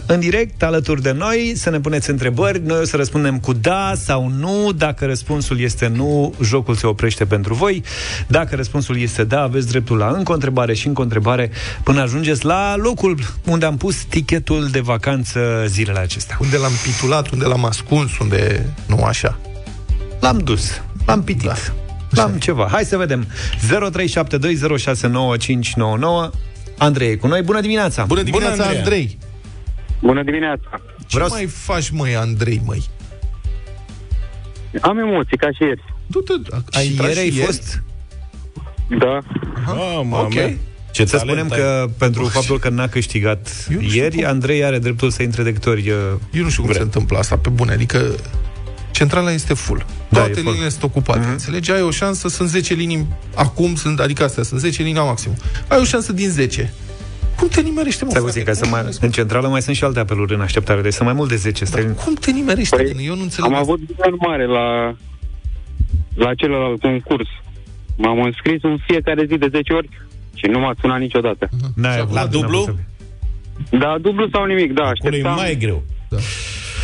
în 0.06 0.20
direct 0.20 0.62
alături 0.62 1.02
de 1.02 1.12
noi 1.12 1.52
să 1.56 1.70
ne 1.70 1.80
puneți 1.80 2.10
întrebări. 2.10 2.60
Noi 2.64 2.80
o 2.80 2.84
să 2.84 2.96
răspundem 2.96 3.38
cu 3.38 3.52
da 3.52 3.92
sau 4.04 4.28
nu. 4.28 4.72
Dacă 4.72 5.06
răspunsul 5.06 5.60
este 5.60 5.86
nu, 5.86 6.34
jocul 6.42 6.74
se 6.74 6.86
oprește 6.86 7.24
pentru 7.24 7.54
voi. 7.54 7.82
Dacă 8.26 8.56
răspunsul 8.56 9.00
este 9.00 9.24
da, 9.24 9.42
aveți 9.42 9.68
dreptul 9.68 9.96
la 9.96 10.14
încă 10.16 10.30
o 10.30 10.34
întrebare 10.34 10.74
și 10.74 10.86
încă 10.86 11.00
o 11.00 11.02
întrebare 11.02 11.50
până 11.82 12.00
ajungeți 12.00 12.44
la 12.44 12.76
locul 12.76 13.18
unde 13.44 13.66
am 13.66 13.76
pus 13.76 14.04
tichetul 14.04 14.68
de 14.70 14.80
vacanță 14.80 15.40
zilele 15.66 15.98
acestea. 15.98 16.38
Unde 16.40 16.56
l-am 16.56 16.72
pitulat, 16.82 17.30
unde 17.30 17.44
l-am 17.44 17.64
ascuns, 17.64 18.18
unde... 18.18 18.66
Nu 18.86 19.04
așa. 19.04 19.25
L-am 20.20 20.38
dus, 20.38 20.80
l-am 21.06 21.22
pitit. 21.22 21.44
Da. 21.44 21.54
L-am 22.22 22.38
ceva. 22.38 22.68
Hai 22.70 22.84
să 22.84 22.96
vedem. 22.96 23.26
0372069599. 23.26 23.30
Andrei 26.78 27.10
e 27.10 27.16
cu 27.16 27.26
noi. 27.26 27.42
Bună 27.42 27.60
dimineața! 27.60 28.04
Bună 28.04 28.22
dimineața, 28.22 28.54
Bună, 28.54 28.62
Andreea. 28.66 28.82
Andrei. 28.84 29.18
Bună 30.00 30.22
dimineața 30.22 30.80
Ce 30.98 31.06
Vreau 31.16 31.28
mai 31.30 31.46
faci, 31.46 31.90
măi, 31.90 32.16
Andrei, 32.16 32.60
măi? 32.64 32.84
Am 34.80 34.98
emoții 34.98 35.36
ca 35.36 35.50
și 35.50 35.62
ieri 35.62 35.82
Du-te, 36.06 36.32
ai 36.70 36.84
și 36.84 36.90
intrat 36.90 37.08
ieri 37.08 37.20
ai 37.20 37.30
și 37.30 37.34
ieri? 37.36 37.46
fost? 37.46 37.82
Da 38.98 39.18
Ah, 39.66 40.00
mă, 40.04 40.16
ok. 40.16 40.34
mea. 40.34 40.54
Ce 40.90 41.04
Să 41.04 41.16
talent 41.16 41.38
spunem 41.38 41.52
ai. 41.52 41.58
că 41.58 41.86
pentru 41.98 42.24
faptul 42.24 42.58
că 42.58 42.68
n-a 42.68 42.88
câștigat 42.88 43.66
Eu 43.70 43.80
nu 43.80 43.88
știu 43.88 44.02
ieri, 44.02 44.16
cum. 44.16 44.26
Andrei 44.26 44.64
are 44.64 44.78
dreptul 44.78 45.10
să 45.10 45.22
intre 45.22 45.42
de 45.42 45.52
câte 45.52 45.68
ori 45.68 45.90
uh, 45.90 45.96
Eu 46.32 46.42
nu 46.42 46.48
știu 46.48 46.62
cum 46.62 46.70
vrea. 46.70 46.76
se 46.76 46.82
întâmplă 46.82 47.18
asta, 47.18 47.36
pe 47.36 47.48
bune. 47.48 47.72
Adică 47.72 48.14
centrala 48.96 49.30
este 49.32 49.54
full. 49.54 49.84
Da, 50.08 50.18
Toate 50.18 50.30
e 50.30 50.34
full. 50.34 50.46
liniile 50.46 50.68
sunt 50.68 50.82
ocupate. 50.82 51.18
Mhm. 51.18 51.30
Înțelegi? 51.30 51.70
Ai 51.72 51.82
o 51.82 51.90
șansă, 51.90 52.28
sunt 52.28 52.48
10 52.48 52.74
linii 52.74 53.06
acum, 53.34 53.74
sunt, 53.74 54.00
adică 54.00 54.24
astea, 54.24 54.42
sunt 54.42 54.60
10 54.60 54.82
linii 54.82 54.96
la 54.96 55.04
maxim. 55.04 55.32
Ai 55.68 55.78
o 55.80 55.84
șansă 55.84 56.12
din 56.12 56.28
10. 56.30 56.72
Cum 57.36 57.48
te 57.48 57.60
nimerește, 57.60 58.04
mă, 58.04 58.10
Stai 58.10 58.22
frate? 58.22 58.38
puțin, 58.38 58.52
ca 58.52 58.58
să 58.58 58.62
Cum 58.62 58.70
mai, 58.70 58.82
te- 59.00 59.04
în 59.06 59.10
centrală 59.12 59.48
mai 59.48 59.62
sunt 59.62 59.76
și 59.76 59.84
alte 59.84 59.98
apeluri 60.00 60.34
în 60.34 60.40
așteptare, 60.40 60.80
deci 60.80 60.92
sunt 60.92 61.04
mai 61.06 61.16
mult 61.16 61.28
de 61.28 61.36
10. 61.36 61.64
Stai, 61.64 61.82
Dar 61.84 61.94
cum 62.04 62.14
te 62.14 62.30
nimerește? 62.30 62.76
Păi, 62.76 62.92
Păi, 62.94 63.06
Eu 63.06 63.14
nu 63.16 63.22
înțeleg. 63.22 63.50
Am 63.52 63.56
avut 63.58 63.78
un 63.78 64.14
mare 64.26 64.46
la 64.46 64.96
La 66.14 66.34
celălalt 66.34 66.80
concurs 66.80 67.28
M-am 67.96 68.22
înscris 68.22 68.62
în 68.62 68.76
fiecare 68.86 69.26
zi 69.30 69.36
de 69.38 69.48
10 69.50 69.72
ori 69.72 69.88
Și 70.34 70.46
nu 70.46 70.58
m-a 70.58 70.74
sunat 70.80 70.98
niciodată 70.98 71.48
n-ai 71.74 71.94
Și 71.94 72.00
avut, 72.00 72.14
la 72.14 72.20
n-a 72.20 72.26
dublu? 72.26 72.56
avut 72.58 72.74
să- 73.70 73.76
Da, 73.78 73.96
dublu 74.00 74.28
sau 74.32 74.44
nimic, 74.44 74.72
da, 74.72 74.82
Acolo 74.82 74.96
e 75.02 75.06
așteptam 75.08 75.34
mai 75.34 75.56
greu. 75.56 75.82
Da. 76.08 76.16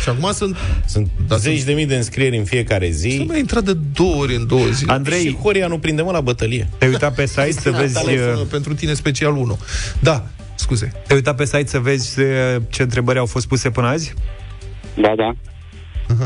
Și 0.03 0.09
acum 0.09 0.31
sunt... 0.31 0.55
Sunt 0.85 1.07
Da, 1.27 1.35
zeci 1.35 1.53
sunt- 1.55 1.65
de 1.65 1.73
mii 1.73 1.85
de 1.85 1.95
înscrieri 1.95 2.37
în 2.37 2.43
fiecare 2.43 2.91
Să 2.91 2.97
zi. 2.97 3.23
mai 3.27 3.39
intrat 3.39 3.63
de 3.63 3.73
două 3.93 4.15
ori 4.15 4.35
în 4.35 4.47
două 4.47 4.61
zile. 4.65 4.73
Și 4.75 4.85
Andrei, 4.87 5.37
Horia 5.41 5.67
nu 5.67 5.77
prinde 5.79 6.01
mă 6.01 6.11
la 6.11 6.21
bătălie. 6.21 6.67
te-ai 6.77 6.91
uitat 6.91 7.15
pe 7.15 7.25
site 7.25 7.51
să 7.51 7.71
vezi... 7.71 8.03
Telefonul 8.03 8.41
uh, 8.41 8.47
pentru 8.49 8.73
tine 8.73 8.93
special 8.93 9.35
1. 9.35 9.59
Da, 9.99 10.23
scuze. 10.55 10.85
Te-ai 10.85 11.17
uitat 11.17 11.35
pe 11.35 11.45
site 11.45 11.67
să 11.67 11.79
vezi 11.79 12.19
uh, 12.19 12.25
ce 12.69 12.81
întrebări 12.81 13.19
au 13.19 13.25
fost 13.25 13.47
puse 13.47 13.69
până 13.69 13.87
azi? 13.87 14.13
Da, 15.01 15.13
da, 15.17 15.35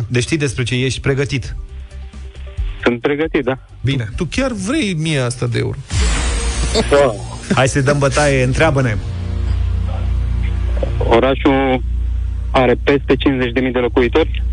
Deci 0.08 0.24
știi 0.24 0.38
despre 0.38 0.64
ce 0.64 0.76
ești 0.76 1.00
pregătit. 1.00 1.56
sunt 2.84 3.02
pregătit, 3.02 3.44
da 3.44 3.58
Bine. 3.82 4.10
Tu 4.16 4.26
chiar 4.26 4.52
vrei 4.52 4.94
mie 4.94 5.20
asta 5.20 5.46
de 5.48 5.58
euro. 5.58 5.78
Hai 7.54 7.68
să 7.68 7.82
dăm 7.82 7.98
bătaie, 7.98 8.44
întreabă-ne. 8.44 8.98
Orașul 10.98 11.82
are 12.62 12.78
peste 12.84 13.14
50.000 13.16 13.72
de 13.72 13.80
locuitori 13.80 14.44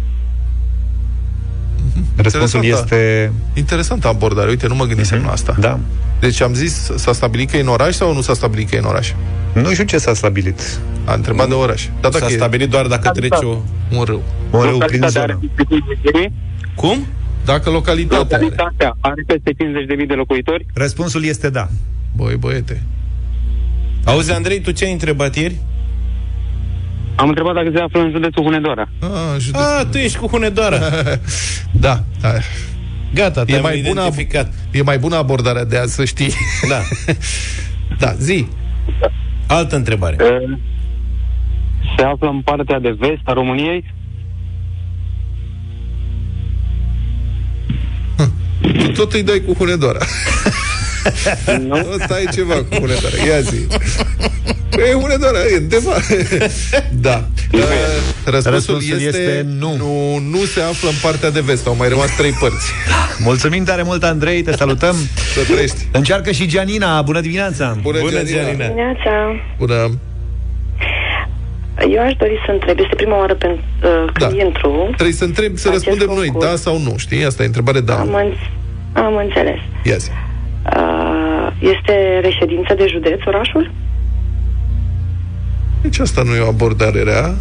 Răspunsul 2.17 2.65
Interesant, 2.65 2.91
este... 2.93 3.33
Interesantă 3.55 4.09
abordare. 4.09 4.49
Uite, 4.49 4.67
nu 4.69 4.75
mă 4.75 4.85
gândisem 4.85 5.23
la 5.25 5.31
asta. 5.31 5.55
Da. 5.59 5.79
Deci 6.21 6.41
am 6.41 6.55
zis, 6.55 6.91
s-a 6.95 7.13
stabilit 7.13 7.51
că 7.51 7.57
e 7.57 7.61
în 7.61 7.69
oraș 7.69 7.95
sau 7.95 8.15
nu 8.15 8.21
s-a 8.21 8.35
stabilit 8.35 8.69
că 8.69 8.75
e 8.75 8.79
în 8.79 8.85
oraș? 8.85 9.13
Nu 9.53 9.73
știu 9.73 9.85
ce 9.85 9.99
s-a 9.99 10.15
stabilit. 10.15 10.79
A 11.05 11.15
întrebat 11.15 11.49
de 11.49 11.55
oraș. 11.55 11.89
Dar 12.01 12.11
dacă 12.11 12.25
S-a 12.25 12.33
e 12.33 12.35
stabilit 12.35 12.71
doar 12.71 12.87
dacă 12.87 13.11
trece 13.11 13.45
o... 13.45 13.57
un 13.97 14.03
râu. 14.03 14.23
Un 14.51 14.61
râu 14.61 14.79
prin 14.79 15.01
Localitatea 15.01 15.23
are 15.23 15.39
zonă. 15.41 15.51
peste 15.55 16.29
50.000 16.29 16.33
Cum? 16.75 17.07
Dacă 17.45 17.71
localitatea 17.71 18.37
are. 18.37 18.45
Localitatea 18.45 18.97
are 19.01 19.25
peste 19.27 19.51
50.000 20.01 20.07
de 20.07 20.15
locuitori 20.15 20.67
Răspunsul 20.75 21.25
este 21.25 21.51
da. 21.51 21.69
Băi, 22.17 22.37
băiete. 22.37 22.83
Auzi, 24.05 24.33
Andrei, 24.33 24.61
tu 24.61 24.71
ce 24.71 24.85
ai 24.85 24.93
întrebat 24.93 25.37
ieri? 25.37 25.57
Am 27.17 27.29
întrebat 27.29 27.55
dacă 27.55 27.71
se 27.75 27.81
află 27.81 28.01
în 28.01 28.11
județul 28.11 28.43
Hunedoara 28.43 28.89
A, 29.01 29.39
județ... 29.39 29.61
A, 29.61 29.85
tu 29.91 29.97
ești 29.99 30.19
cu 30.19 30.27
Hunedoara. 30.27 30.79
da, 31.87 32.05
da. 32.21 32.33
Gata, 33.15 33.41
E 33.41 33.45
te-am 33.45 33.63
mai, 33.63 33.83
bună, 33.87 34.01
identificat. 34.01 34.53
e 34.71 34.83
mai 34.83 34.99
bună 34.99 35.17
abordarea 35.17 35.65
de 35.65 35.79
azi, 35.79 35.95
să 35.95 36.05
știi. 36.05 36.33
Da. 36.69 36.81
da, 38.07 38.13
zi. 38.13 38.47
Altă 39.47 39.77
întrebare. 39.77 40.17
Uh, 40.21 40.59
Se 41.97 42.05
află 42.05 42.29
în 42.29 42.41
partea 42.41 42.79
de 42.81 42.95
vest 42.99 43.21
a 43.25 43.33
României 43.33 43.93
Tu 48.85 48.91
tot 48.93 49.13
îi 49.13 49.23
dai 49.23 49.43
cu 49.47 49.53
Hunedoara. 49.53 49.99
Nu? 51.69 51.77
Stai 52.05 52.25
ceva 52.33 52.55
cu 52.55 52.69
Hunedoara. 52.75 53.17
Ia 53.27 53.41
zi. 53.41 53.67
E 54.91 54.93
Hunedoara, 55.01 55.39
e 55.53 55.57
undeva. 55.57 55.93
da. 57.07 57.25
Uh, 57.53 57.61
Răspunsul, 58.25 58.51
Răspunsul 58.53 59.01
este, 59.01 59.07
este 59.19 59.47
nu. 59.59 59.77
nu. 59.77 60.19
Nu 60.31 60.45
se 60.45 60.61
află 60.61 60.89
în 60.89 60.95
partea 61.03 61.31
de 61.31 61.41
vest. 61.41 61.67
Au 61.67 61.75
mai 61.77 61.89
rămas 61.89 62.17
trei 62.17 62.31
părți. 62.31 62.73
Mulțumim 63.19 63.65
tare 63.65 63.83
mult, 63.83 64.03
Andrei, 64.05 64.43
te 64.43 64.53
salutăm. 64.57 64.95
Să 65.35 65.53
trăiești. 65.53 65.77
Încearcă 65.93 66.31
și 66.31 66.47
Gianina. 66.47 67.03
Bună 67.03 67.21
dimineața! 67.21 67.77
Bună, 67.83 67.99
Bună, 67.99 68.11
Gianina. 68.11 68.43
Gianina. 68.43 68.67
Dimineața. 68.67 69.11
Bună. 69.59 69.99
Eu 71.95 72.03
aș 72.03 72.13
dori 72.19 72.39
să 72.47 72.51
întreb, 72.53 72.79
este 72.79 72.95
prima 72.95 73.19
oară 73.19 73.35
pentru 73.35 73.65
uh, 73.83 74.13
Da. 74.19 74.27
când 74.27 74.41
intru. 74.41 74.89
Trebuie 74.95 75.15
să 75.15 75.25
întreb, 75.25 75.57
să 75.57 75.69
Acest 75.69 75.85
răspundem 75.85 76.17
noi, 76.17 76.27
concurs. 76.27 76.51
da 76.51 76.57
sau 76.57 76.79
nu, 76.79 76.95
știi? 76.97 77.25
Asta 77.25 77.43
e 77.43 77.47
întrebare, 77.47 77.81
da. 77.81 77.95
Am, 77.99 78.15
în, 78.15 78.33
am 79.03 79.17
înțeles. 79.17 79.59
Yes. 79.85 80.11
Uh, 81.65 81.71
este 81.77 82.21
reședință 82.23 82.75
de 82.75 82.87
județ 82.91 83.21
orașul? 83.27 83.71
Deci 85.83 85.99
asta 85.99 86.23
nu 86.23 86.35
e 86.35 86.41
o 86.41 86.49
abordare 86.49 87.03
rea, 87.03 87.35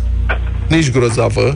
nici 0.67 0.91
grozavă. 0.91 1.55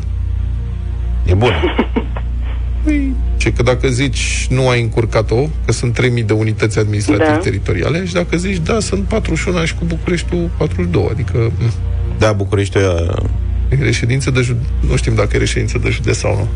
E 1.26 1.34
bun. 1.34 1.52
Păi, 2.84 3.14
ce 3.38 3.54
că 3.54 3.64
dacă 3.64 3.88
zici 3.88 4.48
nu 4.50 4.70
ai 4.70 4.82
încurcat-o, 4.82 5.50
că 5.66 5.72
sunt 5.72 5.94
3000 5.94 6.24
de 6.24 6.34
unități 6.34 6.80
administrative 6.80 7.30
Da. 7.30 7.38
teritoriale, 7.38 8.06
și 8.06 8.14
dacă 8.14 8.38
zici 8.38 8.58
da, 8.58 8.80
sunt 8.80 9.04
41 9.04 9.66
și 9.66 9.76
cu 9.76 9.86
Bucureștiul 9.86 10.50
42, 10.58 11.08
adică 11.12 11.38
m, 11.38 11.74
Da, 12.18 12.32
București 12.32 12.78
e 12.78 13.76
reședință 13.80 14.32
de 14.32 14.42
județ. 14.42 14.64
Nu 14.90 14.96
știm 14.96 15.16
dacă 15.16 15.30
e 15.36 15.38
reședință 15.40 15.78
de 15.78 15.90
județ 15.90 16.18
sau 16.18 16.36
nu. 16.36 16.48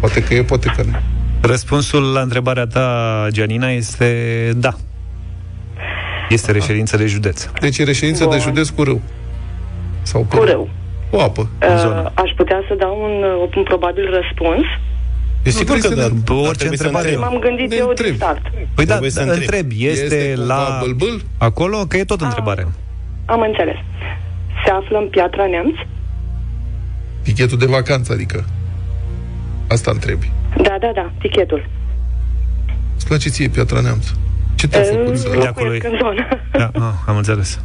Poate 0.00 0.22
că 0.22 0.34
e, 0.34 0.42
poate 0.42 0.72
că 0.76 0.82
nu. 0.82 0.96
Răspunsul 1.40 2.12
la 2.12 2.20
întrebarea 2.20 2.66
ta, 2.66 3.26
Gianina, 3.30 3.70
este 3.70 4.50
da. 4.56 4.72
Este 6.28 6.52
reședință 6.52 6.96
de 6.96 7.06
județ. 7.06 7.46
Deci 7.60 7.78
e 7.78 7.84
reședință 7.84 8.24
Bun. 8.24 8.32
de 8.32 8.38
județ 8.42 8.68
cu 8.68 8.82
râu. 8.82 9.00
Sau 10.02 10.22
pe 10.24 10.36
Cu 10.36 10.44
râu. 10.44 10.68
Cu 11.10 11.16
apă. 11.18 11.48
zonă. 11.78 12.00
Uh, 12.04 12.10
aș 12.24 12.30
putea 12.36 12.60
să 12.68 12.74
dau 12.78 12.98
un, 13.02 13.22
uh, 13.42 13.50
un 13.56 13.62
probabil 13.62 14.04
răspuns. 14.20 14.64
E 15.42 15.50
sigur 15.50 15.64
trebuie 15.78 15.82
că 15.82 15.88
să 15.88 16.08
da. 16.08 16.14
ne- 16.14 16.20
Pe 16.24 16.32
orice 16.32 16.52
Trebuie 16.56 16.78
să 16.78 16.84
întrebare. 16.84 17.12
întrebi. 17.14 17.32
M-am 17.32 17.40
gândit 17.40 17.70
Ne 17.70 17.76
eu 17.76 17.88
întreb. 17.88 18.06
din 18.06 18.16
start. 18.16 18.42
Păi 18.74 18.84
da, 18.84 18.90
Trebuie 18.90 19.10
să 19.10 19.20
întreb. 19.20 19.40
întrebi. 19.40 19.86
Este, 19.86 20.04
Este 20.04 20.32
cumva 20.34 20.54
la 20.54 20.78
bâlbâl? 20.82 21.22
acolo, 21.38 21.76
că 21.88 21.96
e 21.96 22.04
tot 22.04 22.20
întrebare. 22.20 22.66
Am 23.26 23.40
înțeles. 23.40 23.76
Se 24.64 24.70
află 24.70 24.98
în 24.98 25.08
Piatra 25.08 25.46
Neamț? 25.46 25.74
Tichetul 27.22 27.58
de 27.58 27.66
vacanță, 27.66 28.12
adică. 28.12 28.44
Asta 29.68 29.90
întrebi. 29.94 30.30
Da, 30.56 30.76
da, 30.80 30.90
da, 30.94 31.12
tichetul. 31.20 31.68
Îți 32.96 33.06
place 33.06 33.28
ție 33.28 33.48
Piatra 33.48 33.80
Neamț? 33.80 34.06
Ce 34.54 34.68
te-a 34.68 34.82
făcut 34.82 35.08
Uh, 35.08 35.14
să... 35.16 35.28
De 35.28 35.46
acolo 35.46 35.70
locuiesc 35.70 35.84
e. 35.84 35.88
în 35.88 35.98
zonă. 36.02 36.26
Da, 36.52 36.70
ah, 36.86 36.92
am 37.06 37.16
înțeles. 37.16 37.60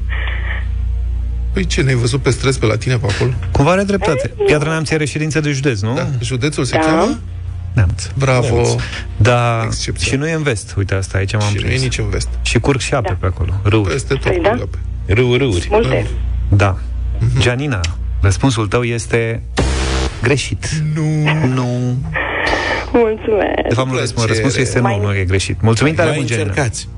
Păi 1.54 1.66
ce, 1.66 1.82
ne-ai 1.82 1.96
văzut 1.96 2.22
pe 2.22 2.30
stres 2.30 2.58
pe 2.58 2.66
la 2.66 2.76
tine 2.78 2.98
pe 2.98 3.06
acolo? 3.16 3.32
Cumva 3.52 3.72
are 3.72 3.84
dreptate. 3.84 4.32
Piatra 4.46 4.70
Neamț 4.70 4.90
e 4.90 4.96
reședință 4.96 5.40
de 5.40 5.52
județ, 5.52 5.80
nu? 5.82 5.94
Da. 5.96 6.08
Județul 6.22 6.64
se 6.64 6.78
Da. 6.78 6.84
cheamă? 6.86 7.20
Neamț. 7.74 8.08
Bravo. 8.18 8.54
Neamț. 8.56 8.70
Da, 9.18 9.62
Excepțional. 9.66 10.10
și 10.12 10.16
nu 10.16 10.28
e 10.28 10.34
în 10.38 10.44
vest. 10.44 10.74
Uite, 10.78 10.96
asta 10.96 11.18
aici 11.18 11.34
m-am 11.34 11.42
Și 11.50 11.54
nu 11.54 11.60
e 11.60 11.64
prins. 11.66 11.82
nici 11.82 11.98
în 11.98 12.10
vest. 12.10 12.28
Și 12.42 12.60
curg 12.60 12.80
și 12.80 12.94
ape 12.94 13.08
Da. 13.08 13.18
pe 13.20 13.26
acolo, 13.26 13.54
râuri. 13.64 13.90
Peste 13.92 14.14
tot. 14.14 14.22
Păi 14.24 14.40
da. 14.44 14.50
curg 14.50 14.62
ape. 14.62 14.78
Râu, 15.14 15.36
râuri. 15.38 15.68
Multe. 15.70 16.08
Da. 16.50 16.78
Mhm. 17.20 17.40
Gianina, 17.40 17.80
răspunsul 18.22 18.68
tău 18.68 18.84
este 18.84 19.44
greșit. 20.22 20.70
Nu. 20.96 21.04
Nu. 21.54 21.98
Mulțumesc. 23.00 23.68
De 23.70 23.74
fapt, 23.74 23.90
nu 23.92 23.98
răspund. 23.98 24.28
Răspunsul 24.28 24.62
este 24.62 24.80
nu, 24.80 24.84
Mai- 24.88 25.00
nu 25.04 25.16
e 25.16 25.24
greșit. 25.24 25.62
Mulțumim 25.62 25.94
tare 25.94 26.08
Mai 26.10 26.18
mult, 26.18 26.28
Gianina. 26.30 26.48
încercați. 26.48 26.90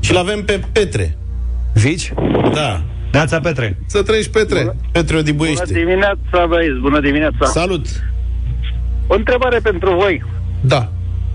Și 0.00 0.12
l-avem 0.12 0.44
pe 0.44 0.60
Petre. 0.72 1.16
Zici? 1.74 2.12
Da. 2.54 2.82
Neața 3.12 3.40
Petre. 3.40 3.76
Să 3.86 4.02
trăiești, 4.02 4.30
Petre. 4.30 4.58
Petre 4.92 5.04
Bună 5.06 5.18
Odibuiește. 5.18 5.72
dimineața, 5.72 6.46
băieți, 6.48 6.78
bună 6.80 7.00
dimineața. 7.00 7.46
Salut. 7.46 7.86
O 9.06 9.14
întrebare 9.14 9.58
pentru 9.58 9.94
voi. 9.94 10.24
Da. 10.60 10.92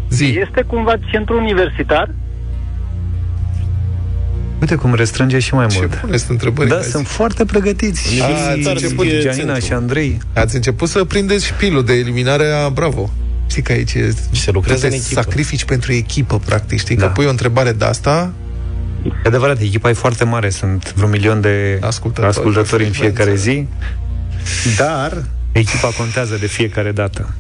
Zi. 0.10 0.26
Este 0.26 0.62
cumva 0.68 0.94
centru 1.12 1.38
universitar? 1.38 2.10
Uite 4.62 4.76
cum 4.76 4.94
restrânge 4.94 5.40
și 5.40 5.54
mai 5.54 5.68
Ce 5.68 5.78
mult. 5.80 5.96
puneți 5.96 6.32
întrebări? 6.32 6.70
Da, 6.70 6.76
Azi? 6.76 6.90
sunt 6.90 7.08
foarte 7.08 7.46
pregătiți. 7.46 8.14
Și 8.14 8.22
Universitar 8.22 8.74
început 8.74 9.06
scrie 9.06 9.22
Gianina 9.22 9.44
centru. 9.54 9.66
și 9.66 9.74
Andrei. 9.74 10.18
Ați 10.34 10.56
început 10.56 10.90
să 10.90 11.04
prindeți 11.04 11.46
șpilul 11.46 11.84
de 11.86 11.94
eliminare 11.94 12.46
a 12.66 12.70
Bravo. 12.70 13.10
Știi 13.54 13.66
că 13.66 13.72
aici 13.72 13.94
e, 13.94 14.14
Se 14.32 14.52
lucrează 14.52 14.82
tu 14.84 14.88
te 14.90 14.96
în 14.96 15.02
echipă. 15.02 15.22
sacrifici 15.22 15.66
pentru 15.66 15.92
echipă, 15.94 16.40
practic. 16.46 16.80
Știi 16.80 16.96
Da. 16.96 17.06
că 17.06 17.12
pui 17.12 17.26
o 17.26 17.30
întrebare 17.30 17.72
de 17.72 17.86
asta, 17.86 18.34
E 19.06 19.12
adevărat, 19.28 19.60
echipa 19.62 19.90
e 19.90 19.94
foarte 19.94 20.24
mare, 20.24 20.50
sunt 20.50 20.94
vreo 20.94 21.08
milion 21.08 21.42
de 21.42 21.78
Ascultători. 21.82 22.28
ascultători 22.28 22.84
în 22.86 22.92
fiecare 22.92 23.32
Frecvență. 23.36 23.68
zi, 24.66 24.76
dar 24.78 25.24
echipa 25.52 25.88
contează 25.98 26.38
de 26.40 26.46
fiecare 26.48 26.92
dată. 26.92 27.34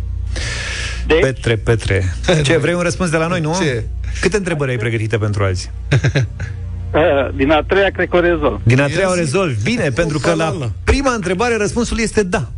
De? 1.08 1.14
Petre, 1.22 1.56
Petre. 1.56 2.14
Ce, 2.44 2.58
vrei 2.58 2.74
un 2.74 2.82
răspuns 2.82 3.10
de 3.10 3.18
la 3.18 3.28
noi, 3.28 3.40
nu? 3.40 3.56
Ce? 3.62 3.84
Câte 4.22 4.38
întrebări 4.38 4.72
ai 4.72 4.78
pregătite 4.78 5.18
pentru 5.18 5.44
azi? 5.44 5.72
Uh, 5.94 7.36
din 7.40 7.52
a 7.52 7.62
treia, 7.68 7.90
cred 7.90 8.10
că 8.10 8.16
o 8.16 8.20
rezolv. 8.20 8.60
Din 8.64 8.80
a 8.82 8.86
treia 8.88 9.10
o 9.10 9.14
zi. 9.14 9.20
rezolvi. 9.20 9.64
Bine, 9.64 9.90
pentru 9.90 10.20
că 10.20 10.34
la 10.34 10.44
falală. 10.46 10.72
prima 10.84 11.14
întrebare 11.14 11.56
răspunsul 11.58 12.00
este 12.00 12.24
da. 12.24 12.50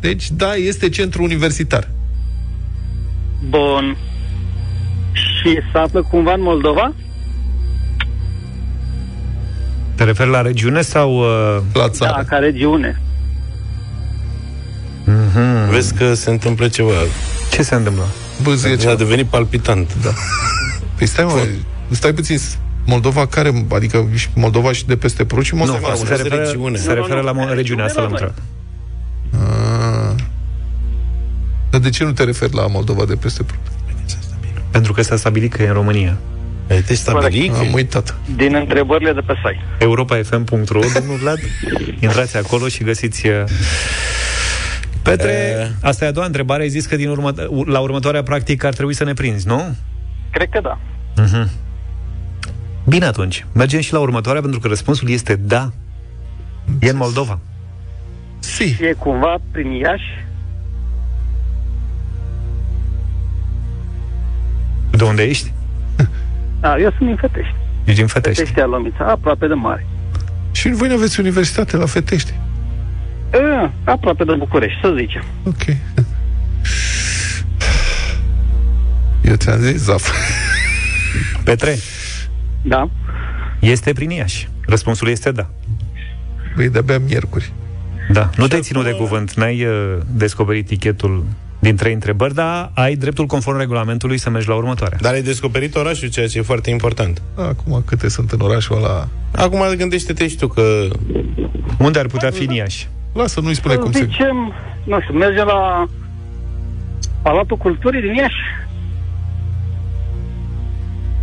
deci 0.00 0.30
da, 0.30 0.54
este 0.54 0.88
centru 0.88 1.22
universitar. 1.22 1.88
Bun. 3.48 3.96
Și 5.12 5.58
se 5.72 5.78
află 5.78 6.02
cumva 6.02 6.32
în 6.32 6.42
Moldova? 6.42 6.92
Te 9.94 10.04
referi 10.04 10.30
la 10.30 10.40
regiune 10.42 10.80
sau... 10.80 11.18
Uh... 11.18 11.62
La 11.72 11.88
țară. 11.88 12.12
Da, 12.16 12.24
ca 12.24 12.36
regiune. 12.36 13.00
mm-hmm. 15.04 15.70
Vezi 15.70 15.94
că 15.94 16.14
se 16.14 16.30
întâmplă 16.30 16.68
ceva. 16.68 16.90
Ce 17.50 17.62
se 17.62 17.74
întâmplă? 17.74 18.06
Bâzie 18.42 18.72
A 18.72 18.76
ceva. 18.76 18.94
devenit 18.94 19.26
palpitant. 19.26 20.02
Da. 20.02 20.10
Păi 20.96 21.06
stai, 21.06 21.24
mă, 21.24 21.46
stai 21.90 22.12
puțin. 22.12 22.38
Moldova 22.86 23.26
care, 23.26 23.66
adică 23.72 24.08
și 24.14 24.28
Moldova 24.34 24.72
și 24.72 24.86
de 24.86 24.96
peste 24.96 25.24
Pruci 25.24 25.44
și 25.44 25.54
Nu, 25.54 25.58
Moldova. 25.58 25.86
se 25.86 26.02
asta 26.02 26.16
referă, 26.16 26.34
regiune. 26.42 26.76
se 26.76 26.88
Nu, 26.88 26.94
nu, 26.94 27.00
referă 27.00 27.20
la 27.20 27.32
nu. 27.32 27.40
mo- 27.44 27.54
regiunea 27.54 27.84
asta 27.84 28.00
l-am 28.00 28.10
Regiune, 28.10 28.30
întrebat. 28.30 28.57
Dar 31.78 31.86
de 31.86 31.96
ce 31.96 32.04
nu 32.04 32.12
te 32.12 32.24
referi 32.24 32.54
la 32.54 32.66
Moldova 32.66 33.04
de 33.04 33.14
peste 33.14 33.42
Pruci? 33.42 33.60
Pentru 34.70 34.92
că 34.92 35.02
s-a 35.02 35.16
stabilit 35.16 35.52
că 35.52 35.62
e 35.62 35.66
în 35.66 35.72
România. 35.72 36.16
Ai 36.70 36.80
te 36.80 36.94
stabili? 36.94 37.52
Am 37.58 37.72
uitat. 37.72 38.16
Din 38.36 38.54
întrebările 38.54 39.12
de 39.12 39.20
pe 39.20 39.34
site. 39.34 39.60
europafm.ro 39.78 40.80
Domnul 40.94 41.16
Vlad, 41.20 41.38
intrați 42.00 42.36
acolo 42.36 42.68
și 42.68 42.84
găsiți 42.84 43.26
uh, 43.26 43.44
Petre, 45.02 45.30
E. 45.30 45.70
asta 45.82 46.04
e 46.04 46.08
a 46.08 46.12
doua 46.12 46.26
întrebare 46.26 46.62
Ai 46.62 46.68
zis 46.68 46.86
că 46.86 46.96
din 46.96 47.08
urmă, 47.08 47.32
la 47.66 47.78
următoarea 47.78 48.22
practică 48.22 48.66
ar 48.66 48.74
trebui 48.74 48.94
să 48.94 49.04
ne 49.04 49.12
prinzi, 49.12 49.46
nu? 49.46 49.76
Cred 50.30 50.48
că 50.50 50.60
da. 50.60 50.78
Uh-huh. 51.24 51.50
Bine 52.86 53.04
atunci, 53.04 53.46
mergem 53.52 53.80
și 53.80 53.92
la 53.92 53.98
următoarea 53.98 54.40
Pentru 54.42 54.60
că 54.60 54.68
răspunsul 54.68 55.10
este 55.10 55.36
da 55.36 55.72
E 56.80 56.90
în 56.90 56.96
Moldova 56.96 57.38
Si. 58.38 58.76
E 58.80 58.92
cumva 58.92 59.36
prin 59.50 59.70
Iași? 59.70 60.26
De 64.98 65.04
unde 65.04 65.22
ești? 65.22 65.52
A, 66.60 66.76
eu 66.78 66.90
sunt 66.96 67.08
din 67.08 67.16
Fetești. 67.16 67.54
Ești 67.84 67.98
din 67.98 68.06
Fetești 68.06 68.38
Fetești 68.40 68.60
Alomița, 68.60 69.04
aproape 69.04 69.46
de 69.46 69.54
mare. 69.54 69.86
Și 70.52 70.70
voi 70.70 70.88
nu 70.88 70.94
aveți 70.94 71.20
universitate 71.20 71.76
la 71.76 71.86
Fetești. 71.86 72.32
A, 73.32 73.72
aproape 73.84 74.24
de 74.24 74.34
București, 74.34 74.80
să 74.82 74.94
zicem. 74.98 75.24
Ok. 75.44 75.76
Eu 79.22 79.34
ți-am 79.34 79.58
zis, 79.58 79.82
Zaf. 79.82 80.10
Petre, 81.44 81.76
Da? 82.62 82.88
este 83.60 83.92
prin 83.92 84.10
Iași 84.10 84.48
Răspunsul 84.66 85.08
este 85.08 85.30
da 85.30 85.50
Băi, 86.56 86.68
de-abia 86.68 86.98
miercuri. 86.98 87.52
Da, 88.12 88.30
nu 88.36 88.46
te-ai 88.46 88.60
ținut 88.60 88.84
de 88.84 88.90
cuvânt 88.90 89.34
N-ai 89.34 89.64
uh, 89.64 89.96
descoperit 90.06 90.66
tichetul 90.66 91.24
din 91.58 91.76
trei 91.76 91.92
întrebări 91.92 92.34
Dar 92.34 92.70
ai 92.74 92.94
dreptul 92.94 93.26
conform 93.26 93.58
regulamentului 93.58 94.18
să 94.18 94.30
mergi 94.30 94.48
la 94.48 94.54
următoarea 94.54 94.98
Dar 95.00 95.12
ai 95.12 95.22
descoperit 95.22 95.74
orașul, 95.74 96.08
ceea 96.08 96.28
ce 96.28 96.38
e 96.38 96.42
foarte 96.42 96.70
important. 96.70 97.22
Acum 97.34 97.82
câte 97.86 98.08
sunt 98.08 98.30
în 98.30 98.40
orașul 98.40 98.76
ăla... 98.76 99.08
Acum 99.34 99.62
gândește-te 99.76 100.28
și 100.28 100.36
tu 100.36 100.46
că 100.46 100.88
Unde 101.78 101.98
ar 101.98 102.06
putea 102.06 102.30
fi 102.30 102.44
în 102.44 102.54
Iași? 102.54 102.88
Lasă, 103.12 103.40
nu-i 103.40 103.54
spune 103.54 103.74
Să 103.74 103.80
cum 103.80 103.92
se... 103.92 104.04
zicem, 104.04 104.52
nu 104.84 105.00
știu, 105.00 105.14
mergem 105.14 105.46
la 105.46 105.88
Palatul 107.22 107.56
Culturii 107.56 108.00
din 108.00 108.14
Iași. 108.14 108.36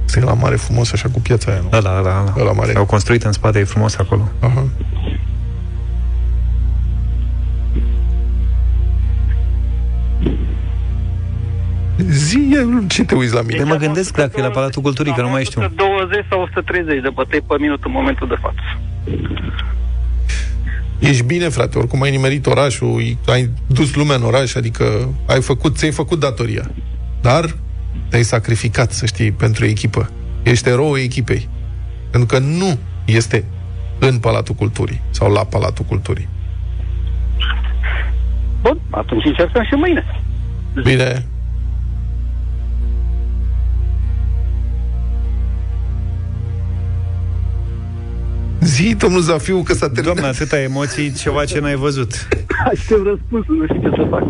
Se 0.06 0.20
la 0.20 0.34
mare 0.34 0.56
frumos, 0.56 0.92
așa, 0.92 1.10
cu 1.10 1.20
piața 1.20 1.52
aia, 1.52 1.60
nu? 1.62 1.70
Ăla, 1.78 1.98
ăla, 1.98 2.22
ăla. 2.22 2.34
Ăla 2.38 2.52
mare. 2.52 2.74
Au 2.76 2.86
construit 2.86 3.24
în 3.24 3.32
spate, 3.32 3.60
e 3.60 3.64
frumos 3.64 3.98
acolo. 3.98 4.32
Aha. 4.40 4.68
E, 12.56 12.88
ce 12.88 13.04
te 13.04 13.16
uiți 13.16 13.34
la 13.34 13.42
mine? 13.42 13.58
Păi 13.58 13.68
mă 13.68 13.76
gândesc 13.76 14.16
dacă 14.16 14.40
e 14.40 14.42
la 14.42 14.50
Palatul 14.50 14.82
Culturii, 14.82 15.14
că 15.14 15.22
nu 15.22 15.30
mai 15.30 15.44
știu. 15.44 15.62
120 15.62 16.26
sau 16.30 16.42
130 16.42 17.02
de 17.02 17.10
bătăi 17.10 17.42
pe 17.42 17.56
minut 17.60 17.84
în 17.84 17.92
momentul 17.92 18.28
de 18.28 18.36
față. 18.42 18.80
Ești 21.00 21.24
bine, 21.24 21.50
frate, 21.50 21.78
oricum 21.78 22.02
ai 22.02 22.12
nimerit 22.12 22.46
orașul, 22.46 23.18
ai 23.28 23.50
dus 23.68 23.96
lumea 23.96 24.16
în 24.16 24.24
oraș, 24.24 24.56
adică 24.56 25.14
ai 25.28 25.42
făcut, 25.42 25.76
ți-ai 25.78 25.92
făcut 25.92 26.20
datoria. 26.20 26.72
Dar 27.22 27.46
te-ai 28.10 28.24
sacrificat, 28.24 28.92
să 28.92 29.06
știi, 29.06 29.32
pentru 29.32 29.66
echipă. 29.66 30.10
Ești 30.44 30.70
eroul 30.70 31.00
echipei. 31.00 31.50
Pentru 32.10 32.38
că 32.38 32.44
nu 32.44 32.80
este 33.06 33.46
în 34.00 34.20
Palatul 34.20 34.56
Culturii 34.56 35.02
sau 35.10 35.32
la 35.32 35.44
Palatul 35.44 35.86
Culturii. 35.86 36.28
Bun, 38.62 38.80
atunci 38.90 39.26
încercăm 39.26 39.64
și 39.64 39.74
mâine. 39.74 40.06
Bine. 40.84 41.26
Zi, 48.62 48.96
domnul 48.98 49.22
Zafiu, 49.22 49.64
că 49.64 49.74
s-a 49.74 49.90
terminat. 49.90 50.14
Doamne, 50.16 50.32
atâta 50.32 50.62
emoții, 50.62 51.12
ceva 51.12 51.46
ce 51.46 51.60
n-ai 51.60 51.76
văzut. 51.76 52.28
Aștept 52.72 53.06
răspunsul, 53.06 53.56
nu 53.56 53.66
știu 53.66 53.90
ce 53.90 53.96
să 53.96 54.08
fac. 54.10 54.24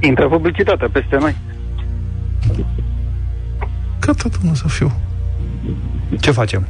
Intră 0.00 0.28
publicitatea 0.28 0.88
peste 0.92 1.16
noi. 1.16 1.36
Gata, 4.00 4.28
domnul 4.38 4.54
Zafiu. 4.54 4.92
Ce 6.20 6.30
facem? 6.30 6.68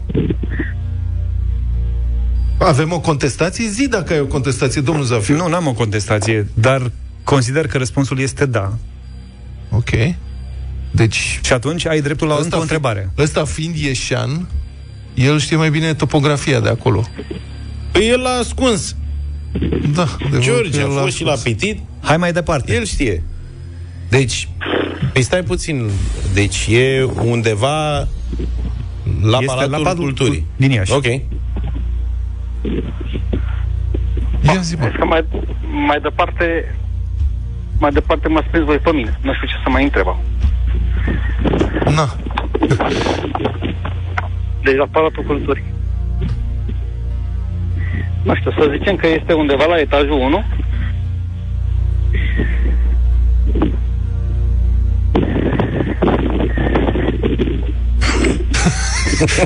Avem 2.58 2.92
o 2.92 3.00
contestație? 3.00 3.68
Zi 3.68 3.88
dacă 3.88 4.12
ai 4.12 4.20
o 4.20 4.26
contestație, 4.26 4.80
domnul 4.80 5.04
Zafiu. 5.04 5.36
Nu, 5.36 5.48
n-am 5.48 5.66
o 5.66 5.72
contestație, 5.72 6.46
dar 6.54 6.90
consider 7.34 7.66
că 7.66 7.78
răspunsul 7.78 8.18
este 8.18 8.46
da. 8.46 8.72
Ok. 9.70 9.90
Deci... 10.90 11.40
Și 11.44 11.52
atunci 11.52 11.86
ai 11.86 12.00
dreptul 12.00 12.28
la 12.28 12.36
încă 12.42 12.56
o 12.56 12.60
întrebare. 12.60 13.10
Ăsta 13.18 13.44
fiind 13.44 13.76
ieșean, 13.76 14.48
el 15.14 15.38
știe 15.38 15.56
mai 15.56 15.70
bine 15.70 15.94
topografia 15.94 16.60
de 16.60 16.68
acolo. 16.68 17.06
Păi 17.92 18.08
el 18.08 18.20
l-a 18.20 18.30
ascuns. 18.30 18.96
Da. 19.94 20.06
De 20.30 20.38
George 20.38 20.82
a 20.82 20.86
fost 20.86 21.16
și 21.16 21.24
la 21.24 21.34
pitit. 21.42 21.78
Hai 22.00 22.16
mai 22.16 22.32
departe. 22.32 22.74
El 22.74 22.84
știe. 22.84 23.22
Deci, 24.08 24.48
păi 25.12 25.22
stai 25.22 25.42
puțin. 25.42 25.90
Deci 26.32 26.66
e 26.66 27.02
undeva 27.24 27.96
la 29.22 29.38
Este 29.40 29.44
Palatul 29.44 29.70
la 29.70 29.76
Palatul 29.76 30.02
Culturii. 30.02 30.46
din 30.56 30.70
Iași. 30.70 30.92
Ok. 30.92 31.04
Ia 34.42 34.60
zi, 34.60 34.76
Că 34.76 35.04
mai, 35.04 35.24
mai 35.86 36.00
departe 36.00 36.74
mai 37.78 37.90
departe 37.90 38.28
mă 38.28 38.42
prins 38.50 38.64
voi 38.64 38.78
pe 38.78 38.92
mine. 38.92 39.18
Nu 39.22 39.34
știu 39.34 39.46
ce 39.46 39.54
să 39.62 39.70
mai 39.70 39.82
întreb. 39.82 40.06
acum. 40.06 40.22
Na. 41.94 42.16
Deci 44.62 44.76
la 44.76 44.86
Palatul 44.90 45.22
Culturii. 45.22 45.64
Nu 48.22 48.34
știu, 48.34 48.50
să 48.50 48.74
zicem 48.78 48.96
că 48.96 49.06
este 49.06 49.32
undeva 49.32 49.64
la 49.64 49.78
etajul 49.78 50.10
1. 50.10 50.44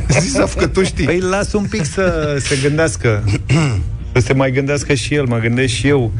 Zi, 0.20 0.28
Zaf, 0.28 0.54
că 0.54 0.66
tu 0.66 0.82
știi. 0.82 1.04
Păi 1.04 1.20
las 1.20 1.52
un 1.52 1.64
pic 1.64 1.84
să 1.84 2.36
se 2.38 2.58
gândească. 2.62 3.24
să 4.12 4.20
se 4.20 4.32
mai 4.32 4.50
gândească 4.50 4.94
și 4.94 5.14
el, 5.14 5.24
mă 5.24 5.38
gândesc 5.38 5.72
și 5.74 5.88
eu. 5.88 6.12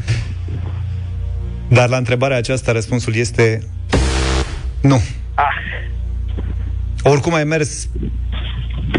Dar 1.73 1.89
la 1.89 1.97
întrebarea 1.97 2.37
aceasta 2.37 2.71
răspunsul 2.71 3.15
este 3.15 3.63
nu. 4.81 5.01
Ah. 5.33 5.43
Oricum 7.03 7.33
ai 7.33 7.43
mers 7.43 7.87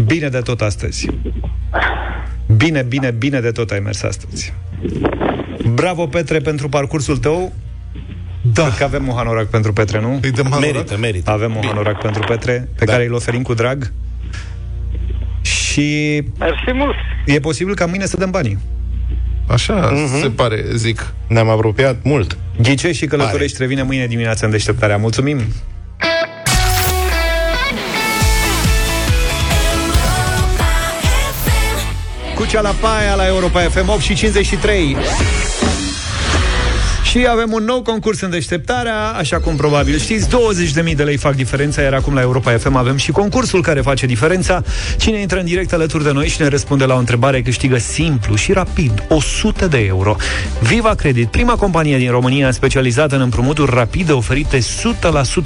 bine 0.04 0.28
de 0.28 0.38
tot 0.38 0.60
astăzi. 0.60 1.06
Bine, 2.56 2.82
bine, 2.82 3.10
bine 3.10 3.40
de 3.40 3.50
tot 3.50 3.70
ai 3.70 3.78
mers 3.80 4.02
astăzi. 4.02 4.52
Bravo, 5.74 6.06
Petre, 6.06 6.38
pentru 6.38 6.68
parcursul 6.68 7.16
tău. 7.18 7.52
Da. 8.42 8.62
Cred 8.62 8.76
că 8.76 8.84
avem 8.84 9.08
un 9.08 9.14
hanorac 9.14 9.46
pentru 9.46 9.72
Petre, 9.72 10.00
nu? 10.00 10.18
Îi 10.22 10.30
dăm 10.30 10.44
hanorac? 10.50 10.72
Merită, 10.72 10.96
merită. 10.96 11.30
Avem 11.30 11.56
un 11.56 11.62
hanorac 11.64 12.00
pentru 12.00 12.22
Petre, 12.22 12.68
pe 12.78 12.84
Da. 12.84 12.92
care 12.92 13.06
îl 13.06 13.12
oferim 13.12 13.42
cu 13.42 13.54
drag. 13.54 13.92
Și 15.42 16.22
Mersi 16.38 16.72
mult. 16.72 16.94
e 17.26 17.38
posibil 17.40 17.74
ca 17.74 17.86
mâine 17.86 18.06
să 18.06 18.16
dăm 18.16 18.30
banii. 18.30 18.58
Așa 19.46 19.90
Mhm. 19.92 20.20
se 20.20 20.30
pare, 20.30 20.64
zic. 20.74 21.14
Ne-am 21.28 21.48
apropiat 21.48 21.96
mult. 22.02 22.36
Ghicești 22.62 22.96
și 22.96 23.06
călătorești 23.06 23.56
revine 23.60 23.82
mâine 23.82 24.06
dimineața 24.06 24.46
în 24.46 24.52
deșteptarea. 24.52 24.96
Mulțumim! 24.96 25.40
Cu 32.34 32.44
cea 32.46 32.60
la 32.60 32.74
paia 32.80 33.14
la 33.14 33.26
Europa 33.26 33.60
FM 33.60 33.88
8 33.88 34.00
și 34.00 34.14
53 34.14 34.96
și 37.14 37.26
avem 37.30 37.52
un 37.52 37.64
nou 37.64 37.82
concurs 37.82 38.20
în 38.20 38.30
deșteptarea, 38.30 39.12
așa 39.16 39.38
cum 39.38 39.56
probabil 39.56 39.98
știți, 39.98 40.28
20.000 40.28 40.96
de 40.96 41.02
lei 41.02 41.16
fac 41.16 41.34
diferența, 41.34 41.82
iar 41.82 41.92
acum 41.92 42.14
la 42.14 42.20
Europa 42.20 42.50
FM 42.50 42.74
avem 42.74 42.96
și 42.96 43.10
concursul 43.10 43.62
care 43.62 43.80
face 43.80 44.06
diferența. 44.06 44.62
Cine 44.98 45.20
intră 45.20 45.38
în 45.38 45.44
direct 45.44 45.72
alături 45.72 46.04
de 46.04 46.12
noi 46.12 46.28
și 46.28 46.40
ne 46.40 46.48
răspunde 46.48 46.84
la 46.84 46.94
o 46.94 46.98
întrebare 46.98 47.42
câștigă 47.42 47.78
simplu 47.78 48.34
și 48.34 48.52
rapid 48.52 49.04
100 49.08 49.66
de 49.66 49.78
euro. 49.78 50.16
Viva 50.60 50.94
Credit, 50.94 51.30
prima 51.30 51.54
companie 51.54 51.98
din 51.98 52.10
România 52.10 52.50
specializată 52.50 53.14
în 53.14 53.20
împrumuturi 53.20 53.74
rapide 53.74 54.12
oferite 54.12 54.58
100% 54.58 54.62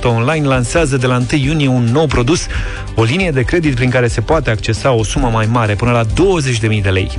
online, 0.03 0.47
lansează 0.47 0.97
de 0.97 1.07
la 1.07 1.17
1 1.17 1.27
iunie 1.41 1.69
un 1.69 1.89
nou 1.93 2.07
produs, 2.07 2.47
o 2.95 3.03
linie 3.03 3.31
de 3.31 3.43
credit 3.43 3.75
prin 3.75 3.91
care 3.91 4.09
se 4.09 4.21
poate 4.21 4.51
accesa 4.51 4.93
o 4.93 5.05
sumă 5.05 5.31
mai 5.33 5.49
mare, 5.51 5.75
până 5.75 5.91
la 5.91 6.05
20.000 6.05 6.83
de 6.83 6.89
lei. 6.89 7.11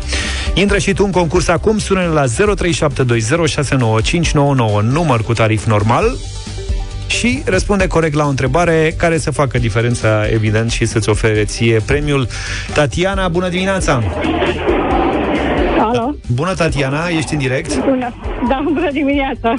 Intră 0.54 0.78
și 0.78 0.93
tu 0.93 1.04
în 1.06 1.12
concurs 1.12 1.47
acum, 1.47 1.78
sună 1.78 2.12
la 2.14 2.24
0372069599, 2.26 4.38
număr 4.81 5.23
cu 5.23 5.33
tarif 5.33 5.65
normal, 5.65 6.05
și 7.07 7.41
răspunde 7.45 7.87
corect 7.87 8.15
la 8.15 8.25
o 8.25 8.29
întrebare 8.29 8.93
care 8.97 9.17
să 9.17 9.31
facă 9.31 9.57
diferența, 9.57 10.27
evident, 10.31 10.71
și 10.71 10.85
să-ți 10.85 11.09
ofere 11.09 11.43
ție 11.43 11.79
premiul. 11.85 12.27
Tatiana, 12.73 13.27
bună 13.27 13.49
dimineața! 13.49 14.03
Alo? 15.79 16.15
Bună, 16.27 16.53
Tatiana, 16.53 17.07
ești 17.07 17.33
în 17.33 17.39
direct? 17.39 17.83
Bună. 17.85 18.13
Da, 18.49 18.61
bună 18.63 18.91
dimineața. 18.91 19.53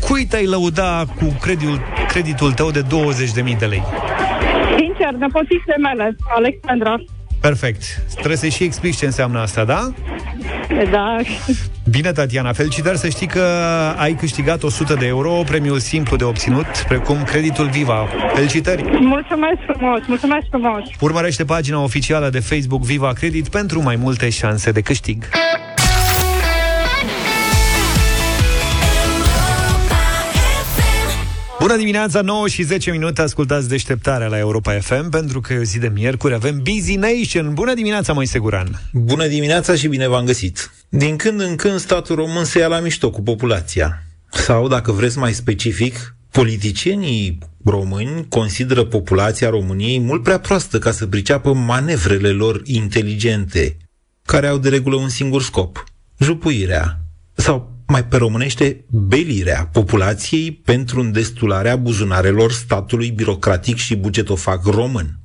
Cui 0.00 0.26
te-ai 0.26 0.46
lăuda 0.46 1.04
cu 1.16 1.36
creditul, 1.40 1.80
creditul 2.08 2.52
tău 2.52 2.70
de 2.70 2.82
20.000 2.82 3.58
de 3.58 3.66
lei? 3.66 3.82
Sincer, 4.78 5.12
nepoțitele 5.18 5.76
mele, 5.82 6.16
Alexandra. 6.34 6.94
Perfect. 7.48 7.82
Trebuie 8.12 8.36
să 8.36 8.48
și 8.48 8.64
explici 8.64 8.96
ce 8.96 9.04
înseamnă 9.04 9.40
asta, 9.40 9.64
da? 9.64 9.92
Da. 10.90 11.16
Bine, 11.88 12.12
Tatiana, 12.12 12.52
felicitări 12.52 12.98
să 12.98 13.08
știi 13.08 13.26
că 13.26 13.42
ai 13.96 14.14
câștigat 14.14 14.62
100 14.62 14.94
de 14.94 15.06
euro, 15.06 15.42
premiul 15.46 15.78
simplu 15.78 16.16
de 16.16 16.24
obținut, 16.24 16.66
precum 16.88 17.22
creditul 17.22 17.68
Viva. 17.68 18.08
Felicitări! 18.34 18.82
Mulțumesc 19.00 19.58
frumos, 19.66 20.00
mulțumesc 20.06 20.46
frumos. 20.50 20.82
Urmărește 21.00 21.44
pagina 21.44 21.82
oficială 21.82 22.28
de 22.30 22.40
Facebook 22.40 22.82
Viva 22.82 23.12
Credit 23.12 23.48
pentru 23.48 23.82
mai 23.82 23.96
multe 23.96 24.28
șanse 24.28 24.70
de 24.70 24.80
câștig. 24.80 25.24
Bună 31.64 31.76
dimineața, 31.76 32.20
9 32.20 32.48
și 32.48 32.62
10 32.62 32.90
minute, 32.90 33.22
ascultați 33.22 33.68
deșteptarea 33.68 34.26
la 34.26 34.38
Europa 34.38 34.78
FM, 34.78 35.08
pentru 35.08 35.40
că 35.40 35.52
e 35.52 35.58
o 35.58 35.62
zi 35.62 35.78
de 35.78 35.88
miercuri, 35.88 36.34
avem 36.34 36.62
Busy 36.62 36.96
Nation. 36.96 37.54
Bună 37.54 37.74
dimineața, 37.74 38.12
mai 38.12 38.30
Guran! 38.38 38.80
Bună 38.92 39.26
dimineața 39.26 39.74
și 39.74 39.88
bine 39.88 40.08
v-am 40.08 40.24
găsit! 40.24 40.70
Din 40.88 41.16
când 41.16 41.40
în 41.40 41.56
când 41.56 41.78
statul 41.78 42.16
român 42.16 42.44
se 42.44 42.58
ia 42.58 42.66
la 42.66 42.78
mișto 42.78 43.10
cu 43.10 43.22
populația. 43.22 44.02
Sau, 44.30 44.68
dacă 44.68 44.92
vreți 44.92 45.18
mai 45.18 45.32
specific, 45.32 46.16
politicienii 46.30 47.38
români 47.64 48.26
consideră 48.28 48.84
populația 48.84 49.50
României 49.50 50.00
mult 50.00 50.22
prea 50.22 50.38
proastă 50.38 50.78
ca 50.78 50.90
să 50.90 51.06
priceapă 51.06 51.52
manevrele 51.52 52.30
lor 52.30 52.60
inteligente, 52.64 53.76
care 54.22 54.46
au 54.46 54.58
de 54.58 54.68
regulă 54.68 54.96
un 54.96 55.08
singur 55.08 55.42
scop, 55.42 55.84
jupuirea. 56.18 57.00
Sau, 57.34 57.73
mai 57.86 58.04
pe 58.04 58.16
românește, 58.16 58.84
belirea 58.90 59.68
populației 59.72 60.52
pentru 60.52 61.00
îndestularea 61.00 61.76
buzunarelor 61.76 62.52
statului 62.52 63.10
birocratic 63.10 63.76
și 63.76 63.96
bugetofac 63.96 64.64
român. 64.64 65.18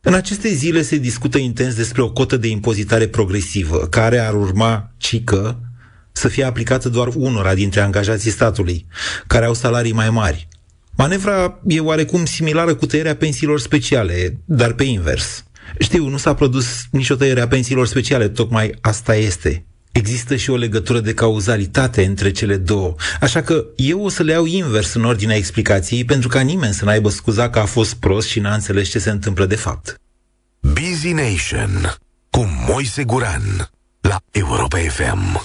În 0.00 0.14
aceste 0.14 0.48
zile 0.48 0.82
se 0.82 0.96
discută 0.96 1.38
intens 1.38 1.74
despre 1.74 2.02
o 2.02 2.10
cotă 2.12 2.36
de 2.36 2.48
impozitare 2.48 3.08
progresivă, 3.08 3.78
care 3.78 4.18
ar 4.18 4.34
urma, 4.34 4.92
cică, 4.96 5.60
să 6.12 6.28
fie 6.28 6.44
aplicată 6.44 6.88
doar 6.88 7.08
unora 7.14 7.54
dintre 7.54 7.80
angajații 7.80 8.30
statului, 8.30 8.86
care 9.26 9.44
au 9.44 9.54
salarii 9.54 9.92
mai 9.92 10.10
mari. 10.10 10.48
Manevra 10.96 11.60
e 11.66 11.80
oarecum 11.80 12.24
similară 12.24 12.74
cu 12.74 12.86
tăierea 12.86 13.16
pensiilor 13.16 13.60
speciale, 13.60 14.38
dar 14.44 14.72
pe 14.72 14.84
invers. 14.84 15.44
Știu, 15.78 16.08
nu 16.08 16.16
s-a 16.16 16.34
produs 16.34 16.66
nicio 16.90 17.14
tăiere 17.14 17.40
a 17.40 17.48
pensiilor 17.48 17.86
speciale, 17.86 18.28
tocmai 18.28 18.74
asta 18.80 19.16
este. 19.16 19.67
Există 19.98 20.36
și 20.36 20.50
o 20.50 20.56
legătură 20.56 21.00
de 21.00 21.14
cauzalitate 21.14 22.04
între 22.04 22.30
cele 22.30 22.56
două. 22.56 22.94
Așa 23.20 23.42
că 23.42 23.64
eu 23.76 24.04
o 24.04 24.08
să 24.08 24.22
le 24.22 24.32
iau 24.32 24.44
invers 24.44 24.94
în 24.94 25.04
ordinea 25.04 25.36
explicației 25.36 26.04
pentru 26.04 26.28
ca 26.28 26.40
nimeni 26.40 26.74
să 26.74 26.84
n-aibă 26.84 27.08
scuza 27.08 27.50
că 27.50 27.58
a 27.58 27.64
fost 27.64 27.94
prost 27.94 28.28
și 28.28 28.40
n-a 28.40 28.54
înțeles 28.54 28.88
ce 28.88 28.98
se 28.98 29.10
întâmplă 29.10 29.46
de 29.46 29.56
fapt. 29.56 30.00
Busy 30.60 31.12
Nation 31.12 31.94
cu 32.30 32.64
Moise 32.68 33.04
Guran 33.04 33.70
la 34.00 34.16
Europa 34.30 34.78
FM. 34.78 35.42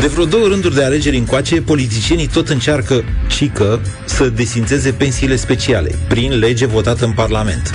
De 0.00 0.06
vreo 0.06 0.24
două 0.24 0.46
rânduri 0.46 0.74
de 0.74 0.84
alegeri 0.84 1.16
încoace, 1.16 1.60
politicienii 1.60 2.26
tot 2.26 2.48
încearcă, 2.48 3.04
cică, 3.28 3.80
să 4.04 4.28
desințeze 4.28 4.90
pensiile 4.90 5.36
speciale, 5.36 5.90
prin 6.08 6.38
lege 6.38 6.66
votată 6.66 7.04
în 7.04 7.12
Parlament. 7.12 7.74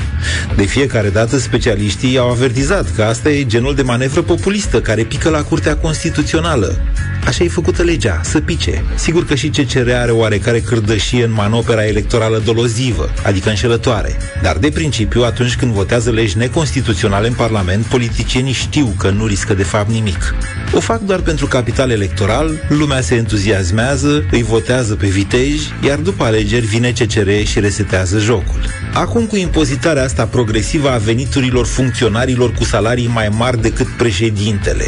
De 0.55 0.63
fiecare 0.63 1.09
dată, 1.09 1.37
specialiștii 1.37 2.17
au 2.17 2.29
avertizat 2.29 2.95
că 2.95 3.03
asta 3.03 3.29
e 3.29 3.45
genul 3.45 3.75
de 3.75 3.81
manevră 3.81 4.21
populistă 4.21 4.81
care 4.81 5.03
pică 5.03 5.29
la 5.29 5.43
Curtea 5.43 5.77
Constituțională. 5.77 6.77
Așa 7.25 7.43
e 7.43 7.47
făcută 7.47 7.83
legea, 7.83 8.21
să 8.23 8.39
pice. 8.39 8.83
Sigur 8.95 9.25
că 9.25 9.35
și 9.35 9.49
CCR 9.49 9.89
are 9.89 10.11
oarecare 10.11 10.59
cârdășie 10.59 11.23
în 11.23 11.31
manopera 11.31 11.85
electorală 11.85 12.41
dolozivă, 12.45 13.09
adică 13.23 13.49
înșelătoare. 13.49 14.17
Dar 14.41 14.57
de 14.57 14.69
principiu, 14.69 15.21
atunci 15.21 15.55
când 15.55 15.71
votează 15.71 16.11
legi 16.11 16.37
neconstituționale 16.37 17.27
în 17.27 17.33
Parlament, 17.33 17.85
politicienii 17.85 18.53
știu 18.53 18.93
că 18.97 19.09
nu 19.09 19.25
riscă 19.25 19.53
de 19.53 19.63
fapt 19.63 19.89
nimic. 19.89 20.35
O 20.73 20.79
fac 20.79 20.99
doar 20.99 21.19
pentru 21.19 21.47
capital 21.47 21.89
electoral, 21.89 22.65
lumea 22.69 23.01
se 23.01 23.15
entuziasmează, 23.15 24.25
îi 24.31 24.43
votează 24.43 24.95
pe 24.95 25.07
viteji, 25.07 25.73
iar 25.85 25.97
după 25.97 26.23
alegeri 26.23 26.65
vine 26.65 26.91
CCR 26.91 27.29
și 27.45 27.59
resetează 27.59 28.19
jocul. 28.19 28.59
Acum 28.93 29.25
cu 29.25 29.35
impozitarea 29.35 30.03
asta 30.03 30.25
progresivă 30.25 30.89
a 30.89 30.97
veniturilor 30.97 31.65
funcționarilor 31.65 32.51
cu 32.51 32.63
salarii 32.63 33.07
mai 33.07 33.29
mari 33.37 33.61
decât 33.61 33.87
președintele, 33.87 34.85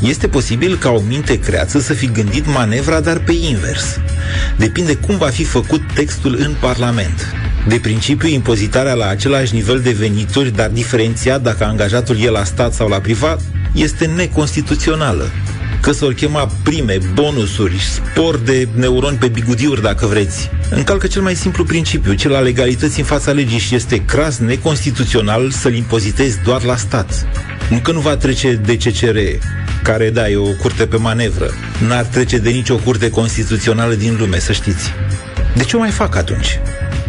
este 0.00 0.28
posibil 0.28 0.76
ca 0.76 0.90
o 0.90 1.00
minte 1.00 1.38
creață 1.38 1.78
să 1.78 1.92
fi 1.92 2.06
gândit 2.06 2.46
manevra, 2.46 3.00
dar 3.00 3.18
pe 3.18 3.32
invers. 3.32 4.00
Depinde 4.56 4.94
cum 4.94 5.16
va 5.16 5.26
fi 5.26 5.44
făcut 5.44 5.80
textul 5.94 6.36
în 6.38 6.54
Parlament. 6.60 7.34
De 7.68 7.78
principiu, 7.78 8.28
impozitarea 8.28 8.94
la 8.94 9.06
același 9.06 9.54
nivel 9.54 9.80
de 9.80 9.90
venituri, 9.90 10.50
dar 10.50 10.68
diferențiat 10.68 11.42
dacă 11.42 11.64
angajatul 11.64 12.20
e 12.20 12.30
la 12.30 12.44
stat 12.44 12.72
sau 12.72 12.88
la 12.88 12.98
privat, 12.98 13.40
este 13.74 14.06
neconstituțională. 14.06 15.30
Că 15.86 15.92
s-or 15.92 16.14
chema 16.14 16.50
prime, 16.62 16.98
bonusuri, 17.14 17.78
spor 17.80 18.36
de 18.36 18.68
neuroni 18.74 19.16
pe 19.16 19.28
bigudiuri, 19.28 19.82
dacă 19.82 20.06
vreți. 20.06 20.50
Încalcă 20.70 21.06
cel 21.06 21.22
mai 21.22 21.34
simplu 21.34 21.64
principiu, 21.64 22.12
cel 22.12 22.34
al 22.34 22.42
legalității 22.42 23.00
în 23.00 23.06
fața 23.06 23.30
legii 23.30 23.58
și 23.58 23.74
este 23.74 24.04
cras 24.04 24.38
neconstituțional 24.38 25.50
să-l 25.50 25.74
impozitezi 25.74 26.42
doar 26.44 26.62
la 26.62 26.76
stat. 26.76 27.26
Încă 27.70 27.92
nu 27.92 28.00
va 28.00 28.16
trece 28.16 28.52
de 28.52 28.76
CCR, 28.76 29.18
care, 29.82 30.10
da, 30.10 30.28
e 30.28 30.36
o 30.36 30.52
curte 30.60 30.86
pe 30.86 30.96
manevră. 30.96 31.50
N-ar 31.88 32.04
trece 32.04 32.38
de 32.38 32.50
nicio 32.50 32.76
curte 32.76 33.10
constituțională 33.10 33.94
din 33.94 34.16
lume, 34.18 34.38
să 34.38 34.52
știți. 34.52 34.92
De 35.54 35.64
ce 35.64 35.76
o 35.76 35.78
mai 35.78 35.90
fac 35.90 36.16
atunci? 36.16 36.58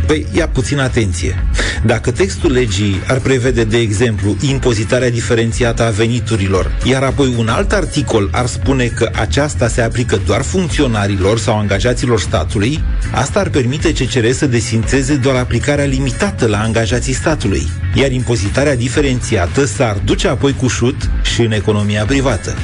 Păi, 0.07 0.25
ia 0.31 0.47
puțin 0.47 0.79
atenție. 0.79 1.43
Dacă 1.85 2.11
textul 2.11 2.51
legii 2.51 3.01
ar 3.07 3.19
prevede, 3.19 3.63
de 3.63 3.77
exemplu, 3.77 4.35
impozitarea 4.41 5.09
diferențiată 5.09 5.83
a 5.83 5.89
veniturilor, 5.89 6.71
iar 6.83 7.03
apoi 7.03 7.35
un 7.37 7.47
alt 7.47 7.71
articol 7.71 8.29
ar 8.31 8.45
spune 8.45 8.85
că 8.85 9.09
aceasta 9.15 9.67
se 9.67 9.81
aplică 9.81 10.21
doar 10.25 10.41
funcționarilor 10.41 11.39
sau 11.39 11.57
angajaților 11.57 12.19
statului, 12.19 12.83
asta 13.11 13.39
ar 13.39 13.49
permite 13.49 13.93
CCR 13.93 14.31
să 14.31 14.45
desințeze 14.45 15.15
doar 15.15 15.35
aplicarea 15.35 15.85
limitată 15.85 16.47
la 16.47 16.59
angajații 16.59 17.13
statului, 17.13 17.67
iar 17.93 18.11
impozitarea 18.11 18.75
diferențiată 18.75 19.65
s-ar 19.65 19.97
duce 20.05 20.27
apoi 20.27 20.53
cu 20.53 20.67
șut 20.67 21.09
și 21.21 21.41
în 21.41 21.51
economia 21.51 22.05
privată. 22.05 22.55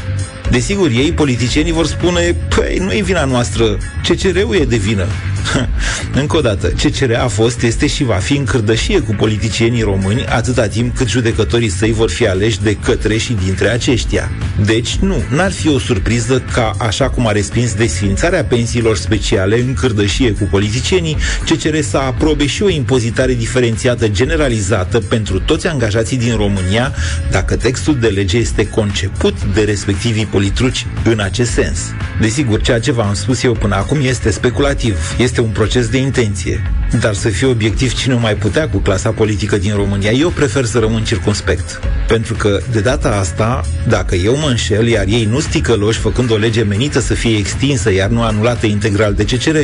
Desigur, 0.49 0.89
ei, 0.89 1.11
politicienii, 1.11 1.71
vor 1.71 1.85
spune, 1.85 2.35
păi, 2.55 2.77
nu 2.77 2.93
e 2.93 3.01
vina 3.01 3.25
noastră, 3.25 3.77
CCR-ul 4.07 4.55
e 4.55 4.65
de 4.65 4.77
vină. 4.77 5.05
Încă 6.21 6.37
o 6.37 6.41
dată, 6.41 6.67
CCR 6.67 7.13
a 7.13 7.27
fost, 7.27 7.61
este 7.61 7.87
și 7.87 8.03
va 8.03 8.15
fi 8.15 8.35
în 8.35 8.45
cârdășie 8.45 8.99
cu 8.99 9.15
politicienii 9.15 9.81
români 9.81 10.25
atâta 10.25 10.67
timp 10.67 10.95
cât 10.95 11.07
judecătorii 11.07 11.69
săi 11.69 11.91
vor 11.91 12.09
fi 12.09 12.27
aleși 12.27 12.61
de 12.61 12.75
către 12.75 13.17
și 13.17 13.37
dintre 13.43 13.67
aceștia. 13.67 14.31
Deci, 14.65 14.95
nu, 14.95 15.23
n-ar 15.29 15.51
fi 15.51 15.69
o 15.69 15.79
surpriză 15.79 16.43
ca, 16.53 16.75
așa 16.77 17.09
cum 17.09 17.27
a 17.27 17.31
respins 17.31 17.73
desfințarea 17.73 18.43
pensiilor 18.43 18.97
speciale 18.97 19.59
în 19.59 19.73
cârdășie 19.73 20.31
cu 20.31 20.47
politicienii, 20.51 21.17
CCR 21.49 21.79
să 21.81 21.97
aprobe 21.97 22.45
și 22.45 22.63
o 22.63 22.69
impozitare 22.69 23.33
diferențiată 23.33 24.07
generalizată 24.07 24.99
pentru 24.99 25.39
toți 25.39 25.67
angajații 25.67 26.17
din 26.17 26.35
România, 26.35 26.93
dacă 27.31 27.55
textul 27.55 27.97
de 27.99 28.07
lege 28.07 28.37
este 28.37 28.67
conceput 28.67 29.43
de 29.53 29.61
respectivii 29.61 30.25
politruci 30.25 30.85
în 31.03 31.19
acest 31.19 31.51
sens. 31.51 31.79
Desigur, 32.19 32.61
ceea 32.61 32.79
ce 32.79 32.91
v-am 32.91 33.13
spus 33.13 33.43
eu 33.43 33.53
până 33.53 33.75
acum 33.75 33.99
este 34.01 34.31
speculativ, 34.31 35.15
este 35.17 35.32
un 35.41 35.49
proces 35.49 35.87
de 35.87 35.97
intenție. 35.97 36.71
Dar 36.99 37.13
să 37.13 37.29
fie 37.29 37.47
obiectiv 37.47 37.93
cine 37.93 38.13
mai 38.13 38.35
putea 38.35 38.69
cu 38.69 38.77
clasa 38.77 39.11
politică 39.11 39.57
din 39.57 39.75
România, 39.75 40.11
eu 40.11 40.29
prefer 40.29 40.65
să 40.65 40.79
rămân 40.79 41.03
circunspect. 41.03 41.79
Pentru 42.07 42.33
că, 42.33 42.59
de 42.71 42.79
data 42.79 43.09
asta, 43.09 43.61
dacă 43.87 44.15
eu 44.15 44.37
mă 44.37 44.47
înșel, 44.47 44.87
iar 44.87 45.05
ei 45.07 45.25
nu 45.25 45.39
sticăloși 45.39 45.99
făcând 45.99 46.31
o 46.31 46.35
lege 46.35 46.63
menită 46.63 46.99
să 46.99 47.13
fie 47.13 47.37
extinsă, 47.37 47.91
iar 47.91 48.09
nu 48.09 48.21
anulată 48.21 48.65
integral 48.65 49.13
de 49.13 49.23
CCR, 49.23 49.57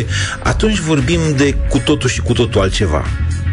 atunci 0.43 0.79
vorbim 0.79 1.19
de 1.37 1.55
cu 1.69 1.77
totul 1.77 2.09
și 2.09 2.21
cu 2.21 2.33
totul 2.33 2.61
altceva 2.61 3.05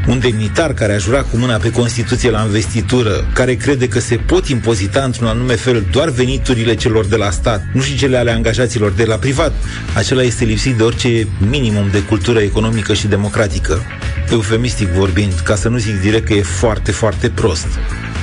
un 0.07 0.19
demnitar 0.19 0.73
care 0.75 0.95
a 0.95 0.99
jurat 0.99 1.31
cu 1.31 1.37
mâna 1.37 1.57
pe 1.57 1.71
Constituție 1.71 2.31
la 2.31 2.43
investitură, 2.43 3.27
care 3.33 3.55
crede 3.55 3.89
că 3.89 4.01
se 4.01 4.17
pot 4.17 4.49
impozita 4.49 5.03
într-un 5.03 5.27
anume 5.27 5.55
fel 5.55 5.87
doar 5.91 6.09
veniturile 6.09 6.75
celor 6.75 7.07
de 7.07 7.17
la 7.17 7.31
stat, 7.31 7.63
nu 7.73 7.81
și 7.81 7.97
cele 7.97 8.17
ale 8.17 8.31
angajaților 8.31 8.91
de 8.91 9.05
la 9.05 9.17
privat, 9.17 9.53
acela 9.95 10.23
este 10.23 10.45
lipsit 10.45 10.77
de 10.77 10.83
orice 10.83 11.29
minimum 11.51 11.89
de 11.91 12.03
cultură 12.03 12.39
economică 12.39 12.95
și 12.95 13.07
democratică. 13.07 13.83
Eufemistic 14.31 14.89
vorbind, 14.89 15.33
ca 15.33 15.55
să 15.55 15.69
nu 15.69 15.77
zic 15.77 16.01
direct 16.01 16.27
că 16.27 16.33
e 16.33 16.43
foarte, 16.43 16.93
foarte 16.93 17.29
prost. 17.29 17.67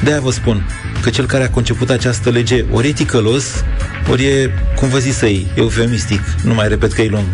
De-aia 0.04 0.20
vă 0.20 0.32
spun 0.32 0.66
că 1.02 1.10
cel 1.10 1.26
care 1.26 1.44
a 1.44 1.50
conceput 1.50 1.90
această 1.90 2.30
lege 2.30 2.66
ori 2.72 2.88
e 2.88 2.92
ticălos, 2.92 3.64
ori 4.10 4.24
e, 4.24 4.50
cum 4.76 4.90
vă 4.90 4.98
zis 4.98 5.22
ei, 5.22 5.48
eufemistic, 5.56 6.22
nu 6.44 6.54
mai 6.54 6.68
repet 6.68 6.94
că 6.94 7.02
e 7.02 7.10
lung. 7.10 7.26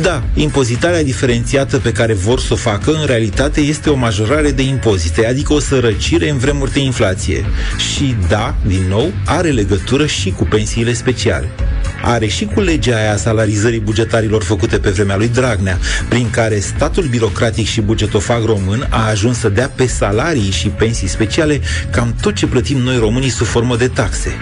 Da, 0.00 0.22
impozitarea 0.34 1.02
diferențiată 1.02 1.78
pe 1.78 1.92
care 1.92 2.14
vor 2.14 2.40
să 2.40 2.52
o 2.52 2.56
facă, 2.56 2.90
în 2.90 3.06
realitate, 3.06 3.60
este 3.60 3.90
o 3.90 3.94
majorare 3.94 4.50
de 4.50 4.62
impozite, 4.62 5.26
adică 5.26 5.52
o 5.52 5.60
sărăcire 5.60 6.30
în 6.30 6.38
vremuri 6.38 6.72
de 6.72 6.80
inflație. 6.80 7.44
Și 7.94 8.16
da, 8.28 8.54
din 8.66 8.82
nou, 8.88 9.12
are 9.24 9.50
legătură 9.50 10.06
și 10.06 10.30
cu 10.30 10.44
pensiile 10.44 10.92
speciale 10.92 11.50
are 12.04 12.26
și 12.26 12.44
cu 12.44 12.60
legea 12.60 12.96
aia 12.96 13.16
salarizării 13.16 13.80
bugetarilor 13.80 14.42
făcute 14.42 14.78
pe 14.78 14.90
vremea 14.90 15.16
lui 15.16 15.28
Dragnea, 15.28 15.78
prin 16.08 16.30
care 16.30 16.58
statul 16.58 17.04
birocratic 17.04 17.66
și 17.66 17.80
bugetofag 17.80 18.44
român 18.44 18.86
a 18.90 19.08
ajuns 19.08 19.38
să 19.38 19.48
dea 19.48 19.72
pe 19.74 19.86
salarii 19.86 20.50
și 20.50 20.68
pensii 20.68 21.08
speciale 21.08 21.60
cam 21.90 22.14
tot 22.20 22.34
ce 22.34 22.46
plătim 22.46 22.78
noi 22.78 22.96
românii 22.98 23.28
sub 23.28 23.46
formă 23.46 23.76
de 23.76 23.88
taxe. 23.88 24.36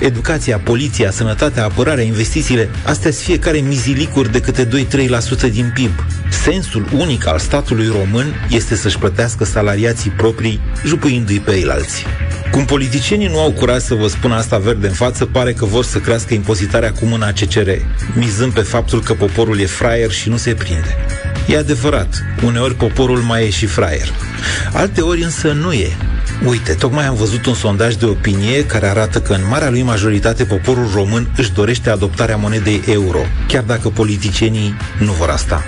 Educația, 0.00 0.58
poliția, 0.58 1.10
sănătatea, 1.10 1.64
apărarea, 1.64 2.04
investițiile, 2.04 2.68
astea 2.84 3.10
sunt 3.10 3.24
fiecare 3.24 3.58
mizilicuri 3.58 4.32
de 4.32 4.40
câte 4.40 4.68
2-3% 4.68 4.70
din 5.50 5.70
PIB. 5.74 5.90
Sensul 6.30 6.88
unic 6.92 7.26
al 7.26 7.38
statului 7.38 7.86
român 7.86 8.46
este 8.48 8.74
să-și 8.74 8.98
plătească 8.98 9.44
salariații 9.44 10.10
proprii, 10.10 10.60
jupuindu-i 10.84 11.40
pe 11.40 11.52
ei 11.52 11.66
alții. 11.68 12.06
Cum 12.50 12.64
politicienii 12.64 13.28
nu 13.28 13.40
au 13.40 13.50
curaj 13.52 13.80
să 13.80 13.94
vă 13.94 14.06
spun 14.06 14.32
asta 14.32 14.58
verde 14.58 14.86
în 14.86 14.92
față, 14.92 15.24
pare 15.24 15.52
că 15.52 15.64
vor 15.64 15.84
să 15.84 15.98
crească 15.98 16.34
impozitarea 16.34 16.92
cu 16.92 17.04
mâna 17.04 17.32
CCR, 17.32 17.68
mizând 18.14 18.52
pe 18.52 18.60
faptul 18.60 19.02
că 19.02 19.12
poporul 19.14 19.60
e 19.60 19.66
fraier 19.66 20.10
și 20.10 20.28
nu 20.28 20.36
se 20.36 20.54
prinde. 20.54 20.96
E 21.48 21.56
adevărat, 21.56 22.24
uneori 22.44 22.74
poporul 22.74 23.18
mai 23.18 23.46
e 23.46 23.50
și 23.50 23.66
fraier. 23.66 24.08
Alte 24.72 25.00
ori 25.00 25.22
însă 25.22 25.52
nu 25.52 25.72
e. 25.72 25.96
Uite, 26.46 26.72
tocmai 26.72 27.06
am 27.06 27.14
văzut 27.14 27.46
un 27.46 27.54
sondaj 27.54 27.94
de 27.94 28.04
opinie 28.04 28.66
care 28.66 28.86
arată 28.86 29.20
că 29.20 29.32
în 29.32 29.48
marea 29.48 29.70
lui 29.70 29.82
majoritate 29.82 30.44
poporul 30.44 30.90
român 30.94 31.28
își 31.36 31.52
dorește 31.52 31.90
adoptarea 31.90 32.36
monedei 32.36 32.82
euro, 32.86 33.18
chiar 33.48 33.62
dacă 33.62 33.88
politicienii 33.88 34.76
nu 34.98 35.12
vor 35.12 35.28
asta. 35.28 35.62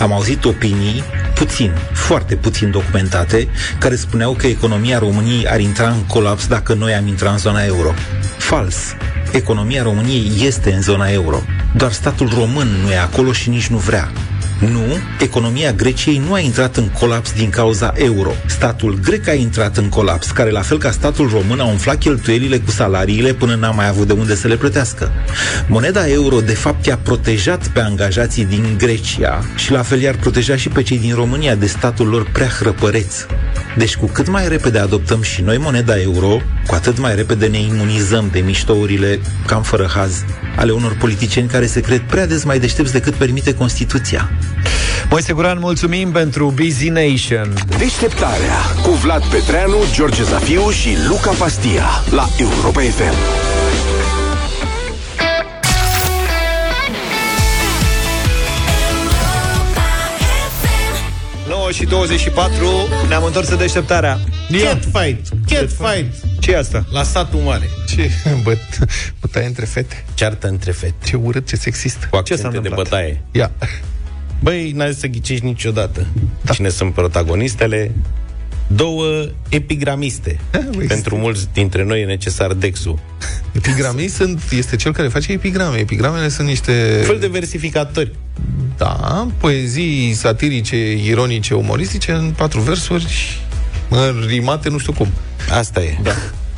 Am 0.00 0.12
auzit 0.12 0.44
opinii 0.44 1.02
puțin, 1.34 1.72
foarte 1.92 2.34
puțin 2.34 2.70
documentate, 2.70 3.48
care 3.78 3.96
spuneau 3.96 4.32
că 4.32 4.46
economia 4.46 4.98
României 4.98 5.48
ar 5.48 5.60
intra 5.60 5.88
în 5.88 6.02
colaps 6.06 6.46
dacă 6.46 6.74
noi 6.74 6.94
am 6.94 7.06
intrat 7.06 7.32
în 7.32 7.38
zona 7.38 7.64
euro. 7.64 7.94
Fals. 8.36 8.76
Economia 9.32 9.82
României 9.82 10.32
este 10.46 10.72
în 10.72 10.82
zona 10.82 11.10
euro. 11.10 11.42
Doar 11.76 11.92
statul 11.92 12.28
român 12.34 12.68
nu 12.84 12.90
e 12.90 12.98
acolo 12.98 13.32
și 13.32 13.48
nici 13.48 13.66
nu 13.66 13.76
vrea. 13.76 14.10
Nu, 14.70 14.98
economia 15.20 15.72
Greciei 15.72 16.22
nu 16.26 16.32
a 16.32 16.38
intrat 16.38 16.76
în 16.76 16.88
colaps 16.88 17.32
din 17.32 17.50
cauza 17.50 17.92
euro. 17.96 18.30
Statul 18.46 18.98
grec 19.02 19.28
a 19.28 19.32
intrat 19.32 19.76
în 19.76 19.88
colaps, 19.88 20.30
care 20.30 20.50
la 20.50 20.60
fel 20.60 20.78
ca 20.78 20.90
statul 20.90 21.28
român 21.28 21.60
a 21.60 21.64
umflat 21.64 21.98
cheltuielile 21.98 22.58
cu 22.58 22.70
salariile 22.70 23.32
până 23.32 23.54
n-a 23.54 23.70
mai 23.70 23.88
avut 23.88 24.06
de 24.06 24.12
unde 24.12 24.34
să 24.34 24.48
le 24.48 24.56
plătească. 24.56 25.10
Moneda 25.68 26.08
euro 26.08 26.40
de 26.40 26.54
fapt 26.54 26.86
i-a 26.86 26.96
protejat 26.96 27.68
pe 27.68 27.80
angajații 27.80 28.44
din 28.44 28.74
Grecia 28.78 29.44
și 29.56 29.72
la 29.72 29.82
fel 29.82 30.00
i-ar 30.00 30.14
proteja 30.14 30.56
și 30.56 30.68
pe 30.68 30.82
cei 30.82 30.98
din 30.98 31.14
România 31.14 31.54
de 31.54 31.66
statul 31.66 32.06
lor 32.06 32.30
prea 32.32 32.48
hrăpăreț. 32.48 33.14
Deci 33.76 33.96
cu 33.96 34.06
cât 34.06 34.28
mai 34.28 34.48
repede 34.48 34.78
adoptăm 34.78 35.22
și 35.22 35.42
noi 35.42 35.58
moneda 35.58 36.00
euro, 36.00 36.40
cu 36.66 36.74
atât 36.74 36.98
mai 36.98 37.14
repede 37.14 37.46
ne 37.46 37.58
imunizăm 37.60 38.28
de 38.32 38.38
miștourile 38.38 39.20
cam 39.46 39.62
fără 39.62 39.90
haz 39.94 40.24
ale 40.56 40.72
unor 40.72 40.96
politicieni 40.96 41.48
care 41.48 41.66
se 41.66 41.80
cred 41.80 42.00
prea 42.00 42.26
des 42.26 42.44
mai 42.44 42.58
deștepți 42.58 42.92
decât 42.92 43.14
permite 43.14 43.54
Constituția. 43.54 44.30
Moise 45.10 45.32
Guran, 45.32 45.58
mulțumim 45.58 46.10
pentru 46.10 46.52
Busy 46.56 46.88
Nation. 46.88 47.54
Deșteptarea 47.78 48.58
cu 48.82 48.90
Vlad 48.90 49.24
Petreanu, 49.24 49.76
George 49.92 50.22
Zafiu 50.22 50.70
și 50.70 50.96
Luca 51.08 51.30
Pastia 51.30 51.84
la 52.10 52.28
Europa 52.38 52.80
FM. 52.80 53.14
9 61.48 61.70
și 61.70 61.84
24, 61.84 62.66
ne-am 63.08 63.24
întors 63.24 63.48
în 63.48 63.56
deșteptarea. 63.56 64.20
Cat 64.62 64.82
fight, 64.82 65.26
cat 65.48 65.68
fight. 65.68 66.14
ce 66.40 66.50
e 66.50 66.58
asta? 66.58 66.84
La 66.92 67.02
satul 67.02 67.40
mare. 67.40 67.68
Ce? 67.88 68.10
Bă, 68.44 68.56
bătaie 69.20 69.46
între 69.46 69.64
fete. 69.64 70.04
Ceartă 70.14 70.48
între 70.48 70.70
fete. 70.70 70.94
Ce 71.04 71.16
urât, 71.16 71.48
ce 71.48 71.56
sexist. 71.56 72.06
Cu 72.10 72.16
accente 72.16 72.48
de 72.48 72.56
întâmplat? 72.56 72.82
bătaie. 72.88 73.22
Ia. 73.30 73.50
Băi, 74.42 74.72
n-ai 74.72 74.92
să 74.92 75.06
ghicești 75.06 75.44
niciodată. 75.44 76.06
Da. 76.42 76.52
Cine 76.52 76.68
sunt 76.68 76.92
protagonistele? 76.92 77.94
Două 78.66 79.26
epigramiste. 79.48 80.38
Pentru 80.88 81.16
mulți 81.16 81.48
dintre 81.52 81.84
noi 81.84 82.00
e 82.00 82.04
necesar 82.04 82.52
Dexul. 82.52 82.98
Epigramii 83.52 84.08
sunt, 84.08 84.42
este 84.50 84.76
cel 84.76 84.92
care 84.92 85.08
face 85.08 85.32
epigrame. 85.32 85.78
Epigramele 85.78 86.28
sunt 86.28 86.46
niște... 86.46 87.02
Fel 87.04 87.18
de 87.18 87.26
versificatori. 87.26 88.12
Da, 88.76 89.28
poezii 89.38 90.12
satirice, 90.12 90.92
ironice, 90.92 91.54
umoristice 91.54 92.12
în 92.12 92.32
patru 92.36 92.60
versuri, 92.60 93.38
în 93.88 94.24
rimate 94.26 94.68
nu 94.68 94.78
știu 94.78 94.92
cum. 94.92 95.08
Asta 95.50 95.82
e. 95.82 95.98
Da. 96.02 96.12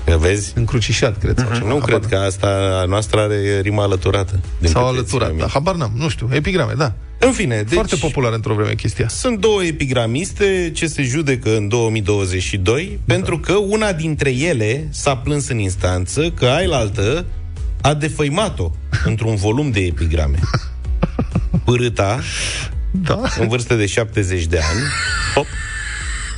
Că 0.04 0.16
vezi? 0.16 0.52
Încrucișat, 0.56 1.18
cred. 1.18 1.38
sau 1.38 1.52
ceva. 1.54 1.68
Nu 1.68 1.76
cred 1.76 2.06
că 2.06 2.16
asta 2.16 2.78
a 2.82 2.84
noastră 2.84 3.20
are 3.20 3.60
rima 3.60 3.82
alăturată. 3.82 4.40
din 4.58 4.68
Sau 4.68 4.82
câte 4.82 4.96
alăturat, 4.96 5.28
țin 5.28 5.36
da. 5.36 5.42
eu 5.42 5.50
Habar 5.50 5.74
n-am, 5.74 5.92
nu 5.96 6.08
știu. 6.08 6.28
Epigrame, 6.32 6.72
da. 6.76 6.92
În 7.18 7.32
fine, 7.32 7.56
deci... 7.56 7.72
Foarte 7.72 7.96
popular 7.96 8.32
într-o 8.32 8.54
vreme 8.54 8.74
chestia. 8.74 9.08
Sunt 9.08 9.40
două 9.40 9.64
epigramiste 9.64 10.70
ce 10.74 10.86
se 10.86 11.02
judecă 11.02 11.56
în 11.56 11.68
2022 11.68 13.00
da. 13.04 13.14
pentru 13.14 13.38
că 13.38 13.52
una 13.52 13.92
dintre 13.92 14.30
ele 14.30 14.88
s-a 14.90 15.16
plâns 15.16 15.48
în 15.48 15.58
instanță 15.58 16.30
că 16.30 16.46
ailaltă 16.46 17.24
a 17.80 17.94
defăimat-o 17.94 18.70
într-un 19.04 19.34
volum 19.34 19.70
de 19.70 19.80
epigrame. 19.80 20.38
Pârâta, 21.64 22.20
da. 22.90 23.20
în 23.38 23.48
vârstă 23.48 23.74
de 23.74 23.86
70 23.86 24.44
de 24.44 24.58
ani, 24.58 24.80
hop, 25.34 25.46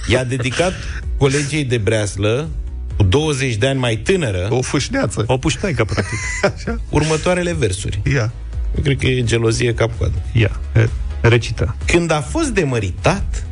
i-a 0.07 0.25
dedicat 0.25 0.73
colegii 1.19 1.65
de 1.65 1.79
breaslă 1.79 2.49
cu 2.97 3.03
20 3.03 3.55
de 3.55 3.67
ani 3.67 3.79
mai 3.79 3.97
tânără 3.97 4.47
O 4.51 4.61
fâșneață. 4.63 5.25
O 5.27 5.37
puștaică, 5.37 5.85
practic. 5.85 6.19
Așa. 6.57 6.81
următoarele 6.89 7.53
versuri. 7.53 8.01
Ia. 8.13 8.33
Eu 8.77 8.83
cred 8.83 8.99
că 8.99 9.07
e 9.07 9.23
gelozie 9.23 9.75
cap-coadă. 9.75 10.23
Ia, 10.33 10.61
e, 10.77 10.89
recită. 11.21 11.77
Când 11.87 12.11
a 12.11 12.21
fost 12.21 12.49
demăritat, 12.49 13.47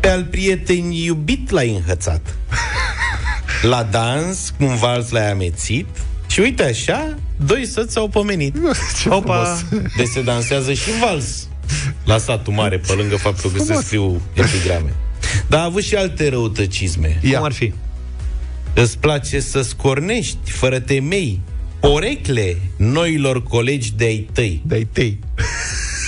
pe 0.00 0.08
al 0.08 0.24
prieteni 0.24 1.04
iubit 1.04 1.50
l-ai 1.50 1.74
înhățat. 1.74 2.20
La 3.62 3.82
dans, 3.82 4.54
cu 4.58 4.64
un 4.64 4.76
vals 4.76 5.10
l-ai 5.10 5.30
amețit 5.30 5.86
și 6.26 6.40
uite 6.40 6.62
așa, 6.62 7.14
doi 7.36 7.66
săți 7.66 7.92
s-au 7.92 8.08
pomenit. 8.08 8.54
Ce 9.02 9.08
Opa! 9.08 9.44
frumos. 9.44 9.84
Deci 9.96 10.06
se 10.06 10.22
dansează 10.22 10.72
și 10.72 10.90
vals 11.00 11.46
la 12.04 12.18
satul 12.18 12.52
mare, 12.52 12.78
pe 12.78 12.92
lângă 12.92 13.16
faptul 13.16 13.50
că 13.50 13.58
se 13.58 13.64
Frumos. 13.64 13.84
scriu 13.84 14.20
epigrame. 14.32 14.94
Dar 15.46 15.60
a 15.60 15.64
avut 15.64 15.82
și 15.82 15.94
alte 15.94 16.28
răutăcisme. 16.28 17.18
Ia. 17.22 17.36
Cum 17.36 17.44
ar 17.46 17.52
fi? 17.52 17.72
Îți 18.74 18.98
place 18.98 19.40
să 19.40 19.62
scornești, 19.62 20.50
fără 20.50 20.78
temei, 20.80 21.40
orecle 21.80 22.56
noilor 22.76 23.42
colegi 23.42 23.92
de-ai 23.96 24.28
tăi. 24.32 24.62
De-ai 24.66 24.88
tăi. 24.92 25.18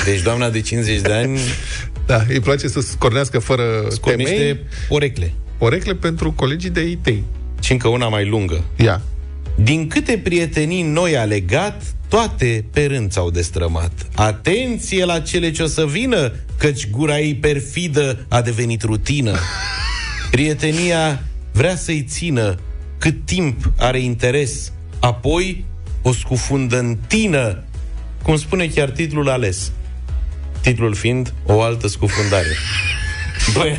Deci 0.05 0.23
doamna 0.23 0.51
de 0.51 0.61
50 0.61 1.01
de 1.01 1.12
ani 1.12 1.39
Da, 2.07 2.25
îi 2.29 2.41
place 2.41 2.69
să 2.69 2.81
scornească 2.81 3.39
fără 3.39 3.62
scornește 3.89 4.33
temei 4.33 4.61
orecle. 4.89 5.33
porecle 5.59 5.95
pentru 5.95 6.33
colegii 6.33 6.71
de 6.71 6.81
ei 6.81 6.99
tăi. 7.03 7.25
Și 7.61 7.73
încă 7.73 7.89
una 7.89 8.09
mai 8.09 8.27
lungă. 8.29 8.65
Ia. 8.77 9.03
Din 9.55 9.89
câte 9.89 10.21
prietenii 10.25 10.83
noi 10.83 11.17
a 11.17 11.25
legat, 11.25 11.83
toate 12.09 12.65
pe 12.73 12.85
rând 12.87 13.12
s-au 13.12 13.31
destrămat. 13.31 13.93
Atenție 14.15 15.05
la 15.05 15.21
cele 15.21 15.51
ce 15.51 15.62
o 15.62 15.67
să 15.67 15.87
vină, 15.87 16.33
căci 16.59 16.91
gura 16.91 17.19
ei 17.19 17.35
perfidă 17.35 18.27
a 18.29 18.41
devenit 18.43 18.83
rutină. 18.83 19.39
Prietenia 20.31 21.23
vrea 21.55 21.77
să-i 21.77 22.03
țină 22.09 22.59
cât 22.99 23.15
timp 23.25 23.73
are 23.79 24.01
interes, 24.01 24.73
apoi 25.01 25.65
o 26.03 26.13
scufundă 26.13 26.79
în 26.79 26.97
tină, 27.07 27.63
cum 28.23 28.37
spune 28.37 28.67
chiar 28.67 28.91
titlul 28.91 29.29
ales. 29.29 29.73
Titlul 30.61 30.95
fiind 30.95 31.33
o 31.47 31.63
altă 31.63 31.89
scufundare. 31.89 32.57
Băi, 33.55 33.77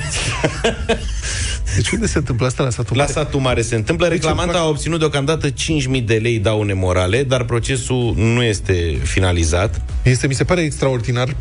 Deci 1.76 1.90
unde 1.90 2.08
se 2.08 2.18
întâmplă 2.18 2.46
asta 2.46 2.64
la 2.64 2.70
satul 2.70 2.96
la 2.96 3.02
mare? 3.02 3.14
satul 3.14 3.40
mare 3.40 3.62
se 3.62 3.76
întâmplă. 3.76 4.08
Reclamanta 4.08 4.58
a 4.58 4.68
obținut 4.68 5.00
deocamdată 5.00 5.50
5.000 5.50 6.04
de 6.06 6.16
lei 6.16 6.40
daune 6.40 6.74
morale, 6.74 7.24
dar 7.24 7.44
procesul 7.44 8.14
nu 8.16 8.44
este 8.44 8.98
finalizat. 9.04 9.82
Este, 10.04 10.28
mi 10.28 10.34
se 10.34 10.44
pare 10.44 10.62
extraordinar 10.62 11.36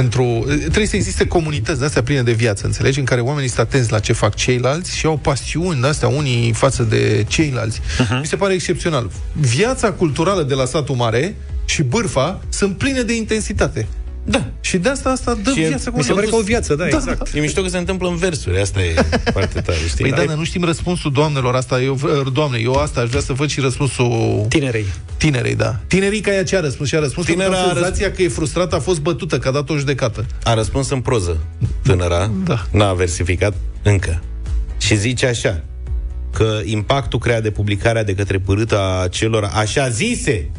pentru... 0.00 0.44
Trebuie 0.58 0.86
să 0.86 0.96
existe 0.96 1.26
comunități 1.26 1.78
de-astea 1.78 2.02
pline 2.02 2.22
de 2.22 2.32
viață, 2.32 2.66
înțelegi? 2.66 2.98
În 2.98 3.04
care 3.04 3.20
oamenii 3.20 3.48
sunt 3.48 3.66
atenți 3.66 3.90
la 3.90 3.98
ce 3.98 4.12
fac 4.12 4.34
ceilalți 4.34 4.96
și 4.96 5.06
au 5.06 5.16
pasiuni 5.16 5.80
de-astea 5.80 6.08
unii 6.08 6.52
față 6.52 6.82
de 6.82 7.24
ceilalți. 7.28 7.80
Uh-huh. 7.80 8.20
Mi 8.20 8.26
se 8.26 8.36
pare 8.36 8.52
excepțional. 8.52 9.10
Viața 9.32 9.92
culturală 9.92 10.42
de 10.42 10.54
la 10.54 10.64
satul 10.64 10.94
mare 10.94 11.36
și 11.64 11.82
bârfa 11.82 12.40
sunt 12.48 12.78
pline 12.78 13.02
de 13.02 13.16
intensitate. 13.16 13.86
Da. 14.28 14.44
Și 14.60 14.76
de 14.76 14.88
asta 14.88 15.10
asta 15.10 15.38
dă 15.42 15.50
Și 15.50 15.60
e- 15.62 15.66
viață 15.68 15.90
cu 15.90 15.96
Mi 15.96 16.02
se 16.04 16.12
pare 16.12 16.26
ca 16.26 16.36
o 16.36 16.40
viață, 16.40 16.74
da, 16.74 16.84
Da, 16.84 16.96
exact. 16.96 17.34
E 17.34 17.40
mișto 17.40 17.62
că 17.62 17.68
se 17.68 17.78
întâmplă 17.78 18.08
în 18.08 18.16
versuri, 18.16 18.60
asta 18.60 18.80
e 18.82 18.94
foarte 19.32 19.60
tare, 19.60 19.78
știi? 19.88 20.04
Păi 20.04 20.10
da, 20.10 20.24
dar 20.24 20.36
nu 20.36 20.44
știm 20.44 20.64
răspunsul 20.64 21.12
doamnelor 21.12 21.54
asta. 21.54 21.80
Eu, 21.82 21.94
v- 21.94 22.32
doamne, 22.32 22.58
eu 22.58 22.72
asta 22.72 23.00
aș 23.00 23.08
vrea 23.08 23.20
să 23.20 23.32
văd 23.32 23.48
și 23.48 23.60
răspunsul 23.60 24.46
Tinerei. 24.48 24.84
tinerei, 25.16 25.54
da. 25.54 25.76
Tinerii 25.86 26.20
ca 26.20 26.32
ea 26.32 26.44
ce 26.44 26.56
a 26.56 26.60
răspuns? 26.60 26.88
Și 26.88 26.94
a 26.94 26.98
răspuns 26.98 27.26
Tinera 27.26 27.44
Tinera 27.48 27.62
a 27.66 27.70
a 27.70 27.72
senzația 27.72 28.12
că 28.12 28.22
e 28.22 28.28
frustrată, 28.28 28.76
a 28.76 28.78
fost 28.80 29.00
bătută, 29.00 29.38
că 29.38 29.48
a 29.48 29.50
dat 29.50 29.70
o 29.70 29.76
judecată. 29.76 30.26
A 30.42 30.54
răspuns 30.54 30.90
în 30.90 31.00
proză 31.00 31.36
tânăra, 31.82 32.30
Da. 32.44 32.66
n-a 32.72 32.92
versificat 32.92 33.54
încă. 33.82 34.22
Și 34.78 34.96
zice 34.96 35.26
așa, 35.26 35.62
că 36.32 36.60
impactul 36.64 37.18
creat 37.18 37.42
de 37.42 37.50
publicarea 37.50 38.04
de 38.04 38.14
către 38.14 38.38
pârâtă 38.38 38.78
a 38.80 39.08
celor 39.08 39.50
așa 39.54 39.88
zise 39.88 40.50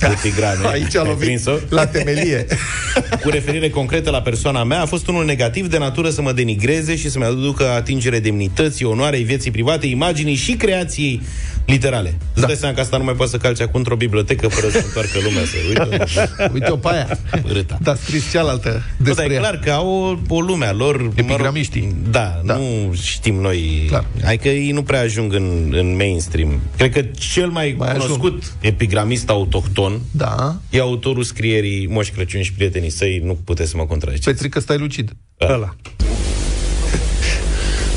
epigrame, 0.00 0.66
Aici 0.72 0.96
a 0.96 1.00
ai 1.00 1.06
lovit 1.06 1.24
prins-o? 1.24 1.52
la 1.68 1.86
temelie. 1.86 2.46
cu 3.22 3.28
referire 3.30 3.70
concretă 3.70 4.10
la 4.10 4.20
persoana 4.20 4.64
mea, 4.64 4.80
a 4.82 4.86
fost 4.86 5.06
unul 5.08 5.24
negativ 5.24 5.66
de 5.68 5.78
natură 5.78 6.10
să 6.10 6.22
mă 6.22 6.32
denigreze 6.32 6.96
și 6.96 7.10
să-mi 7.10 7.24
aducă 7.24 7.68
atingere 7.68 8.18
demnității, 8.18 8.84
onoarei 8.84 9.22
vieții 9.22 9.50
private, 9.50 9.86
imaginii 9.86 10.34
și 10.34 10.52
creației 10.52 11.20
literale. 11.66 12.10
Da. 12.18 12.24
Îți 12.34 12.46
dai 12.46 12.56
seama 12.56 12.74
că 12.74 12.80
asta 12.80 12.96
nu 12.96 13.04
mai 13.04 13.14
poate 13.14 13.30
să 13.30 13.36
calce 13.36 13.62
acum 13.62 13.74
într-o 13.78 13.96
bibliotecă 13.96 14.48
fără 14.48 14.68
să 14.68 14.82
întoarcă 14.86 15.18
lumea 15.24 15.42
să 15.44 15.56
uită. 15.68 16.06
Uite-o 16.54 16.76
pe 16.76 16.88
aia. 16.92 17.18
Râta. 17.52 17.78
Da, 17.82 17.94
scris 17.94 18.30
cealaltă 18.30 18.82
Bă, 18.98 19.04
despre 19.04 19.22
dar 19.22 19.30
e 19.30 19.34
ea. 19.34 19.40
clar 19.40 19.58
că 19.58 19.70
au 19.70 19.88
o, 20.28 20.34
o 20.34 20.40
lume 20.40 20.66
a 20.66 20.72
lor 20.72 21.10
Epigramiștii. 21.14 21.80
Mă 21.80 21.88
rog, 22.02 22.10
da, 22.10 22.40
Da. 22.44 22.52
da, 22.52 22.58
nu 22.58 22.94
știm 23.02 23.34
noi 23.34 23.84
Clar. 23.88 24.04
Hai 24.24 24.36
că 24.36 24.48
ei 24.48 24.70
nu 24.70 24.82
prea 24.82 25.00
ajung 25.00 25.32
în, 25.34 25.72
în 25.76 25.96
mainstream 25.96 26.60
Cred 26.76 26.92
că 26.92 27.00
cel 27.32 27.48
mai, 27.48 27.74
Mai 27.78 27.88
mai 27.88 27.96
cunoscut 27.98 28.42
epigramist 28.60 29.28
autohton 29.28 29.85
Da. 30.10 30.56
E 30.70 30.80
autorul 30.80 31.22
scrierii 31.22 31.86
Moș 31.86 32.08
Crăciun 32.10 32.42
și 32.42 32.52
prietenii 32.52 32.90
săi 32.90 33.20
Nu 33.24 33.38
puteți 33.44 33.70
să 33.70 33.76
mă 33.76 33.86
contraziceți 33.86 34.28
Petrică, 34.28 34.60
stai 34.60 34.78
lucid. 34.78 35.16
Da. 35.38 35.52
Ăla. 35.52 35.76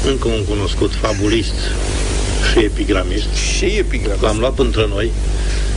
încă 0.08 0.28
un 0.28 0.46
cunoscut 0.46 0.94
fabulist 0.94 1.54
și 2.52 2.60
epigramist. 2.60 3.34
Și 3.34 3.66
epigramist. 3.66 4.22
L-am 4.22 4.38
luat 4.38 4.60
între 4.60 4.88
noi, 4.88 5.12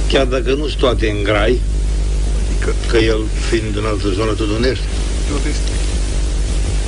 chiar 0.09 0.27
dacă 0.27 0.51
nu 0.55 0.67
sunt 0.67 0.79
toate 0.79 1.11
în 1.11 1.23
grai, 1.23 1.61
că, 2.61 2.73
că 2.89 2.97
el 2.97 3.21
fiind 3.49 3.77
în 3.77 3.85
altă 3.85 4.09
zonă, 4.09 4.33
tu 4.33 4.45
de 4.45 4.53
unde 4.53 4.69
ești? 4.69 4.85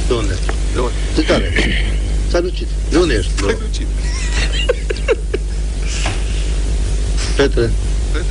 De 0.09 0.15
unde? 0.15 0.35
De 0.73 0.81
unde? 0.81 0.93
De 1.15 1.21
tare. 1.21 1.53
S-a 2.31 2.41
ducit. 2.41 2.67
De 2.91 2.97
unde 2.99 3.15
ești? 3.15 3.31
De 3.37 3.57
Petre. 7.37 7.71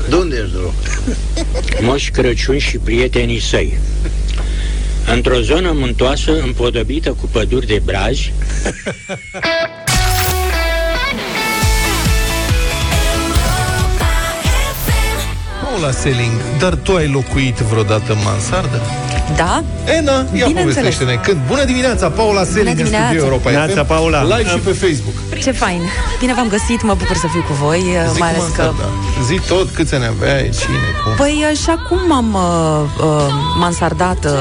De 0.09 0.15
unde 0.15 0.35
ești, 0.35 0.51
de 0.51 0.57
loc? 0.57 0.73
Moș 1.81 2.09
Crăciun 2.09 2.57
și 2.57 2.77
prietenii 2.77 3.41
săi. 3.41 3.77
într-o 5.13 5.39
zonă 5.41 5.71
muntoasă 5.71 6.41
împodobită 6.41 7.09
cu 7.09 7.27
păduri 7.31 7.67
de 7.67 7.81
braj, 7.85 8.31
Paula 15.63 15.91
Selling, 15.91 16.41
dar 16.59 16.75
tu 16.75 16.95
ai 16.95 17.07
locuit 17.07 17.55
vreodată 17.55 18.11
în 18.13 18.19
mansardă? 18.23 18.81
Da? 19.35 19.63
Ena, 19.97 20.11
ia 20.11 20.25
Bineînțeles. 20.31 20.63
povestește-ne. 20.63 21.13
Când? 21.25 21.37
Bună 21.47 21.63
dimineața, 21.63 22.09
Paula 22.09 22.43
Selling 22.43 22.67
în 22.67 22.75
dimineața. 22.75 23.05
studio 23.05 23.23
Europa 23.25 23.49
Dimineața, 23.49 23.81
FM, 23.83 23.87
Paula. 23.87 24.23
Live 24.23 24.49
și 24.49 24.57
pe 24.57 24.71
Facebook. 24.83 25.15
Ce 25.45 25.51
fain! 25.51 25.81
Bine 26.19 26.33
v-am 26.33 26.47
găsit, 26.47 26.83
mă 26.83 26.93
bucur 27.01 27.15
să 27.15 27.27
fiu 27.27 27.43
cu 27.47 27.53
voi, 27.53 27.79
Zi 28.13 28.19
mai 28.19 28.31
cum 28.31 28.41
ales 28.41 28.41
am 28.43 28.51
că... 28.55 28.61
stat, 28.61 28.73
da. 28.81 28.87
Zi 29.27 29.35
tot, 29.47 29.69
câți 29.69 29.93
ani 29.95 30.05
aveai, 30.05 30.49
cine, 30.59 30.77
cum. 31.03 31.11
Păi 31.21 31.35
și 31.63 31.69
acum 31.77 32.11
am 32.21 32.29
uh, 32.33 33.05
uh, 33.05 33.33
mansardat 33.59 34.25
uh, 34.25 34.31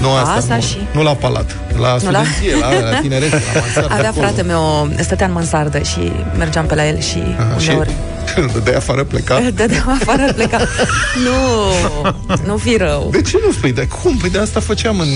Nu 0.00 0.10
asta, 0.12 0.32
casa 0.34 0.54
nu, 0.54 0.60
și... 0.60 0.78
nu 0.92 1.02
la 1.02 1.14
palat, 1.14 1.56
la 1.80 1.96
Nu 2.02 2.10
la- 2.10 2.22
studenție, 2.22 2.52
la, 2.60 2.90
la 2.90 2.98
tineret, 3.00 3.30
la 3.30 3.38
mansardă. 3.60 3.94
Avea 3.96 4.08
acolo. 4.08 4.26
frate 4.26 4.42
meu, 4.42 4.88
stătea 5.00 5.26
în 5.26 5.32
mansardă 5.32 5.78
și 5.78 6.12
mergeam 6.38 6.66
pe 6.66 6.74
la 6.74 6.86
el 6.86 6.98
și 7.00 7.22
Aha, 7.38 7.58
și 7.58 7.68
uneori... 7.68 7.86
când 7.88 7.98
îl 7.98 8.09
dădeai 8.52 8.76
afară, 8.76 9.04
pleca. 9.04 9.34
Îl 9.34 9.50
dădeam 9.56 9.98
afară, 10.00 10.32
pleca. 10.32 10.58
Nu, 11.24 11.72
nu 12.46 12.56
fi 12.56 12.76
rău. 12.76 13.08
De 13.10 13.22
ce 13.22 13.38
nu 13.46 13.52
spui? 13.52 13.72
Dar 13.72 13.86
cum? 14.02 14.16
Păi 14.16 14.30
de 14.30 14.38
asta 14.38 14.60
făceam 14.60 14.98
în... 15.00 15.08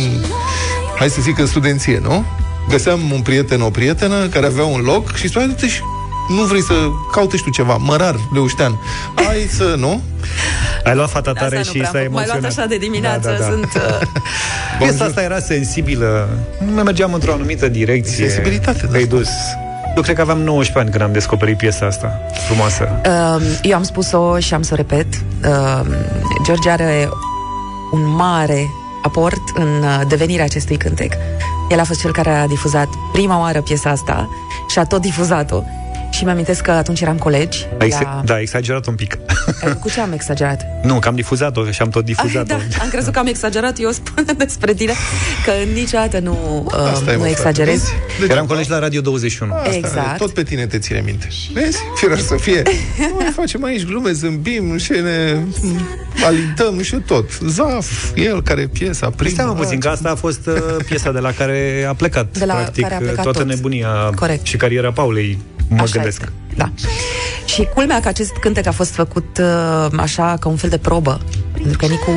Hai 0.98 1.08
să 1.08 1.20
zic 1.20 1.38
în 1.38 1.46
studenție, 1.46 1.98
nu? 2.02 2.24
Găseam 2.68 3.00
un 3.12 3.20
prieten, 3.20 3.60
o 3.60 3.70
prietenă 3.70 4.26
care 4.26 4.46
avea 4.46 4.64
un 4.64 4.80
loc 4.80 5.14
și 5.14 5.28
spunea, 5.28 5.46
du-te 5.46 5.68
și 5.68 5.80
nu 6.28 6.42
vrei 6.42 6.62
să 6.62 6.74
caute 7.12 7.36
și 7.36 7.42
tu 7.42 7.50
ceva, 7.50 7.76
mărar, 7.76 8.16
leuștean. 8.32 8.78
Hai 9.14 9.48
să, 9.50 9.74
nu? 9.78 10.02
Ai 10.84 10.94
luat 10.94 11.10
fata 11.10 11.32
tare 11.32 11.58
Asta 11.58 11.58
nu 11.58 11.64
și 11.64 11.78
prea 11.78 11.90
s-a 11.90 11.98
am 11.98 12.04
făcut. 12.04 12.14
Mai 12.14 12.24
luat 12.26 12.38
emoționat. 12.38 12.58
așa 12.58 12.66
de 12.66 12.76
dimineață, 12.76 13.28
Da, 13.28 13.32
da, 13.32 13.38
da. 13.38 13.50
sunt... 13.50 13.72
Uh, 13.74 14.06
Piesa 14.78 15.04
asta 15.04 15.22
era 15.22 15.38
sensibilă. 15.38 16.28
Nu 16.74 16.82
mergeam 16.82 17.12
într-o 17.12 17.32
anumită 17.32 17.68
direcție. 17.68 18.28
Sensibilitate, 18.28 18.86
da. 18.90 18.96
Ai 18.96 19.04
dus. 19.04 19.28
Eu 19.96 20.02
cred 20.02 20.14
că 20.14 20.20
aveam 20.20 20.38
19 20.38 20.78
ani 20.78 20.90
când 20.90 21.02
am 21.02 21.12
descoperit 21.12 21.56
piesa 21.56 21.86
asta 21.86 22.20
frumoasă. 22.46 22.88
Uh, 23.06 23.58
eu 23.62 23.76
am 23.76 23.82
spus-o 23.82 24.38
și 24.38 24.54
am 24.54 24.62
să 24.62 24.70
o 24.72 24.76
repet. 24.76 25.06
Uh, 25.14 25.80
George 26.44 26.70
are 26.70 27.08
un 27.92 28.14
mare 28.14 28.70
aport 29.02 29.42
în 29.54 29.82
uh, 29.82 30.00
devenirea 30.08 30.44
acestui 30.44 30.76
cântec. 30.76 31.12
El 31.70 31.78
a 31.78 31.84
fost 31.84 32.00
cel 32.00 32.12
care 32.12 32.30
a 32.30 32.46
difuzat 32.46 32.88
prima 33.12 33.40
oară 33.40 33.60
piesa 33.60 33.90
asta 33.90 34.28
și 34.68 34.78
a 34.78 34.84
tot 34.84 35.00
difuzat-o. 35.00 35.62
Și 36.16 36.24
mi-amintesc 36.24 36.60
că 36.60 36.70
atunci 36.70 37.00
eram 37.00 37.16
colegi. 37.16 37.66
A 37.78 37.84
ex- 37.84 38.00
la... 38.00 38.22
Da, 38.24 38.40
exagerat 38.40 38.86
un 38.86 38.94
pic. 38.94 39.18
Cu 39.80 39.88
ce 39.90 40.00
am 40.00 40.12
exagerat? 40.12 40.62
Nu, 40.84 40.98
că 40.98 41.08
am 41.08 41.14
difuzat-o 41.14 41.70
și 41.70 41.82
am 41.82 41.88
tot 41.88 42.00
Ah, 42.00 42.06
difuzat-o. 42.14 42.44
da, 42.46 42.54
am 42.82 42.88
crezut 42.88 43.12
că 43.12 43.18
am 43.18 43.26
exagerat, 43.26 43.80
eu 43.80 43.90
spun 43.90 44.24
despre 44.38 44.74
tine 44.74 44.92
că 45.44 45.52
niciodată 45.74 46.18
nu, 46.18 46.62
uh, 46.66 46.90
Asta 46.92 47.12
e, 47.12 47.16
mă, 47.16 47.22
nu 47.22 47.28
exagerez. 47.28 47.82
frate, 47.82 47.98
vezi? 48.18 48.32
Eram 48.32 48.46
colegi 48.46 48.70
la 48.70 48.78
Radio 48.78 49.00
21. 49.00 49.54
Asta, 49.54 49.74
Exact. 49.74 50.16
Tot 50.18 50.32
pe 50.34 50.42
tine 50.42 50.66
te 50.66 50.78
ține 50.78 51.02
minte. 51.04 51.28
Vezi? 51.52 51.78
Firar 51.94 52.18
să 52.18 52.34
fie. 52.40 52.62
Noi 52.98 53.30
facem 53.40 53.64
aici 53.64 53.84
glume, 53.84 54.12
zâmbim, 54.12 54.66
nu 54.66 54.78
știu, 54.78 55.02
ne 55.02 55.38
alintăm, 56.24 56.74
nu 56.74 56.82
știu, 56.82 56.98
tot. 57.06 57.30
Zaf, 57.48 58.10
el 58.14 58.42
care 58.42 58.66
piesa, 58.66 59.06
Păi 59.06 59.14
prima. 59.16 59.32
stai 59.32 59.46
mă 59.46 59.52
puțin, 59.52 59.78
că 59.78 59.88
asta 59.88 60.10
a 60.10 60.14
fost 60.14 60.46
uh, 60.46 60.54
piesa 60.86 61.12
de 61.12 61.18
la 61.18 61.30
care 61.32 61.84
a 61.88 61.94
plecat, 61.94 62.38
De 62.38 62.44
la 62.44 62.54
practic, 62.54 62.82
care 62.82 62.94
a 62.94 62.98
plecat 62.98 63.22
toată 63.22 63.38
tot. 63.38 63.46
nebunia 63.48 63.88
Corect. 64.14 64.46
și 64.46 64.56
cariera 64.56 64.92
Paulei, 64.92 65.38
mă 65.68 65.82
Așa 65.82 65.92
gândesc. 65.92 66.20
este, 66.20 66.32
da. 66.56 66.70
Și 67.44 67.68
culmea 67.74 68.00
că 68.00 68.08
acest 68.08 68.32
cântec 68.40 68.66
a 68.66 68.72
fost 68.72 68.90
făcut 68.94 69.38
uh, 69.40 69.86
așa 69.96 70.36
ca 70.40 70.48
un 70.48 70.56
fel 70.56 70.70
de 70.70 70.78
probă. 70.78 71.20
Pentru 71.52 71.78
că 71.78 71.86
Nicu 71.86 72.10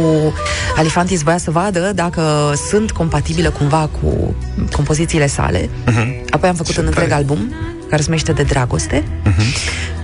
Alifantis 0.75 1.21
voia 1.21 1.37
să 1.37 1.51
vadă 1.51 1.91
dacă 1.95 2.53
sunt 2.69 2.91
compatibile 2.91 3.47
cumva 3.49 3.89
cu 4.01 4.35
compozițiile 4.71 5.27
sale. 5.27 5.69
Mhm. 5.85 6.15
Apoi 6.29 6.49
am 6.49 6.55
făcut 6.55 6.77
un 6.77 6.85
întreg 6.85 7.11
album 7.11 7.53
care 7.89 8.01
se 8.01 8.07
numește 8.07 8.31
De 8.31 8.43
Dragoste. 8.43 9.03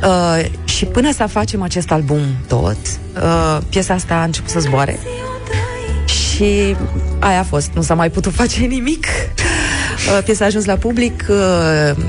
Uh, 0.03 0.45
și 0.63 0.85
până 0.85 1.13
să 1.13 1.25
facem 1.29 1.61
acest 1.61 1.91
album 1.91 2.19
tot, 2.47 2.77
uh, 3.15 3.57
piesa 3.69 3.93
asta 3.93 4.13
a 4.15 4.23
început 4.23 4.49
să 4.49 4.59
zboare. 4.59 4.99
Și 6.05 6.75
aia 7.19 7.39
a 7.39 7.43
fost, 7.43 7.71
nu 7.73 7.81
s-a 7.81 7.93
mai 7.93 8.09
putut 8.09 8.33
face 8.33 8.59
nimic. 8.59 9.05
Uh, 10.07 10.23
Piesa 10.23 10.43
a 10.43 10.47
ajuns 10.47 10.65
la 10.65 10.75
public 10.75 11.25
uh, 11.29 11.35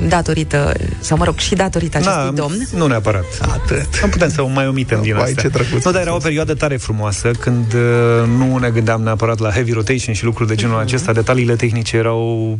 datorită, 0.07 0.73
sau 0.99 1.17
mă 1.17 1.23
rog, 1.23 1.37
și 1.37 1.55
datorită 1.55 1.97
acestui 1.97 2.23
Da, 2.23 2.41
domn. 2.41 2.67
nu 2.75 2.87
neapărat. 2.87 3.25
Atât. 3.41 4.01
Nu 4.01 4.07
putem 4.07 4.29
să 4.29 4.41
o 4.41 4.47
mai 4.47 4.67
omitem 4.67 5.01
din 5.01 5.13
Vai, 5.13 5.23
astea. 5.23 5.41
ce 5.43 5.47
drăguț 5.47 5.83
nu, 5.83 5.91
dar 5.91 5.99
a 5.99 6.01
era 6.01 6.09
o 6.09 6.13
fost. 6.13 6.25
perioadă 6.25 6.53
tare 6.53 6.77
frumoasă 6.77 7.31
când 7.39 7.73
uh, 7.73 8.27
nu 8.37 8.57
ne 8.57 8.69
gândeam 8.69 9.01
neapărat 9.01 9.39
la 9.39 9.49
heavy 9.49 9.71
rotation 9.71 10.13
și 10.15 10.23
lucruri 10.23 10.49
de 10.49 10.55
genul 10.55 10.79
acesta. 10.79 11.13
Detaliile 11.13 11.55
tehnice 11.55 11.97
erau 11.97 12.57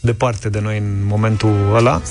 departe 0.00 0.48
de 0.48 0.58
noi 0.62 0.76
în 0.78 0.96
momentul 1.06 1.72
ăla 1.74 2.02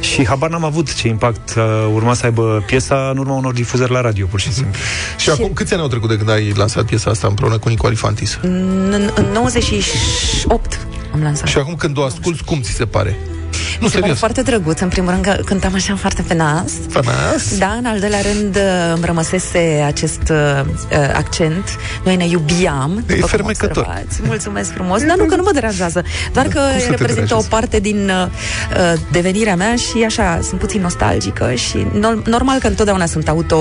și 0.00 0.26
habar 0.26 0.50
n-am 0.50 0.64
avut 0.64 0.94
ce 0.94 1.08
impact 1.08 1.54
uh, 1.56 1.64
urma 1.94 2.14
să 2.14 2.24
aibă 2.24 2.62
piesa 2.66 3.08
în 3.12 3.18
urma 3.18 3.34
unor 3.34 3.52
difuzări 3.52 3.92
la 3.92 4.00
radio, 4.00 4.26
pur 4.26 4.40
și 4.40 4.52
simplu. 4.52 4.80
Și 5.18 5.30
acum 5.30 5.50
câți 5.54 5.72
ani 5.72 5.82
au 5.82 5.88
trecut 5.88 6.08
de 6.08 6.16
când 6.16 6.30
ai 6.30 6.52
lansat 6.56 6.84
piesa 6.84 7.10
asta 7.10 7.26
împreună 7.26 7.58
cu 7.58 7.68
Nicu 7.68 7.86
Alifantis? 7.86 8.38
În, 8.42 9.10
în 9.14 9.24
98 9.32 10.86
am 11.16 11.22
lansat. 11.22 11.46
Și 11.48 11.58
acum 11.58 11.74
când 11.74 11.98
o 11.98 12.02
asculti, 12.02 12.44
cum 12.44 12.60
ți 12.60 12.70
se 12.70 12.84
pare? 12.84 13.16
Nu, 13.80 13.84
Mi 13.84 13.88
se 13.88 13.98
pare 13.98 14.00
serios. 14.00 14.18
foarte 14.18 14.42
drăguț. 14.42 14.80
În 14.80 14.88
primul 14.88 15.10
rând 15.10 15.24
că 15.24 15.32
cântam 15.44 15.74
așa 15.74 15.96
foarte 15.96 16.22
pe 16.22 16.34
nas. 16.34 16.72
Pe 16.92 17.00
nas? 17.04 17.58
Da, 17.58 17.74
în 17.78 17.84
al 17.84 17.98
doilea 18.00 18.20
rând 18.20 18.56
uh, 18.56 18.62
îmi 18.94 19.04
rămăsese 19.04 19.82
acest 19.86 20.20
uh, 20.30 20.60
uh, 20.64 20.98
accent. 21.14 21.76
Noi 22.04 22.16
ne 22.16 22.26
iubiam. 22.26 22.90
E 22.96 23.00
după 23.00 23.18
cum 23.18 23.28
fermecător. 23.28 23.84
observați. 23.86 24.20
Mulțumesc 24.26 24.72
frumos. 24.72 25.04
Dar 25.04 25.16
nu 25.16 25.24
că 25.24 25.36
nu 25.36 25.42
mă 25.42 25.50
deranjează. 25.52 26.04
Doar 26.32 26.46
că 26.46 26.60
să 26.78 26.84
te 26.84 26.90
reprezintă 26.90 27.22
o 27.22 27.26
deranjeze? 27.26 27.48
parte 27.48 27.80
din 27.80 28.10
uh, 28.10 28.26
uh, 28.26 29.00
devenirea 29.12 29.56
mea 29.56 29.76
și 29.76 30.02
așa, 30.06 30.38
sunt 30.42 30.60
puțin 30.60 30.80
nostalgică 30.80 31.52
și 31.54 31.86
no- 31.98 32.24
normal 32.24 32.58
că 32.58 32.66
întotdeauna 32.66 33.06
sunt 33.06 33.28
auto... 33.28 33.56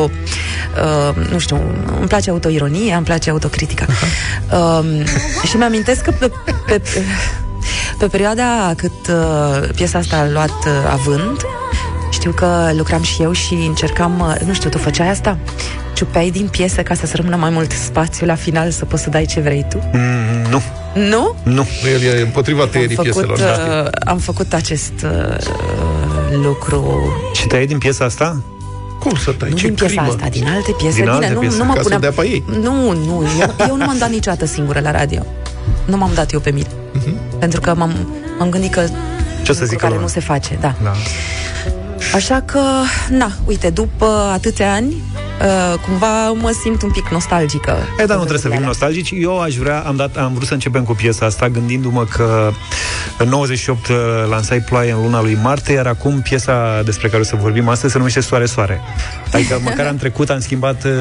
Uh, 1.16 1.16
nu 1.32 1.40
știu, 1.40 1.62
îmi 2.00 2.08
place 2.08 2.30
autoironia, 2.30 2.96
îmi 2.96 3.06
place 3.06 3.30
autocritica. 3.30 3.86
Uh, 4.52 5.04
și 5.50 5.58
mi-amintesc 5.58 6.02
că 6.02 6.12
pe, 6.12 6.32
pe, 6.46 6.52
pe 6.66 6.82
perioada 8.12 8.74
cât 8.78 9.08
uh, 9.10 9.70
piesa 9.76 9.98
asta 9.98 10.18
a 10.18 10.30
luat 10.32 10.50
uh, 10.50 10.72
avânt, 10.92 11.46
știu 12.12 12.32
că 12.32 12.70
lucram 12.78 13.02
și 13.02 13.22
eu 13.22 13.32
și 13.32 13.54
încercam, 13.54 14.20
uh, 14.20 14.48
nu 14.48 14.54
știu, 14.54 14.70
tu 14.70 14.78
făceai 14.78 15.10
asta? 15.10 15.38
Ciupeai 15.94 16.30
din 16.30 16.48
piesă 16.48 16.82
ca 16.82 16.94
să-ți 16.94 17.16
rămână 17.16 17.36
mai 17.36 17.50
mult 17.50 17.72
spațiu 17.72 18.26
la 18.26 18.36
final 18.36 18.72
să 18.72 18.86
poți 18.86 19.04
să 19.04 19.10
dai 19.10 19.26
ce 19.26 19.40
vrei 19.40 19.66
tu? 19.70 19.78
Mm, 19.94 20.50
nu, 20.50 20.62
Nu? 20.94 21.36
nu. 21.44 21.68
El 21.94 22.02
e 22.02 22.22
împotriva 22.22 22.66
tăierii 22.66 22.98
am 22.98 23.04
făcut, 23.04 23.22
pieselor. 23.26 23.58
Da. 23.58 23.82
uh, 23.84 23.90
am 24.06 24.18
făcut 24.18 24.54
acest 24.54 24.94
uh, 25.04 25.38
lucru 26.44 27.12
Și 27.34 27.48
te 27.48 27.66
din 27.66 27.78
piesa 27.78 28.06
asta? 28.06 28.42
Cum 29.00 29.16
să 29.16 29.32
tai? 29.32 29.50
nu 29.50 29.56
Ce 29.56 29.66
din 29.66 29.76
piesa 29.76 29.94
crimă? 29.94 30.08
asta, 30.08 30.28
din 30.32 30.48
alte 30.48 30.72
piese. 30.78 30.96
Din 30.96 31.04
Bine, 31.04 31.16
alte 31.16 31.34
nu, 31.34 31.40
piese, 31.40 31.58
nu 31.58 31.64
mă 31.64 31.74
ca 31.74 31.78
să 31.78 31.84
puneam... 31.84 32.02
dea 32.02 32.12
pe 32.12 32.22
ei. 32.28 32.44
Nu, 32.62 32.92
nu, 32.92 33.24
eu, 33.40 33.56
eu 33.70 33.76
nu 33.76 33.86
m-am 33.86 33.98
dat 33.98 34.10
niciodată 34.10 34.46
singură 34.46 34.80
la 34.80 34.92
radio. 34.92 35.26
Nu 35.86 35.98
m-am 35.98 36.12
dat 36.14 36.32
eu 36.32 36.40
pe 36.40 36.52
mine. 36.52 36.68
Pentru 37.40 37.60
că 37.60 37.74
m-am, 37.76 38.08
m-am 38.40 38.50
gândit 38.50 38.72
că 38.72 38.82
Mhm. 38.82 39.44
Ce 39.44 39.52
o 39.52 39.54
să 39.54 39.60
lucru 39.62 39.66
zică 39.66 39.76
care 39.76 39.94
lumea? 39.94 40.02
nu 40.08 40.08
se 40.08 40.20
face, 40.20 40.58
da. 40.62 40.76
Da. 40.84 40.92
Așa 42.14 42.42
că, 42.46 42.60
na, 43.10 43.32
uite, 43.46 43.70
după 43.70 44.06
atâția 44.34 44.74
ani, 44.74 44.96
uh, 45.42 45.80
cumva 45.80 46.32
mă 46.32 46.58
simt 46.62 46.82
un 46.82 46.92
pic 46.92 47.10
nostalgică. 47.10 47.78
E, 48.00 48.06
dar 48.06 48.18
nu 48.18 48.24
trebuie 48.24 48.40
să 48.40 48.50
fim 48.50 48.64
nostalgici. 48.64 49.14
Eu 49.16 49.42
aș 49.42 49.56
vrea, 49.56 49.80
am, 49.80 49.96
dat, 49.96 50.18
am 50.18 50.34
vrut 50.34 50.48
să 50.48 50.54
începem 50.54 50.84
cu 50.84 50.94
piesa 50.94 51.26
asta, 51.26 51.50
gândindu-mă 51.50 52.06
că 52.06 52.52
în 53.18 53.30
98 53.30 53.88
uh, 53.88 53.96
lansai 54.30 54.60
Ploaie 54.60 54.92
în 54.92 55.02
luna 55.02 55.22
lui 55.22 55.38
martie, 55.42 55.74
iar 55.74 55.88
acum 55.88 56.22
piesa 56.22 56.82
despre 56.86 57.08
care 57.08 57.22
o 57.22 57.26
să 57.26 57.36
vorbim 57.36 57.68
astăzi 57.68 57.92
se 57.92 57.98
numește 57.98 58.20
Soare 58.20 58.46
Soare. 58.46 58.82
Adică 59.32 59.60
măcar 59.64 59.86
am 59.86 59.98
trecut, 59.98 60.30
am 60.30 60.40
schimbat, 60.40 60.84
uh, 60.84 60.92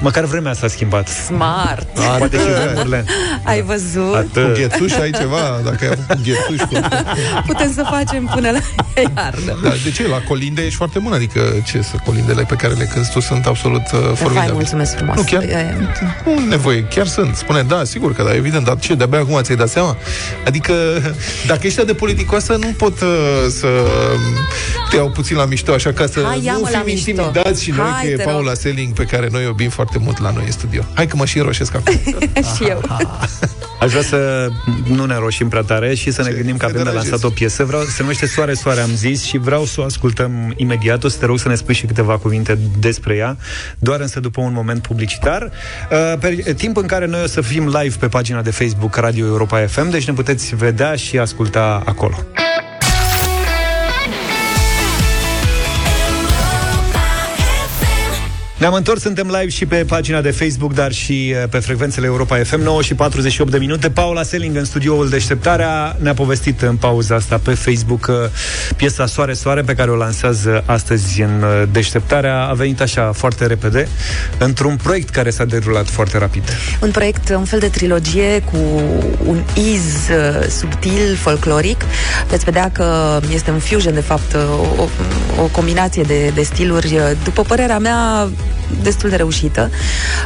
măcar 0.00 0.24
vremea 0.24 0.52
s-a 0.52 0.68
schimbat. 0.68 1.08
Smart! 1.08 1.88
Poate 2.18 2.36
și 2.36 2.44
vremurile. 2.44 3.04
Ai 3.44 3.62
văzut? 3.62 4.10
Cu 4.10 4.16
Atât. 4.16 4.56
ghețuș 4.56 4.92
ai 4.92 5.10
ceva? 5.10 5.60
Dacă 5.64 5.78
ai 5.84 5.90
avut 5.90 6.04
cu 6.06 6.20
ghețuș 6.24 6.60
cu... 6.68 6.88
Putem 7.46 7.72
să 7.72 7.86
facem 7.90 8.30
până 8.34 8.50
la 8.50 8.58
iarnă. 9.00 9.58
Dar 9.62 9.76
de 9.84 9.90
ce? 9.90 10.08
La 10.08 10.20
colinde 10.28 10.62
ești 10.62 10.76
foarte 10.76 10.98
bun. 10.98 11.12
Adică 11.12 11.40
ce 11.66 11.82
să 11.82 11.96
colindele 12.04 12.42
pe 12.42 12.54
care 12.54 12.72
le 12.72 12.84
cânti 12.84 13.10
tu 13.10 13.20
sunt 13.20 13.46
absolut 13.46 13.79
uh, 13.92 13.98
Hai, 14.04 14.14
formidabile. 14.14 14.52
mulțumesc 14.52 14.96
frumos. 14.96 15.16
Nu, 15.16 15.22
chiar 15.22 15.42
E- 15.42 15.76
nu 16.24 16.46
nevoie, 16.48 16.84
chiar 16.84 17.06
sunt. 17.06 17.36
Spune, 17.36 17.62
da, 17.62 17.84
sigur 17.84 18.14
că 18.14 18.22
da, 18.22 18.34
evident, 18.34 18.64
dar 18.64 18.78
ce, 18.78 18.94
de-abia 18.94 19.18
acum 19.18 19.40
ți-ai 19.42 19.56
dat 19.56 19.68
seama? 19.68 19.96
Adică, 20.46 20.72
dacă 21.46 21.66
ești 21.66 21.78
atât 21.80 21.92
de 21.92 21.98
politicoasă, 21.98 22.56
nu 22.60 22.72
pot 22.76 23.00
uh, 23.00 23.08
să 23.48 23.66
te 24.90 24.96
iau 24.96 25.10
puțin 25.10 25.36
la 25.36 25.44
mișto, 25.44 25.72
așa 25.72 25.92
ca 25.92 26.06
să 26.06 26.22
Hai, 26.26 26.40
ia-mă 26.44 26.58
nu 26.58 26.62
la 26.72 26.78
fim 26.78 26.82
mișto. 26.84 27.10
intimidați 27.10 27.62
și 27.62 27.70
noi 27.70 27.88
Hai, 27.90 28.02
că 28.04 28.08
e 28.10 28.16
te 28.16 28.22
rog. 28.22 28.32
Paula 28.32 28.54
Selling, 28.54 28.92
pe 28.92 29.04
care 29.04 29.28
noi 29.30 29.42
o 29.44 29.46
iubim 29.46 29.70
foarte 29.70 29.98
mult 29.98 30.20
la 30.20 30.30
noi 30.30 30.42
în 30.46 30.52
studio. 30.52 30.82
Hai 30.94 31.06
că 31.06 31.16
mă 31.16 31.24
și 31.24 31.38
înroșesc 31.38 31.74
acum. 31.74 31.94
și 32.56 32.64
eu. 32.68 32.82
Aș 33.80 33.90
vrea 33.90 34.02
să 34.02 34.48
nu 34.84 35.04
ne 35.04 35.16
roșim 35.18 35.48
prea 35.48 35.62
tare 35.62 35.94
și 35.94 36.10
să 36.10 36.22
ne 36.22 36.30
gândim 36.30 36.56
că 36.56 36.58
Te 36.58 36.64
avem 36.64 36.76
de 36.76 36.82
deranjezi. 36.82 37.10
lansat 37.10 37.30
o 37.30 37.32
piesă. 37.34 37.64
Vreau, 37.64 37.82
se 37.82 37.96
numește 38.00 38.26
Soare, 38.26 38.54
Soare, 38.54 38.80
am 38.80 38.90
zis 38.94 39.22
și 39.24 39.38
vreau 39.38 39.64
să 39.64 39.80
o 39.80 39.84
ascultăm 39.84 40.52
imediat. 40.56 41.04
O 41.04 41.08
să 41.08 41.16
te 41.18 41.26
rog 41.26 41.38
să 41.38 41.48
ne 41.48 41.54
spui 41.54 41.74
și 41.74 41.86
câteva 41.86 42.18
cuvinte 42.18 42.58
despre 42.78 43.14
ea. 43.16 43.36
Doar 43.78 44.00
însă 44.00 44.20
după 44.20 44.40
un 44.40 44.52
moment 44.52 44.82
publicitar. 44.82 45.42
Uh, 45.42 46.18
pe 46.20 46.52
timp 46.56 46.76
în 46.76 46.86
care 46.86 47.06
noi 47.06 47.22
o 47.22 47.26
să 47.26 47.40
fim 47.40 47.66
live 47.80 47.96
pe 47.98 48.08
pagina 48.08 48.42
de 48.42 48.50
Facebook 48.50 48.96
Radio 48.96 49.26
Europa 49.26 49.66
FM, 49.66 49.90
deci 49.90 50.06
ne 50.06 50.12
puteți 50.12 50.56
vedea 50.56 50.94
și 50.94 51.18
asculta 51.18 51.82
acolo. 51.84 52.14
Ne-am 58.60 58.74
întors, 58.74 59.00
suntem 59.00 59.26
live 59.26 59.48
și 59.48 59.66
pe 59.66 59.84
pagina 59.86 60.20
de 60.20 60.30
Facebook, 60.30 60.74
dar 60.74 60.92
și 60.92 61.34
uh, 61.36 61.48
pe 61.50 61.58
frecvențele 61.58 62.06
Europa 62.06 62.36
FM, 62.36 62.60
9 62.60 62.82
și 62.82 62.94
48 62.94 63.50
de 63.50 63.58
minute. 63.58 63.90
Paula 63.90 64.22
Selling 64.22 64.56
în 64.56 64.64
studioul 64.64 65.08
Deșteptarea 65.08 65.96
ne-a 65.98 66.14
povestit 66.14 66.62
în 66.62 66.76
pauza 66.76 67.14
asta 67.14 67.40
pe 67.42 67.54
Facebook 67.54 68.06
uh, 68.08 68.14
piesa 68.76 69.06
Soare 69.06 69.32
Soare 69.32 69.62
pe 69.62 69.74
care 69.74 69.90
o 69.90 69.94
lansează 69.94 70.62
astăzi 70.66 71.22
în 71.22 71.42
uh, 71.42 71.62
Deșteptarea. 71.72 72.46
A 72.46 72.52
venit 72.52 72.80
așa 72.80 73.12
foarte 73.12 73.46
repede, 73.46 73.88
într-un 74.38 74.76
proiect 74.82 75.08
care 75.08 75.30
s-a 75.30 75.44
derulat 75.44 75.88
foarte 75.88 76.18
rapid. 76.18 76.42
Un 76.82 76.90
proiect, 76.90 77.28
un 77.28 77.44
fel 77.44 77.58
de 77.58 77.68
trilogie 77.68 78.42
cu 78.52 78.56
un 79.26 79.42
iz 79.54 79.84
uh, 80.10 80.48
subtil, 80.48 81.16
folcloric. 81.16 81.84
Veți 82.28 82.44
vedea 82.44 82.70
că 82.72 83.20
este 83.32 83.50
un 83.50 83.58
fusion, 83.58 83.94
de 83.94 84.00
fapt, 84.00 84.34
o, 84.76 84.82
o 85.42 85.46
combinație 85.52 86.02
de, 86.02 86.30
de 86.34 86.42
stiluri, 86.42 86.94
uh, 86.94 87.10
după 87.24 87.42
părerea 87.42 87.78
mea, 87.78 88.28
destul 88.82 89.10
de 89.10 89.16
reușită. 89.16 89.70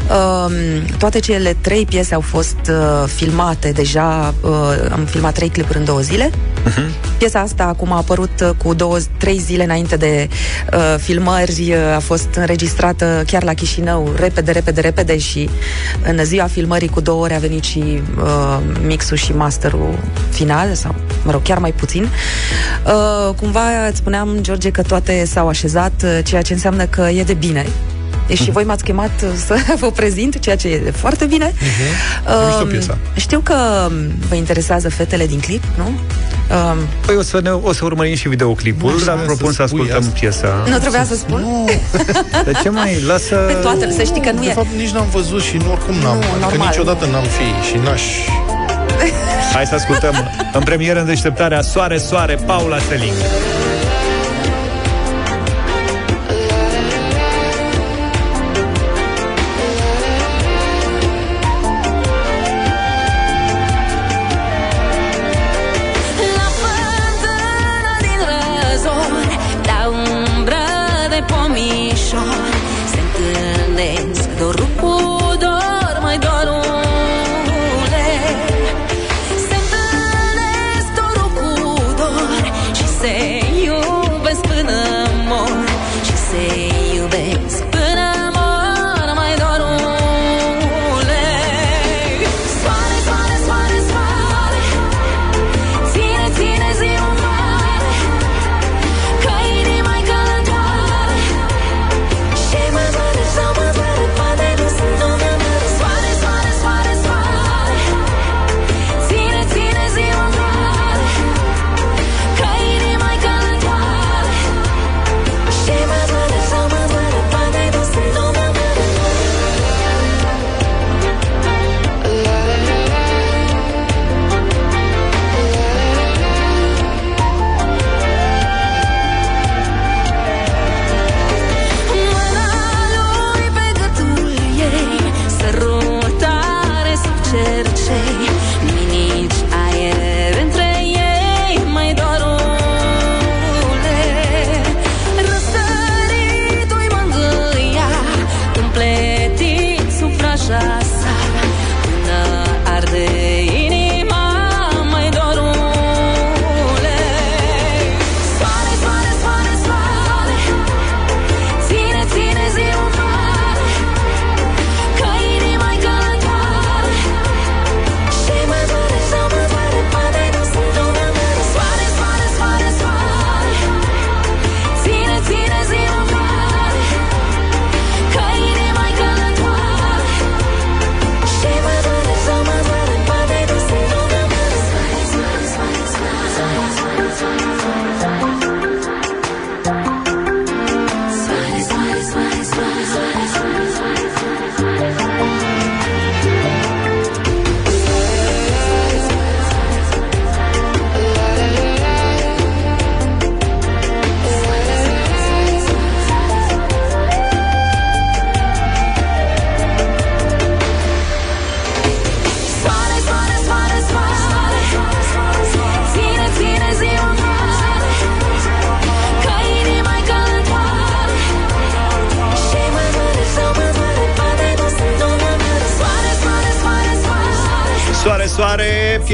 Uh, 0.08 0.54
toate 0.98 1.18
cele 1.18 1.56
trei 1.60 1.84
piese 1.84 2.14
au 2.14 2.20
fost 2.20 2.56
uh, 2.68 3.08
filmate 3.14 3.70
deja, 3.70 4.34
uh, 4.40 4.50
am 4.92 5.04
filmat 5.04 5.34
trei 5.34 5.48
clipuri 5.48 5.78
în 5.78 5.84
două 5.84 6.00
zile. 6.00 6.30
Uh-huh. 6.30 7.16
Piesa 7.18 7.40
asta 7.40 7.64
acum 7.64 7.92
a 7.92 7.96
apărut 7.96 8.40
uh, 8.40 8.50
cu 8.64 8.74
două, 8.74 8.98
trei 9.18 9.38
zile 9.38 9.64
înainte 9.64 9.96
de 9.96 10.28
uh, 10.72 10.94
filmări, 10.98 11.72
uh, 11.72 11.94
a 11.94 11.98
fost 11.98 12.28
înregistrată 12.34 13.22
chiar 13.26 13.42
la 13.42 13.54
Chișinău, 13.54 14.12
repede, 14.16 14.50
repede, 14.52 14.80
repede 14.80 15.18
și 15.18 15.48
în 16.06 16.24
ziua 16.24 16.46
filmării 16.46 16.88
cu 16.88 17.00
două 17.00 17.22
ore 17.22 17.34
a 17.34 17.38
venit 17.38 17.62
și 17.64 18.02
uh, 18.22 18.58
mixul 18.86 19.16
și 19.16 19.32
masterul 19.32 19.98
final, 20.30 20.74
sau, 20.74 20.94
mă 21.24 21.30
rog, 21.30 21.42
chiar 21.42 21.58
mai 21.58 21.72
puțin. 21.72 22.08
Uh, 22.86 23.34
cumva 23.34 23.86
îți 23.88 23.96
spuneam, 23.96 24.38
George, 24.40 24.70
că 24.70 24.82
toate 24.82 25.24
s-au 25.24 25.48
așezat, 25.48 25.92
uh, 26.04 26.18
ceea 26.24 26.42
ce 26.42 26.52
înseamnă 26.52 26.84
că 26.84 27.08
e 27.14 27.22
de 27.22 27.34
bine. 27.34 27.66
Deci 28.26 28.40
și 28.40 28.50
voi 28.50 28.64
m-ați 28.64 28.84
chemat 28.84 29.10
uh, 29.22 29.28
să 29.46 29.56
vă 29.80 29.90
prezint, 29.90 30.38
ceea 30.38 30.56
ce 30.56 30.68
e 30.68 30.92
foarte 30.96 31.24
bine. 31.24 31.54
E 32.26 32.46
mișto 32.46 32.64
piesa. 32.64 32.98
Știu 33.16 33.40
că 33.40 33.54
um, 33.88 33.94
vă 34.28 34.34
interesează 34.34 34.90
fetele 34.90 35.26
din 35.26 35.40
clip, 35.40 35.62
nu? 35.76 35.84
Um, 35.84 36.78
Păi 37.06 37.16
o 37.16 37.22
să, 37.22 37.40
ne, 37.42 37.50
o 37.50 37.72
să 37.72 37.84
urmărim 37.84 38.14
și 38.14 38.28
videoclipul, 38.28 39.02
dar 39.04 39.18
propun 39.18 39.52
să 39.52 39.62
ascultăm 39.62 40.04
piesa. 40.04 40.64
nu 40.68 40.78
trebuia 40.78 41.04
să 41.04 41.14
spun? 41.14 41.40
Nu, 41.40 41.68
De 42.44 42.52
ce 42.62 42.68
mai? 42.68 43.02
Lasă... 43.06 43.34
Pe 43.34 43.52
toate, 43.52 43.92
să 43.96 44.02
știi 44.02 44.20
că 44.20 44.30
nu 44.30 44.40
de 44.40 44.46
e... 44.46 44.52
fapt 44.52 44.66
nici 44.76 44.90
n-am 44.90 45.06
văzut 45.12 45.42
și 45.42 45.56
nu, 45.56 45.70
oricum 45.70 45.94
n-am. 45.94 46.16
Nu, 46.16 46.24
adică 46.30 46.40
normal. 46.40 46.66
niciodată 46.68 47.06
n-am 47.06 47.24
fi 47.24 47.68
și 47.68 47.76
n-aș... 47.84 48.02
Hai 49.52 49.66
să 49.66 49.74
ascultăm 49.74 50.14
în 50.52 50.62
premieră 50.62 51.00
în 51.00 51.06
deșteptarea 51.06 51.60
Soare, 51.60 51.98
Soare, 51.98 52.34
Paula 52.46 52.78
Selling. 52.78 53.14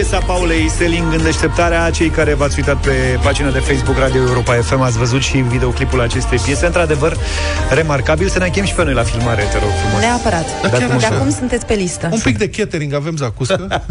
Piesa 0.00 0.18
Paulei 0.18 0.70
Seling 0.70 1.12
în 1.12 1.22
deșteptarea 1.22 1.90
Cei 1.90 2.08
care 2.08 2.34
v-ați 2.34 2.58
uitat 2.58 2.76
pe 2.80 3.18
pagina 3.22 3.50
de 3.50 3.58
Facebook 3.58 3.98
Radio 3.98 4.20
Europa 4.20 4.54
FM 4.54 4.80
Ați 4.80 4.98
văzut 4.98 5.22
și 5.22 5.36
videoclipul 5.36 6.00
acestei 6.00 6.38
piese 6.38 6.66
Într-adevăr, 6.66 7.16
remarcabil 7.70 8.28
Să 8.28 8.38
ne 8.38 8.48
chem 8.48 8.64
și 8.64 8.74
pe 8.74 8.84
noi 8.84 8.94
la 8.94 9.02
filmare, 9.02 9.42
te 9.42 9.58
rog 9.58 9.70
frumos 9.82 10.00
Neapărat. 10.00 10.46
Da, 10.62 10.68
chiar 10.68 10.88
De 10.88 10.94
așa. 10.94 11.14
acum 11.14 11.30
sunteți 11.30 11.66
pe 11.66 11.74
listă. 11.74 12.08
Un 12.12 12.18
pic 12.18 12.38
de 12.38 12.48
catering 12.48 12.94
avem 12.94 13.16
zacuscă. 13.16 13.68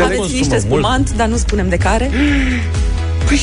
Aveți 0.00 0.32
niște 0.32 0.58
spumant, 0.58 1.12
dar 1.12 1.26
nu 1.26 1.36
spunem 1.36 1.68
de 1.68 1.76
care. 1.76 2.10
Păi, 3.26 3.40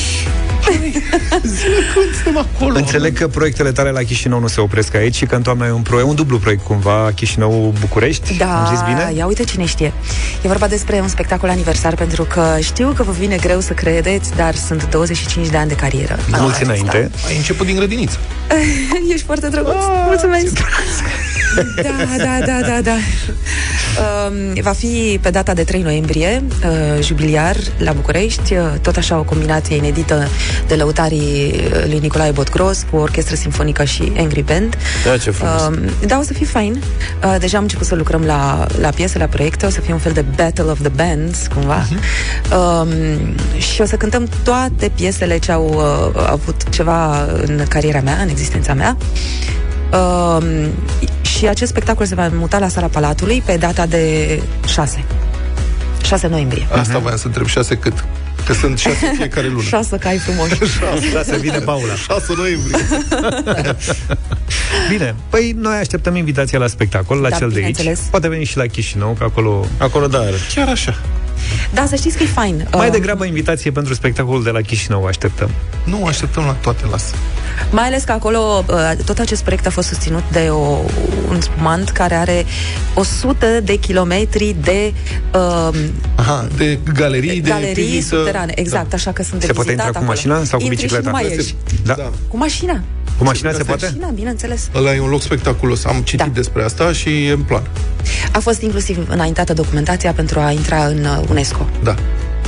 Când 1.94 2.14
suntem 2.14 2.46
acolo? 2.52 2.76
Înțeleg 2.76 3.18
că 3.18 3.28
proiectele 3.28 3.72
tale 3.72 3.90
la 3.90 4.00
Chișinău 4.02 4.38
nu 4.40 4.46
se 4.46 4.60
opresc 4.60 4.94
aici 4.94 5.14
și 5.14 5.26
că 5.26 5.34
în 5.34 5.42
toamnă 5.42 5.66
e 5.66 5.70
un, 5.70 5.82
pro- 5.82 5.98
e 5.98 6.02
un 6.02 6.14
dublu 6.14 6.38
proiect 6.38 6.64
cumva, 6.64 7.12
Chișinău-București. 7.14 8.36
Da, 8.36 8.66
Am 8.66 8.74
zis 8.76 8.84
bine? 8.84 9.12
ia 9.16 9.26
uite 9.26 9.44
cine 9.44 9.64
știe. 9.64 9.92
E 10.42 10.48
vorba 10.48 10.66
despre 10.66 11.00
un 11.00 11.08
spectacol 11.08 11.48
aniversar 11.48 11.94
pentru 11.94 12.22
că 12.22 12.56
știu 12.60 12.92
că 12.96 13.02
vă 13.02 13.12
vine 13.12 13.36
greu 13.36 13.60
să 13.60 13.72
credeți, 13.72 14.34
dar 14.36 14.54
sunt 14.54 14.88
25 14.90 15.46
de 15.48 15.56
ani 15.56 15.68
de 15.68 15.74
carieră. 15.74 16.16
Mulți 16.30 16.62
înainte. 16.62 17.10
Ai 17.26 17.36
început 17.36 17.66
din 17.66 17.76
grădiniță. 17.76 18.18
Ești 19.12 19.24
foarte 19.26 19.48
drăguț. 19.48 19.74
Mulțumesc. 20.06 20.58
Da, 21.56 22.24
da, 22.24 22.46
da, 22.46 22.60
da, 22.66 22.80
da. 22.80 22.96
Um, 23.96 24.62
va 24.62 24.72
fi 24.72 25.18
pe 25.22 25.30
data 25.30 25.54
de 25.54 25.64
3 25.64 25.82
noiembrie, 25.82 26.42
uh, 26.64 27.02
jubiliar 27.02 27.56
la 27.78 27.92
București, 27.92 28.54
uh, 28.54 28.66
tot 28.82 28.96
așa 28.96 29.18
o 29.18 29.22
combinație 29.22 29.76
inedită 29.76 30.28
de 30.68 30.74
lăutarii 30.74 31.54
uh, 31.54 31.84
lui 31.86 31.98
Nicolae 31.98 32.30
Botgros 32.30 32.86
cu 32.90 32.96
orchestră 32.96 33.34
simfonică 33.34 33.84
și 33.84 34.12
Angry 34.16 34.42
Band. 34.42 34.76
Da, 35.04 35.16
ce 35.16 35.30
frumos. 35.30 35.62
Um, 35.62 35.74
da, 36.06 36.18
o 36.18 36.22
să 36.22 36.32
fie 36.32 36.46
fain. 36.46 36.82
Uh, 37.24 37.36
deja 37.38 37.56
am 37.56 37.62
început 37.62 37.86
să 37.86 37.94
lucrăm 37.94 38.22
la, 38.22 38.66
la 38.80 38.88
piese, 38.88 39.18
la 39.18 39.26
proiecte, 39.26 39.66
o 39.66 39.70
să 39.70 39.80
fie 39.80 39.92
un 39.92 39.98
fel 39.98 40.12
de 40.12 40.24
Battle 40.36 40.70
of 40.70 40.80
the 40.80 40.88
Bands, 40.88 41.46
cumva. 41.54 41.86
Um, 42.56 42.88
și 43.58 43.80
o 43.80 43.84
să 43.84 43.96
cântăm 43.96 44.28
toate 44.42 44.90
piesele 44.94 45.38
ce 45.38 45.52
au 45.52 45.64
uh, 46.14 46.26
avut 46.26 46.68
ceva 46.68 47.24
în 47.24 47.62
cariera 47.68 48.00
mea, 48.00 48.18
în 48.22 48.28
existența 48.28 48.74
mea. 48.74 48.96
Um, 49.92 50.70
și 51.36 51.46
acest 51.48 51.70
spectacol 51.70 52.06
se 52.06 52.14
va 52.14 52.28
muta 52.32 52.58
la 52.58 52.68
Sala 52.68 52.86
Palatului 52.86 53.42
pe 53.46 53.56
data 53.56 53.86
de 53.86 54.42
6. 54.68 55.04
6 56.04 56.26
noiembrie. 56.26 56.66
Asta 56.72 56.98
voiam 56.98 57.16
să 57.16 57.26
întreb 57.26 57.46
șase 57.46 57.74
cât. 57.76 58.04
Că 58.46 58.52
sunt 58.52 58.78
șase 58.78 59.12
fiecare 59.16 59.46
lună. 59.48 59.62
6 59.62 59.96
cai 59.96 60.18
frumos. 60.18 60.48
Șase 61.12 61.36
vine 61.36 61.58
Paula. 61.58 61.94
6 61.94 62.32
noiembrie. 62.36 62.78
Bine, 64.90 65.14
păi 65.30 65.52
noi 65.56 65.76
așteptăm 65.76 66.16
invitația 66.16 66.58
la 66.58 66.66
spectacol, 66.66 67.18
la 67.18 67.28
Da, 67.28 67.36
cel 67.36 67.48
de 67.48 67.54
aici. 67.60 67.76
bineînțeles. 67.76 68.08
Poate 68.10 68.28
veni 68.28 68.44
și 68.44 68.56
la 68.56 68.66
Chișinău, 68.66 69.14
că 69.18 69.24
acolo... 69.24 69.66
Acolo, 69.78 70.06
da, 70.06 70.20
Chiar 70.54 70.68
așa. 70.68 71.00
Da, 71.74 71.86
să 71.86 71.96
știți 71.96 72.16
că 72.16 72.22
e 72.22 72.26
fain. 72.26 72.68
Mai 72.72 72.86
Uh, 72.86 72.92
degrabă 72.92 73.24
invitație 73.24 73.70
pentru 73.70 73.94
spectacolul 73.94 74.42
de 74.42 74.50
la 74.50 74.60
Chișinău 74.60 75.04
așteptăm. 75.04 75.50
Nu, 75.84 76.04
așteptăm 76.04 76.44
la 76.44 76.52
toate, 76.52 76.84
lasă. 76.90 77.14
Mai 77.70 77.84
ales 77.84 78.02
că 78.02 78.12
acolo 78.12 78.64
uh, 78.70 78.92
tot 79.04 79.18
acest 79.18 79.42
proiect 79.42 79.66
a 79.66 79.70
fost 79.70 79.88
susținut 79.88 80.22
de 80.32 80.48
o, 80.50 80.78
un 81.28 81.40
spumant 81.40 81.88
care 81.90 82.14
are 82.14 82.44
100 82.94 83.60
de 83.64 83.74
kilometri 83.76 84.56
de 84.60 84.92
uh, 85.34 85.74
Aha, 86.14 86.48
de 86.56 86.78
galerii, 86.94 87.40
de 87.40 87.48
galerii 87.50 87.74
pivniță. 87.84 88.16
subterane. 88.16 88.52
Exact, 88.54 88.92
așa 88.92 89.12
că 89.12 89.22
sunt 89.22 89.40
de 89.40 89.46
Se 89.46 89.52
poate 89.52 89.68
vizitat 89.70 89.86
intra 89.86 90.00
cu 90.00 90.04
acolo. 90.12 90.28
mașina 90.30 90.44
sau 90.44 90.58
cu 90.58 90.64
Intri 90.64 90.80
bicicleta? 90.82 91.02
Și 91.02 91.14
nu 91.14 91.28
mai 91.28 91.36
ieși. 91.36 91.54
Da. 91.84 91.94
Da. 91.94 92.10
Cu 92.28 92.36
mașina. 92.36 92.80
Cu 93.18 93.24
mașina 93.24 93.50
se 93.50 93.56
Asta 93.60 93.72
e. 93.72 93.76
poate? 93.76 93.86
Mașina, 93.94 94.08
bineînțeles. 94.14 94.68
Ăla 94.74 94.94
e 94.94 95.00
un 95.00 95.08
loc 95.08 95.22
spectaculos. 95.22 95.84
Am 95.84 95.96
citit 95.96 96.18
Da. 96.18 96.30
despre 96.34 96.62
asta 96.62 96.92
și 96.92 97.26
e 97.26 97.30
în 97.32 97.42
plan. 97.42 97.62
A 98.32 98.38
fost 98.38 98.62
inclusiv 98.62 99.06
înaintată 99.10 99.52
documentația 99.52 100.12
pentru 100.12 100.40
a 100.40 100.50
intra 100.50 100.84
în 100.86 101.04
uh, 101.04 101.24
UNESCO. 101.30 101.68
Da. 101.82 101.94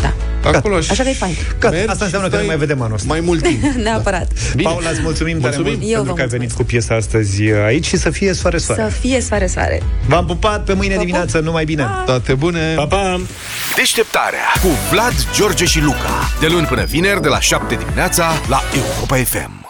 Da. 0.03 0.12
Acolo 0.51 0.75
aș... 0.77 0.89
Așa 0.89 1.03
că 1.03 1.09
e 1.09 1.12
fain. 1.12 1.35
Gata, 1.59 1.75
Mergi 1.75 1.91
asta 1.91 2.05
înseamnă 2.05 2.29
și 2.29 2.33
că 2.35 2.39
nu 2.39 2.45
stai 2.45 2.57
mai 2.57 2.66
vedem 2.66 2.83
anul 2.83 2.95
ăsta. 2.95 3.07
Mai 3.09 3.21
mult 3.21 3.43
timp. 3.43 3.62
Neapărat. 3.85 4.29
Bine. 4.57 4.69
Paula, 4.71 4.91
îți 4.91 5.01
mulțumim, 5.01 5.41
tare 5.41 5.55
Mulțumim. 5.57 5.79
mult 5.79 5.91
Eu 5.91 5.95
pentru 5.95 6.11
vă 6.12 6.16
că 6.16 6.21
ai 6.23 6.29
venit 6.29 6.53
cu 6.53 6.62
piesa 6.64 6.95
astăzi 6.95 7.43
aici 7.66 7.87
și 7.87 7.97
să 7.97 8.11
fie 8.11 8.33
soare-soare. 8.33 8.83
Să 8.83 8.89
fie 9.01 9.21
soare-soare. 9.21 9.83
V-am 10.07 10.27
pupat 10.27 10.64
pe 10.64 10.73
mâine 10.73 10.93
Pa, 10.95 10.99
pa. 11.01 11.05
dimineață, 11.05 11.39
numai 11.39 11.64
bine! 11.64 11.87
Toate 12.07 12.35
bune. 12.35 12.75
Pa, 12.77 12.87
pa! 12.87 13.21
Deșteptarea 13.77 14.47
cu 14.62 14.69
Vlad, 14.91 15.14
George 15.37 15.64
și 15.64 15.81
Luca. 15.81 16.31
De 16.41 16.47
luni 16.47 16.66
până 16.66 16.85
vineri, 16.85 17.23
de 17.23 17.29
la 17.29 17.41
7 17.41 17.75
dimineața, 17.75 18.27
la 18.49 18.62
Europa 18.75 19.16
FM. 19.16 19.68